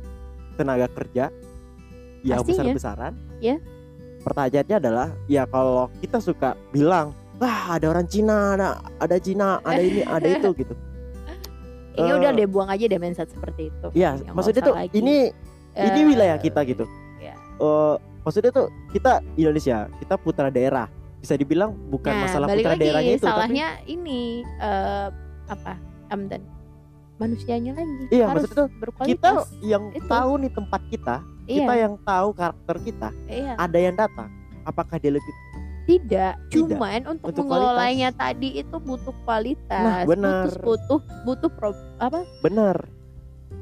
tenaga 0.60 0.88
kerja 0.92 1.32
yang 2.24 2.44
Pastinya. 2.44 2.76
besar-besaran. 2.76 3.14
Ya. 3.40 3.56
Pertanyaannya 4.20 4.76
adalah 4.84 5.08
ya 5.32 5.48
kalau 5.48 5.88
kita 6.04 6.20
suka 6.20 6.60
bilang 6.76 7.16
wah 7.40 7.80
ada 7.80 7.88
orang 7.88 8.08
Cina, 8.08 8.60
ada 8.60 8.68
ada 9.00 9.16
Cina, 9.16 9.64
ada 9.64 9.80
ini, 9.80 10.04
ada 10.04 10.28
itu 10.36 10.50
gitu. 10.60 10.76
Kayaknya 11.90 12.14
Eh, 12.14 12.20
udah 12.20 12.32
deh 12.32 12.48
buang 12.48 12.70
aja 12.70 12.84
deh 12.86 12.98
mindset 12.98 13.30
seperti 13.30 13.68
itu 13.68 13.88
Iya, 13.92 14.10
Ya, 14.12 14.22
nggak 14.22 14.34
maksudnya 14.34 14.62
tuh 14.62 14.76
lagi. 14.76 14.94
ini 14.94 15.16
ini 15.76 16.00
Eh, 16.00 16.08
wilayah 16.08 16.38
kita 16.38 16.60
gitu. 16.64 16.86
ya. 17.18 17.34
Eh, 17.36 17.96
maksudnya 18.22 18.52
tuh 18.52 18.68
kita 18.90 19.12
Indonesia, 19.36 19.78
kita 19.98 20.16
putra 20.16 20.50
daerah. 20.50 20.88
Bisa 21.18 21.36
dibilang 21.36 21.76
bukan 21.90 22.10
Nah, 22.10 22.22
masalah 22.24 22.48
putra 22.48 22.72
lagi 22.74 22.80
daerahnya 22.80 23.14
itu, 23.14 23.22
tapi 23.22 23.32
salahnya 23.34 23.68
ini 23.86 24.20
eh, 24.58 25.08
apa 25.46 25.74
Amdan 26.08 26.42
manusianya 27.16 27.76
lagi 27.76 28.08
Iya, 28.10 28.26
harus 28.26 28.48
maksudnya 28.48 28.58
tuh 28.58 28.68
kita 29.04 29.30
yang 29.62 29.84
Itu. 29.92 30.08
tahu 30.08 30.32
nih 30.40 30.52
tempat 30.56 30.82
kita, 30.88 31.16
iya 31.44 31.56
kita 31.60 31.74
yang 31.76 31.94
tahu 32.02 32.28
karakter 32.32 32.76
kita, 32.80 33.10
iya 33.28 33.54
ada 33.56 33.78
yang 33.78 33.94
datang. 33.94 34.32
Apakah 34.64 34.96
dia 34.96 35.12
lebih 35.12 35.34
tidak 35.90 36.34
Tidak. 36.48 36.78
cuman 36.78 37.00
untuk, 37.10 37.26
Untuk 37.34 37.44
mengelolanya 37.50 38.10
tadi 38.14 38.62
itu 38.62 38.76
butuh 38.78 39.16
kualitas 39.26 39.82
Nah, 39.82 40.06
benar. 40.06 40.46
butuh 40.46 40.62
butuh 40.62 41.00
butuh 41.26 41.50
pro- 41.50 41.90
apa 41.98 42.22
benar? 42.46 42.78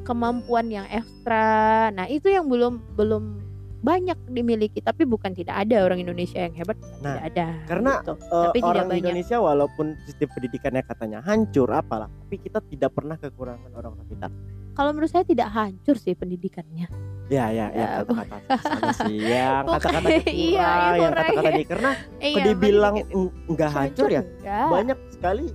kemampuan 0.03 0.67
yang 0.67 0.88
ekstra 0.88 1.88
nah 1.91 2.07
itu 2.07 2.28
yang 2.28 2.47
belum 2.47 2.84
belum 2.95 3.47
banyak 3.88 4.19
dimiliki 4.27 4.83
tapi 4.83 5.07
bukan 5.07 5.31
tidak 5.31 5.63
ada 5.63 5.88
orang 5.88 6.03
Indonesia 6.03 6.43
yang 6.43 6.51
hebat 6.59 6.75
Nah, 6.99 7.15
tidak 7.15 7.23
ada 7.31 7.47
karena, 7.71 7.91
gitu. 8.03 8.13
Eh, 8.19 8.45
Tapi 8.51 8.59
tidak 8.59 8.67
orang 8.67 8.85
banyak. 8.91 8.99
Indonesia 9.07 9.38
walaupun 9.39 9.85
sistem 10.03 10.27
pendidikannya 10.35 10.83
katanya 10.83 11.19
hancur 11.23 11.69
apalah, 11.71 12.11
tapi 12.11 12.35
kita 12.43 12.59
tidak 12.67 12.91
pernah 12.91 13.15
kekurangan 13.15 13.71
orang 13.71 13.95
pintar. 14.03 14.31
kalau 14.75 14.91
menurut 14.91 15.09
saya 15.09 15.23
tidak 15.23 15.47
hancur 15.49 15.95
sih 15.95 16.11
pendidikannya 16.13 16.91
Ya, 17.27 17.51
ya, 17.51 17.67
ya, 17.75 17.75
Ya, 17.75 17.88
kata-kata 18.07 18.55
sana 18.63 18.91
sih, 19.03 19.19
yang 19.19 19.63
Bukan, 19.67 19.79
kata-kata 19.83 20.09
iya, 20.31 20.31
iya, 20.31 20.67
yang 20.95 21.11
kurang, 21.11 21.27
kata-kata 21.27 21.49
iya. 21.49 21.57
di 21.59 21.63
karena 21.67 21.91
kalau 22.23 22.45
dibilang 22.47 22.95
enggak 23.51 23.71
hancur 23.75 24.07
ya, 24.07 24.23
enggak. 24.23 24.67
banyak 24.71 24.97
sekali 25.11 25.45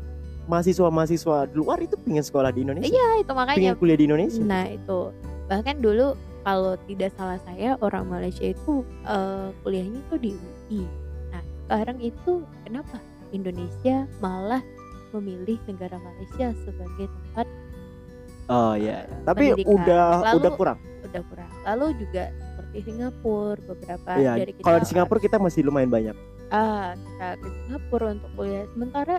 mahasiswa-mahasiswa 0.42 1.36
luar 1.54 1.78
itu 1.80 1.96
pengen 2.02 2.24
sekolah 2.24 2.50
di 2.52 2.60
Indonesia, 2.66 2.92
Iya 2.92 3.08
itu 3.24 3.32
makanya 3.32 3.58
pengen 3.72 3.76
kuliah 3.80 3.98
di 3.98 4.04
Indonesia. 4.04 4.42
Nah 4.42 4.64
itu 4.68 5.00
bahkan 5.48 5.76
dulu 5.80 6.12
kalau 6.42 6.74
tidak 6.84 7.10
salah 7.12 7.38
saya 7.42 7.78
orang 7.78 8.06
Malaysia 8.06 8.44
itu 8.44 8.72
eh, 9.04 9.48
kuliahnya 9.62 9.98
itu 10.00 10.14
di 10.18 10.30
UI. 10.32 10.82
Nah 11.28 11.42
sekarang 11.64 11.98
itu 11.98 12.32
kenapa 12.62 12.98
Indonesia 13.30 14.04
malah 14.18 14.62
memilih 15.10 15.58
negara 15.64 15.96
Malaysia 15.96 16.50
sebagai 16.60 17.06
tempat 17.06 17.46
Oh 18.44 18.74
iya. 18.74 19.06
Tapi 19.22 19.54
Pendidikan. 19.54 19.70
udah 19.72 20.04
Lalu- 20.20 20.36
udah 20.36 20.52
kurang. 20.52 20.78
udah 21.02 21.22
kurang. 21.24 21.50
Lalu 21.64 21.86
juga 21.96 22.24
seperti 22.34 22.78
Singapura 22.84 23.60
beberapa 23.62 24.10
Iya. 24.12 24.32
dari 24.34 24.52
kita 24.52 24.64
Kalau 24.64 24.78
di 24.78 24.86
Singapura 24.86 25.20
kita 25.20 25.36
masih 25.38 25.60
lumayan 25.62 25.88
banyak. 25.88 26.16
ah 26.50 26.92
kita 26.92 27.28
ke 27.38 27.48
Singapura 27.48 28.06
untuk 28.12 28.30
kuliah 28.34 28.68
sementara 28.68 29.16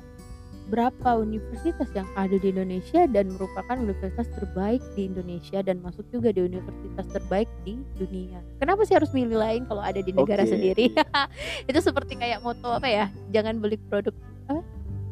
berapa 0.63 1.19
universitas 1.19 1.89
yang 1.91 2.07
ada 2.15 2.35
di 2.35 2.49
Indonesia 2.49 3.03
dan 3.05 3.31
merupakan 3.31 3.75
universitas 3.75 4.27
terbaik 4.31 4.79
di 4.95 5.11
Indonesia 5.11 5.59
dan 5.59 5.83
masuk 5.83 6.07
juga 6.09 6.31
di 6.31 6.41
universitas 6.41 7.05
terbaik 7.11 7.49
di 7.63 7.79
dunia. 7.95 8.39
Kenapa 8.57 8.87
sih 8.87 8.95
harus 8.95 9.11
milih 9.11 9.35
lain 9.35 9.67
kalau 9.67 9.83
ada 9.83 9.99
di 9.99 10.11
negara 10.11 10.47
Oke. 10.47 10.51
sendiri? 10.55 10.85
Itu 11.69 11.79
seperti 11.79 12.15
kayak 12.15 12.39
moto 12.39 12.71
apa 12.71 12.87
ya? 12.87 13.05
Jangan 13.29 13.59
beli 13.59 13.75
produk 13.87 14.15
apa? 14.47 14.63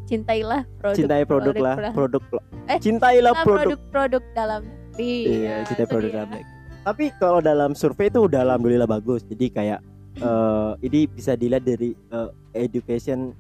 Cintailah 0.07 0.61
produk. 0.79 0.97
Cintai 0.97 1.23
produk 1.23 1.55
lah, 1.55 1.75
lah. 1.79 1.93
produk. 1.95 2.21
Eh, 2.67 2.77
Cintailah 2.79 3.31
Ah, 3.31 3.43
produk. 3.43 3.75
produk-produk 3.75 4.23
dalam 4.31 4.61
negeri. 4.91 5.15
Iya, 5.27 5.39
Ya, 5.39 5.55
cintai 5.67 5.87
produk 5.87 6.09
dia. 6.09 6.17
dalam 6.19 6.29
negeri. 6.31 6.45
Tapi 6.81 7.05
kalau 7.15 7.39
dalam 7.39 7.71
survei 7.77 8.09
itu 8.09 8.19
udah 8.19 8.41
alhamdulillah 8.41 8.89
bagus. 8.89 9.21
Jadi 9.23 9.47
kayak 9.49 9.79
eh, 10.17 10.71
ini 10.81 11.07
bisa 11.07 11.35
dilihat 11.35 11.63
dari 11.63 11.93
eh, 11.93 12.29
education 12.53 13.31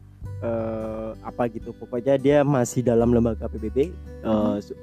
eh, 0.41 1.11
apa 1.21 1.47
gitu. 1.51 1.73
Pokoknya 1.75 2.17
dia 2.17 2.41
masih 2.45 2.81
dalam 2.85 3.11
lembaga 3.11 3.47
PBB. 3.47 3.91
Eh, 4.21 4.57
su- 4.61 4.77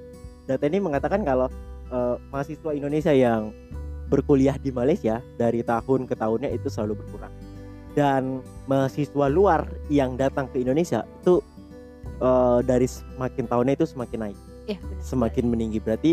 data 0.48 0.64
ini 0.64 0.80
mengatakan 0.80 1.22
kalau 1.22 1.48
eh, 1.88 2.16
mahasiswa 2.30 2.70
Indonesia 2.74 3.12
yang 3.12 3.52
berkuliah 4.08 4.56
di 4.56 4.72
Malaysia 4.72 5.20
dari 5.36 5.60
tahun 5.60 6.08
ke 6.08 6.14
tahunnya 6.16 6.48
itu 6.52 6.68
selalu 6.72 7.00
berkurang. 7.04 7.32
Dan 7.92 8.40
mahasiswa 8.70 9.26
luar 9.26 9.66
yang 9.90 10.14
datang 10.14 10.46
ke 10.48 10.62
Indonesia 10.62 11.04
itu 11.22 11.40
eh, 12.20 12.60
dari 12.64 12.86
semakin 12.88 13.44
tahunnya 13.46 13.74
itu 13.78 13.86
semakin 13.88 14.20
naik 14.30 14.38
benar. 14.68 15.00
semakin 15.00 15.44
meninggi 15.48 15.80
berarti 15.80 16.12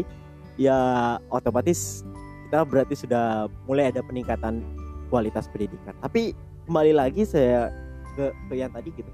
ya 0.56 0.80
otomatis 1.28 2.08
kita 2.48 2.64
berarti 2.64 2.96
sudah 2.96 3.52
mulai 3.68 3.92
ada 3.92 4.00
peningkatan 4.00 4.64
kualitas 5.12 5.52
pendidikan 5.52 5.92
tapi 6.00 6.32
kembali 6.64 6.96
lagi 6.96 7.28
saya 7.28 7.68
ke, 8.16 8.26
ke 8.50 8.54
yang 8.56 8.72
tadi 8.72 8.90
gitu 8.92 9.12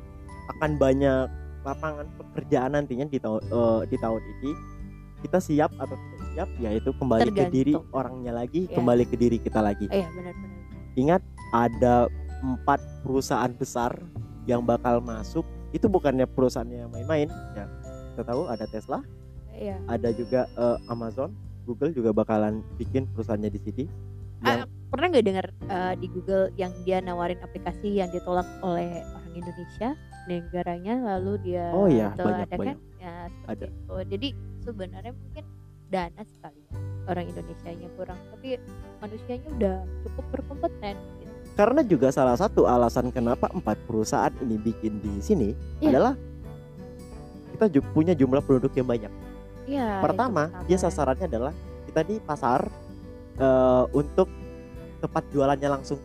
akan 0.49 0.77
banyak 0.77 1.27
lapangan 1.61 2.07
pekerjaan 2.15 2.73
nantinya 2.73 3.05
di 3.05 3.17
tahun 3.17 3.41
eh, 3.43 3.81
di 3.85 3.97
tahun 3.97 4.21
ini 4.21 4.51
kita 5.21 5.37
siap 5.37 5.69
atau 5.75 5.93
tidak 5.93 6.27
siap 6.33 6.49
yaitu 6.59 6.89
kembali 6.91 7.29
ke 7.29 7.45
diri 7.47 7.73
Tergantung. 7.73 7.93
orangnya 7.93 8.33
lagi 8.35 8.65
Ya. 8.65 8.73
kembali 8.73 9.03
ke 9.05 9.15
diri 9.15 9.37
kita 9.37 9.59
lagi 9.59 9.85
Iya, 9.85 10.09
benar-benar. 10.09 10.49
ingat 10.95 11.21
ada 11.51 12.09
empat 12.41 12.81
perusahaan 13.01 13.51
besar 13.51 14.01
yang 14.43 14.61
bakal 14.61 14.97
masuk 14.97 15.45
itu 15.71 15.85
bukannya 15.85 16.25
perusahaannya 16.25 16.77
yang 16.79 16.91
main-main 16.91 17.29
ya 17.53 17.65
kita 18.11 18.23
tahu 18.25 18.49
ada 18.49 18.65
Tesla 18.65 18.99
Iya. 19.51 19.77
ada 19.85 20.09
juga 20.09 20.49
eh, 20.49 20.77
Amazon, 20.87 21.29
Google 21.61 21.91
juga 21.91 22.09
bakalan 22.11 22.65
bikin 22.75 23.05
perusahaannya 23.05 23.51
di 23.51 23.59
sini. 23.61 23.83
Yang 24.41 24.59
Ah, 24.59 24.67
pernah 24.91 25.07
nggak 25.07 25.25
dengar 25.25 25.45
uh, 25.71 25.93
di 25.95 26.07
Google 26.11 26.51
yang 26.59 26.75
dia 26.83 26.99
nawarin 26.99 27.39
aplikasi 27.39 28.03
yang 28.03 28.11
ditolak 28.11 28.43
oleh 28.59 28.99
orang 29.07 29.31
Indonesia 29.31 29.95
negaranya 30.27 30.93
lalu 31.15 31.39
dia 31.41 31.71
Oh 31.71 31.87
iya, 31.87 32.11
banyak, 32.13 32.45
ada 32.45 32.55
banyak. 32.59 32.77
kan 32.77 32.77
ya 32.99 33.15
Ada. 33.47 33.65
itu 33.71 33.95
jadi 34.11 34.27
sebenarnya 34.61 35.13
mungkin 35.15 35.43
dana 35.89 36.21
sekali 36.27 36.59
ya, 36.67 36.77
orang 37.07 37.25
Indonesia 37.25 37.69
nya 37.71 37.89
kurang 37.95 38.19
tapi 38.29 38.47
manusianya 39.01 39.49
udah 39.57 39.75
cukup 40.05 40.25
berkompeten 40.29 40.95
gitu. 41.17 41.31
karena 41.57 41.81
juga 41.87 42.07
salah 42.11 42.35
satu 42.37 42.67
alasan 42.67 43.09
kenapa 43.09 43.47
empat 43.49 43.79
perusahaan 43.87 44.31
ini 44.43 44.59
bikin 44.59 44.99
di 44.99 45.23
sini 45.23 45.49
Iya. 45.81 45.89
adalah 45.97 46.13
kita 47.55 47.65
punya 47.93 48.17
jumlah 48.17 48.41
produk 48.41 48.71
yang 48.73 48.89
banyak. 48.89 49.11
Iya, 49.69 50.01
Pertama, 50.01 50.49
dia 50.65 50.81
sasarannya 50.81 51.29
adalah 51.29 51.53
kita 51.85 52.01
di 52.01 52.17
pasar 52.17 52.65
eh, 53.37 53.83
untuk 53.93 54.25
tempat 55.01 55.23
jualannya 55.33 55.69
langsung. 55.69 55.97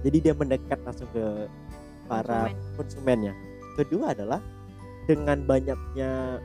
Jadi 0.00 0.16
dia 0.18 0.32
mendekat 0.32 0.78
langsung 0.82 1.08
ke 1.12 1.46
para 2.08 2.48
Konsumen. 2.48 2.74
konsumennya. 2.74 3.32
Kedua 3.76 4.16
adalah 4.16 4.40
dengan 5.04 5.38
banyaknya 5.44 6.40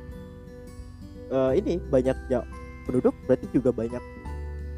eh, 1.30 1.52
ini 1.58 1.80
banyaknya 1.82 2.44
penduduk 2.84 3.16
berarti 3.26 3.48
juga 3.52 3.72
banyak 3.72 4.04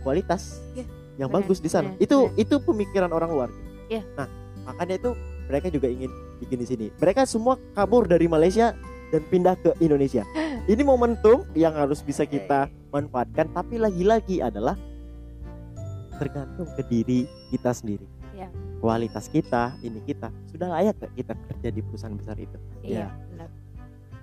kualitas 0.02 0.62
Iya, 0.78 0.86
yang 1.18 1.30
benar, 1.30 1.42
bagus 1.42 1.58
di 1.58 1.70
sana. 1.70 1.90
benar, 1.90 2.04
itu 2.04 2.18
benar. 2.30 2.42
itu 2.42 2.56
pemikiran 2.62 3.12
orang 3.12 3.30
luar. 3.34 3.50
Iya. 3.90 4.02
Nah, 4.14 4.30
makanya 4.64 4.96
itu 5.02 5.12
mereka 5.46 5.68
juga 5.70 5.88
ingin 5.90 6.12
bikin 6.38 6.58
di 6.62 6.68
sini. 6.68 6.86
Mereka 6.96 7.26
semua 7.26 7.58
kabur 7.74 8.06
dari 8.06 8.26
Malaysia 8.26 8.74
dan 9.10 9.22
pindah 9.26 9.56
ke 9.58 9.74
Indonesia. 9.80 10.22
Ini 10.66 10.82
momentum 10.82 11.46
yang 11.54 11.74
harus 11.74 12.02
bisa 12.02 12.26
kita 12.26 12.70
manfaatkan 12.90 13.50
tapi 13.54 13.78
lagi-lagi 13.78 14.42
adalah 14.42 14.74
tergantung 16.16 16.68
ke 16.70 16.84
diri 16.84 17.20
kita 17.50 17.72
sendiri. 17.72 18.06
Iya. 18.32 18.50
Kualitas 18.78 19.28
kita, 19.28 19.76
ini 19.80 20.00
kita 20.02 20.28
sudah 20.46 20.68
layak 20.72 20.96
gak 20.98 21.14
kita 21.14 21.34
kerja 21.34 21.70
di 21.70 21.82
perusahaan 21.82 22.14
besar 22.14 22.36
itu? 22.36 22.58
iya 22.82 23.08
Ya. 23.08 23.08
benar 23.30 23.50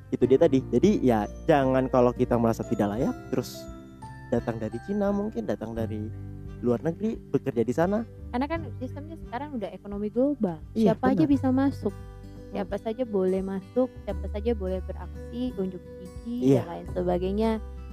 Itu 0.09 0.24
dia 0.24 0.36
tadi. 0.36 0.61
Jadi 0.62 1.01
ya 1.01 1.24
jangan 1.43 1.88
kalau 1.88 2.12
kita 2.12 2.36
merasa 2.36 2.61
tidak 2.62 2.93
layak 2.93 3.16
terus 3.28 3.64
datang 4.28 4.57
dari 4.57 4.76
Cina 4.82 5.09
mungkin 5.09 5.45
datang 5.45 5.72
dari 5.72 6.09
luar 6.61 6.78
negeri 6.80 7.16
bekerja 7.18 7.62
di 7.62 7.72
sana. 7.72 7.99
karena 8.30 8.47
kan 8.47 8.61
sistemnya 8.78 9.16
sekarang 9.18 9.57
udah 9.57 9.68
ekonomi 9.68 10.09
global 10.09 10.57
Iya, 10.72 10.95
siapa 10.95 11.11
aja 11.11 11.20
benar. 11.20 11.28
bisa 11.28 11.49
masuk 11.51 11.93
siapa 12.49 12.76
saja 12.76 13.03
boleh 13.03 13.40
masuk 13.40 13.88
siapa 14.05 14.24
saja 14.28 14.53
boleh 14.53 14.80
beraksi 14.80 15.53
unjuk 15.55 15.82
gigi 15.99 16.53
Iya. 16.53 16.61
dan 16.61 16.68
lain 16.70 16.86
sebagainya 16.93 17.51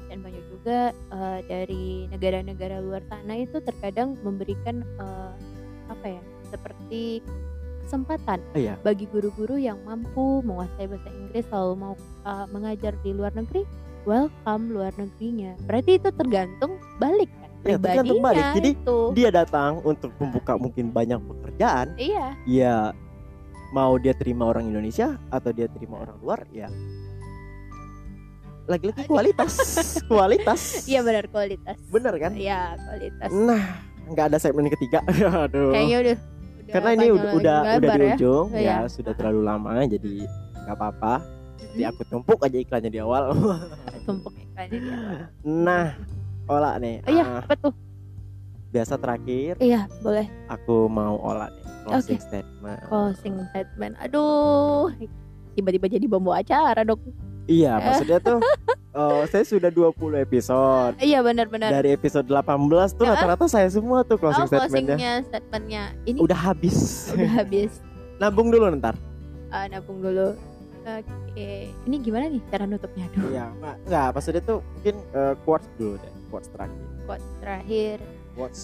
dan 0.10 0.26
banyak 0.26 0.44
juga 0.50 0.80
eh, 0.92 1.40
dari 1.46 1.86
negara-negara 2.10 2.82
luar 2.82 3.06
sana 3.08 3.38
itu 3.38 3.62
terkadang 3.62 4.18
memberikan 4.26 4.82
eh, 4.98 5.34
apa 5.88 6.06
ya 6.06 6.22
seperti 6.50 7.22
kesempatan 7.86 8.42
Iya. 8.54 8.78
bagi 8.82 9.06
guru-guru 9.10 9.58
yang 9.58 9.78
mampu 9.86 10.42
menguasai 10.46 10.86
bahasa 10.86 11.10
Inggris 11.10 11.46
lalu 11.50 11.74
mau 11.78 11.94
eh, 12.26 12.46
mengajar 12.50 12.94
di 13.06 13.12
luar 13.14 13.34
negeri 13.34 13.64
welcome 14.04 14.74
luar 14.74 14.94
negerinya 14.98 15.54
berarti 15.66 16.02
itu 16.02 16.10
tergantung 16.14 16.82
balik 16.98 17.30
kan 17.38 17.48
Iya, 17.60 17.76
tergantung 17.76 18.24
balik. 18.24 18.46
Jadi, 18.56 18.72
itu 18.72 19.00
Dia 19.20 19.30
datang 19.36 19.84
untuk 19.84 20.16
membuka 20.16 20.56
mungkin 20.56 20.96
banyak 20.96 21.20
pekerjaan 21.20 21.92
iya 22.00 22.32
ya 22.48 22.96
mau 23.70 24.00
dia 24.00 24.16
terima 24.18 24.50
orang 24.50 24.72
Indonesia 24.72 25.20
atau 25.30 25.52
dia 25.54 25.68
terima 25.70 26.02
orang 26.02 26.18
luar 26.24 26.40
ya 26.50 26.72
lagi-lagi 28.70 29.04
kualitas 29.06 29.54
kualitas 30.06 30.86
Iya 30.86 31.02
benar 31.02 31.26
kualitas. 31.28 31.76
bener 31.90 32.14
kan 32.16 32.32
Iya 32.32 32.78
kualitas. 32.78 33.30
nah 33.34 33.64
nggak 34.06 34.26
ada 34.30 34.38
segmen 34.38 34.70
ketiga 34.70 35.02
aduh 35.44 35.74
Kayaknya 35.74 35.98
udah. 36.00 36.16
udah 36.16 36.72
karena 36.72 36.90
ini 36.94 37.08
udah 37.10 37.32
udah, 37.34 37.58
udah 37.76 37.90
di 37.90 38.00
ya. 38.00 38.14
ujung 38.14 38.48
ya 38.52 38.62
iya. 38.62 38.76
sudah 38.86 39.14
terlalu 39.14 39.42
lama 39.42 39.70
jadi 39.84 40.30
nggak 40.64 40.76
apa-apa 40.76 41.14
jadi 41.68 41.82
Mm-mm. 41.84 41.92
aku 41.92 42.02
tumpuk 42.06 42.40
aja 42.40 42.58
iklannya 42.58 42.90
di 42.90 43.00
awal 43.00 43.34
Tumpuk 44.06 44.34
iklannya 44.34 44.78
dia. 44.78 44.98
nah 45.42 45.98
olah 46.46 46.78
nih 46.78 47.02
Oh 47.04 47.12
iya 47.12 47.26
Ah, 47.28 47.42
apa 47.42 47.54
tuh? 47.56 47.74
biasa 48.70 48.94
terakhir 48.96 49.58
Iya 49.58 49.90
boleh 50.00 50.30
aku 50.46 50.86
mau 50.86 51.18
olah 51.20 51.50
nih 51.50 51.66
closing 51.84 52.18
Oke. 52.18 52.26
statement 52.28 52.80
closing 52.86 53.36
statement. 53.50 53.94
Aduh 54.00 54.94
tiba-tiba 55.52 55.90
jadi 55.90 56.06
bumbu 56.06 56.30
acara 56.32 56.82
dok. 56.84 57.02
Iya 57.50 57.82
maksudnya 57.82 58.20
tuh 58.22 58.38
eh, 58.70 59.22
saya 59.34 59.44
sudah 59.44 59.74
20 59.74 59.98
episode 60.22 60.94
Iya 61.02 61.20
benar-benar. 61.20 61.74
dari 61.74 61.90
episode 61.92 62.30
18 62.30 62.46
tuh 62.94 63.04
rata-rata 63.04 63.46
saya 63.50 63.68
semua 63.68 64.06
tuh 64.06 64.22
closing 64.22 64.46
oh 64.46 64.50
statementnya 64.50 64.96
closingnya 64.96 65.14
statementnya 65.26 65.84
ini 66.06 66.18
udah 66.22 66.38
habis 66.38 67.10
udah 67.12 67.32
habis. 67.42 67.82
nabung 68.22 68.54
dulu 68.54 68.70
ntar 68.78 68.94
Ah, 69.50 69.66
nabung 69.66 69.98
dulu. 69.98 70.38
Oke, 70.86 71.74
ini 71.90 71.96
gimana 71.98 72.30
nih 72.30 72.38
cara 72.54 72.70
nutupnya? 72.70 73.10
Aduh, 73.10 73.34
iya 73.34 73.46
nggak 73.52 73.76
nggak 73.90 74.08
maksudnya 74.14 74.42
tuh 74.46 74.62
mungkin 74.62 74.96
eh, 75.10 75.34
quotes 75.42 75.66
dulu 75.74 75.94
deh 75.98 76.14
quotes 76.30 76.50
terakhir 76.54 76.78
quote 77.10 77.26
terakhir. 77.42 77.98
quotes 78.38 78.60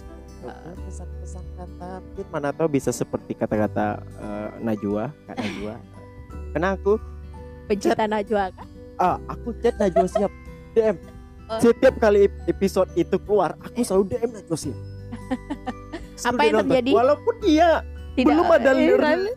eh, 0.45 0.73
pesan-pesan 0.85 1.45
kata 1.57 1.89
mungkin 2.01 2.25
mana 2.29 2.49
tahu 2.53 2.67
bisa 2.69 2.93
seperti 2.93 3.33
kata-kata 3.33 3.97
eh, 3.97 4.49
Najwa 4.61 5.09
kak 5.25 5.35
Najwa 5.41 5.73
karena 6.53 6.67
aku 6.77 6.93
Najwa 7.65 8.43
kan? 8.53 8.67
Ah 8.97 9.17
aku 9.25 9.51
chat 9.59 9.75
Najwa 9.75 10.07
siap 10.07 10.31
DM 10.73 10.97
Oh. 11.45 11.61
setiap 11.61 11.93
kali 12.01 12.25
ep- 12.25 12.41
episode 12.49 12.89
itu 12.97 13.21
keluar 13.21 13.53
aku 13.61 13.85
selalu 13.85 14.03
DM 14.11 14.33
Najwa 14.33 14.57
siap 14.57 14.73
Selalu 16.17 16.33
Apa 16.33 16.41
yang 16.41 16.53
nonton. 16.57 16.69
terjadi? 16.73 16.91
walaupun 16.91 17.35
dia 17.37 17.69
belum 18.15 18.47
ada 18.49 18.71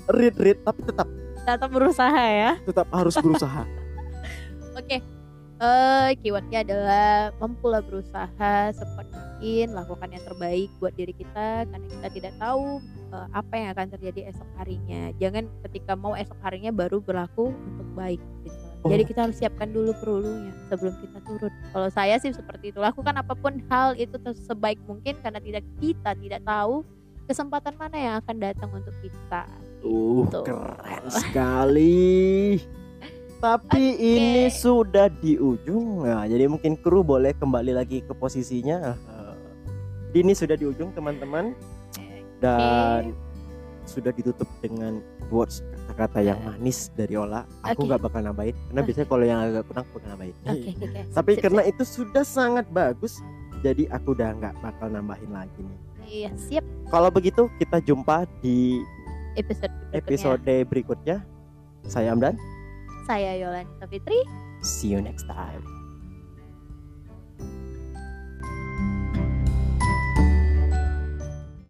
read 0.08 0.36
read 0.38 0.58
tapi 0.62 0.80
tetap 0.86 1.08
tetap 1.44 1.68
berusaha 1.68 2.22
ya. 2.24 2.56
tetap 2.64 2.88
harus 2.88 3.12
berusaha 3.12 3.62
Oke, 4.78 5.04
eh 5.58 6.08
keywordnya 6.16 6.62
adalah 6.64 7.34
mampulah 7.36 7.82
berusaha 7.82 8.72
mungkin, 9.38 9.70
lakukan 9.70 10.10
yang 10.10 10.24
terbaik 10.26 10.70
buat 10.78 10.94
diri 10.94 11.14
kita 11.14 11.62
karena 11.62 11.86
kita 11.86 12.08
tidak 12.10 12.34
tahu 12.38 12.82
eh, 13.14 13.26
apa 13.30 13.52
yang 13.54 13.68
akan 13.70 13.86
terjadi 13.94 14.20
esok 14.34 14.48
harinya. 14.58 15.14
Jangan 15.22 15.46
ketika 15.62 15.94
mau 15.94 16.18
esok 16.18 16.34
harinya 16.42 16.74
baru 16.74 16.98
berlaku 16.98 17.54
untuk 17.54 17.88
baik. 17.94 18.18
Gitu. 18.42 18.57
Oh. 18.86 18.90
Jadi 18.94 19.02
kita 19.10 19.26
harus 19.26 19.36
siapkan 19.38 19.68
dulu 19.74 19.90
perulunya 19.98 20.54
sebelum 20.70 20.94
kita 21.02 21.18
turun. 21.26 21.52
Kalau 21.74 21.88
saya 21.90 22.14
sih 22.22 22.30
seperti 22.30 22.70
itu. 22.70 22.78
Lakukan 22.78 23.14
apa 23.18 23.34
pun 23.34 23.58
hal 23.66 23.98
itu 23.98 24.14
sebaik 24.46 24.78
mungkin 24.86 25.18
karena 25.18 25.42
tidak 25.42 25.64
kita 25.82 26.14
tidak 26.14 26.40
tahu 26.46 26.86
kesempatan 27.26 27.74
mana 27.74 27.96
yang 27.98 28.14
akan 28.22 28.36
datang 28.38 28.70
untuk 28.70 28.94
kita. 29.02 29.44
Uh, 29.82 30.26
Gitu. 30.26 30.40
keren 30.46 31.04
sekali. 31.10 32.58
Tapi 33.44 33.84
ini 34.02 34.50
sudah 34.50 35.06
di 35.06 35.38
ujung. 35.38 36.02
Nah, 36.02 36.26
jadi 36.26 36.50
mungkin 36.50 36.74
kru 36.74 37.06
boleh 37.06 37.30
kembali 37.38 37.70
lagi 37.70 38.02
ke 38.02 38.10
posisinya. 38.10 38.98
Eh, 38.98 40.18
Ini 40.18 40.34
sudah 40.34 40.58
di 40.58 40.66
ujung, 40.66 40.90
teman-teman. 40.90 41.54
Dan 42.42 43.14
sudah 43.86 44.10
ditutup 44.10 44.50
dengan 44.58 44.98
words 45.30 45.62
kata-kata 45.98 46.22
yang 46.22 46.38
manis 46.46 46.94
dari 46.94 47.18
Ola. 47.18 47.42
Aku 47.66 47.82
nggak 47.82 47.98
bakal 47.98 48.22
nambahin 48.22 48.54
karena 48.54 48.78
Oke. 48.78 48.86
biasanya 48.86 49.08
kalau 49.10 49.24
yang 49.26 49.40
agak 49.42 49.62
kurang 49.66 49.82
aku 49.82 49.92
bakal 49.98 50.08
nambahin. 50.14 50.34
Oke, 50.46 50.70
oke. 50.78 51.00
Tapi 51.10 51.30
Sip, 51.34 51.42
karena 51.42 51.62
sip. 51.66 51.70
itu 51.74 51.82
sudah 51.82 52.24
sangat 52.24 52.66
bagus, 52.70 53.18
jadi 53.60 53.82
aku 53.90 54.14
udah 54.14 54.30
nggak 54.38 54.54
bakal 54.62 54.86
nambahin 54.86 55.30
lagi 55.34 55.58
nih. 55.58 55.78
iya 56.06 56.30
siap 56.38 56.64
Kalau 56.88 57.10
begitu 57.10 57.50
kita 57.58 57.82
jumpa 57.82 58.24
di 58.38 58.80
episode 59.34 59.74
berikutnya. 59.90 59.98
episode 59.98 60.54
berikutnya. 60.70 61.16
Saya 61.84 62.14
Amdan. 62.14 62.38
Saya 63.04 63.34
Yolanda 63.34 63.86
Fitri. 63.90 64.22
See 64.62 64.94
you 64.94 65.02
next 65.02 65.26
time. 65.26 65.77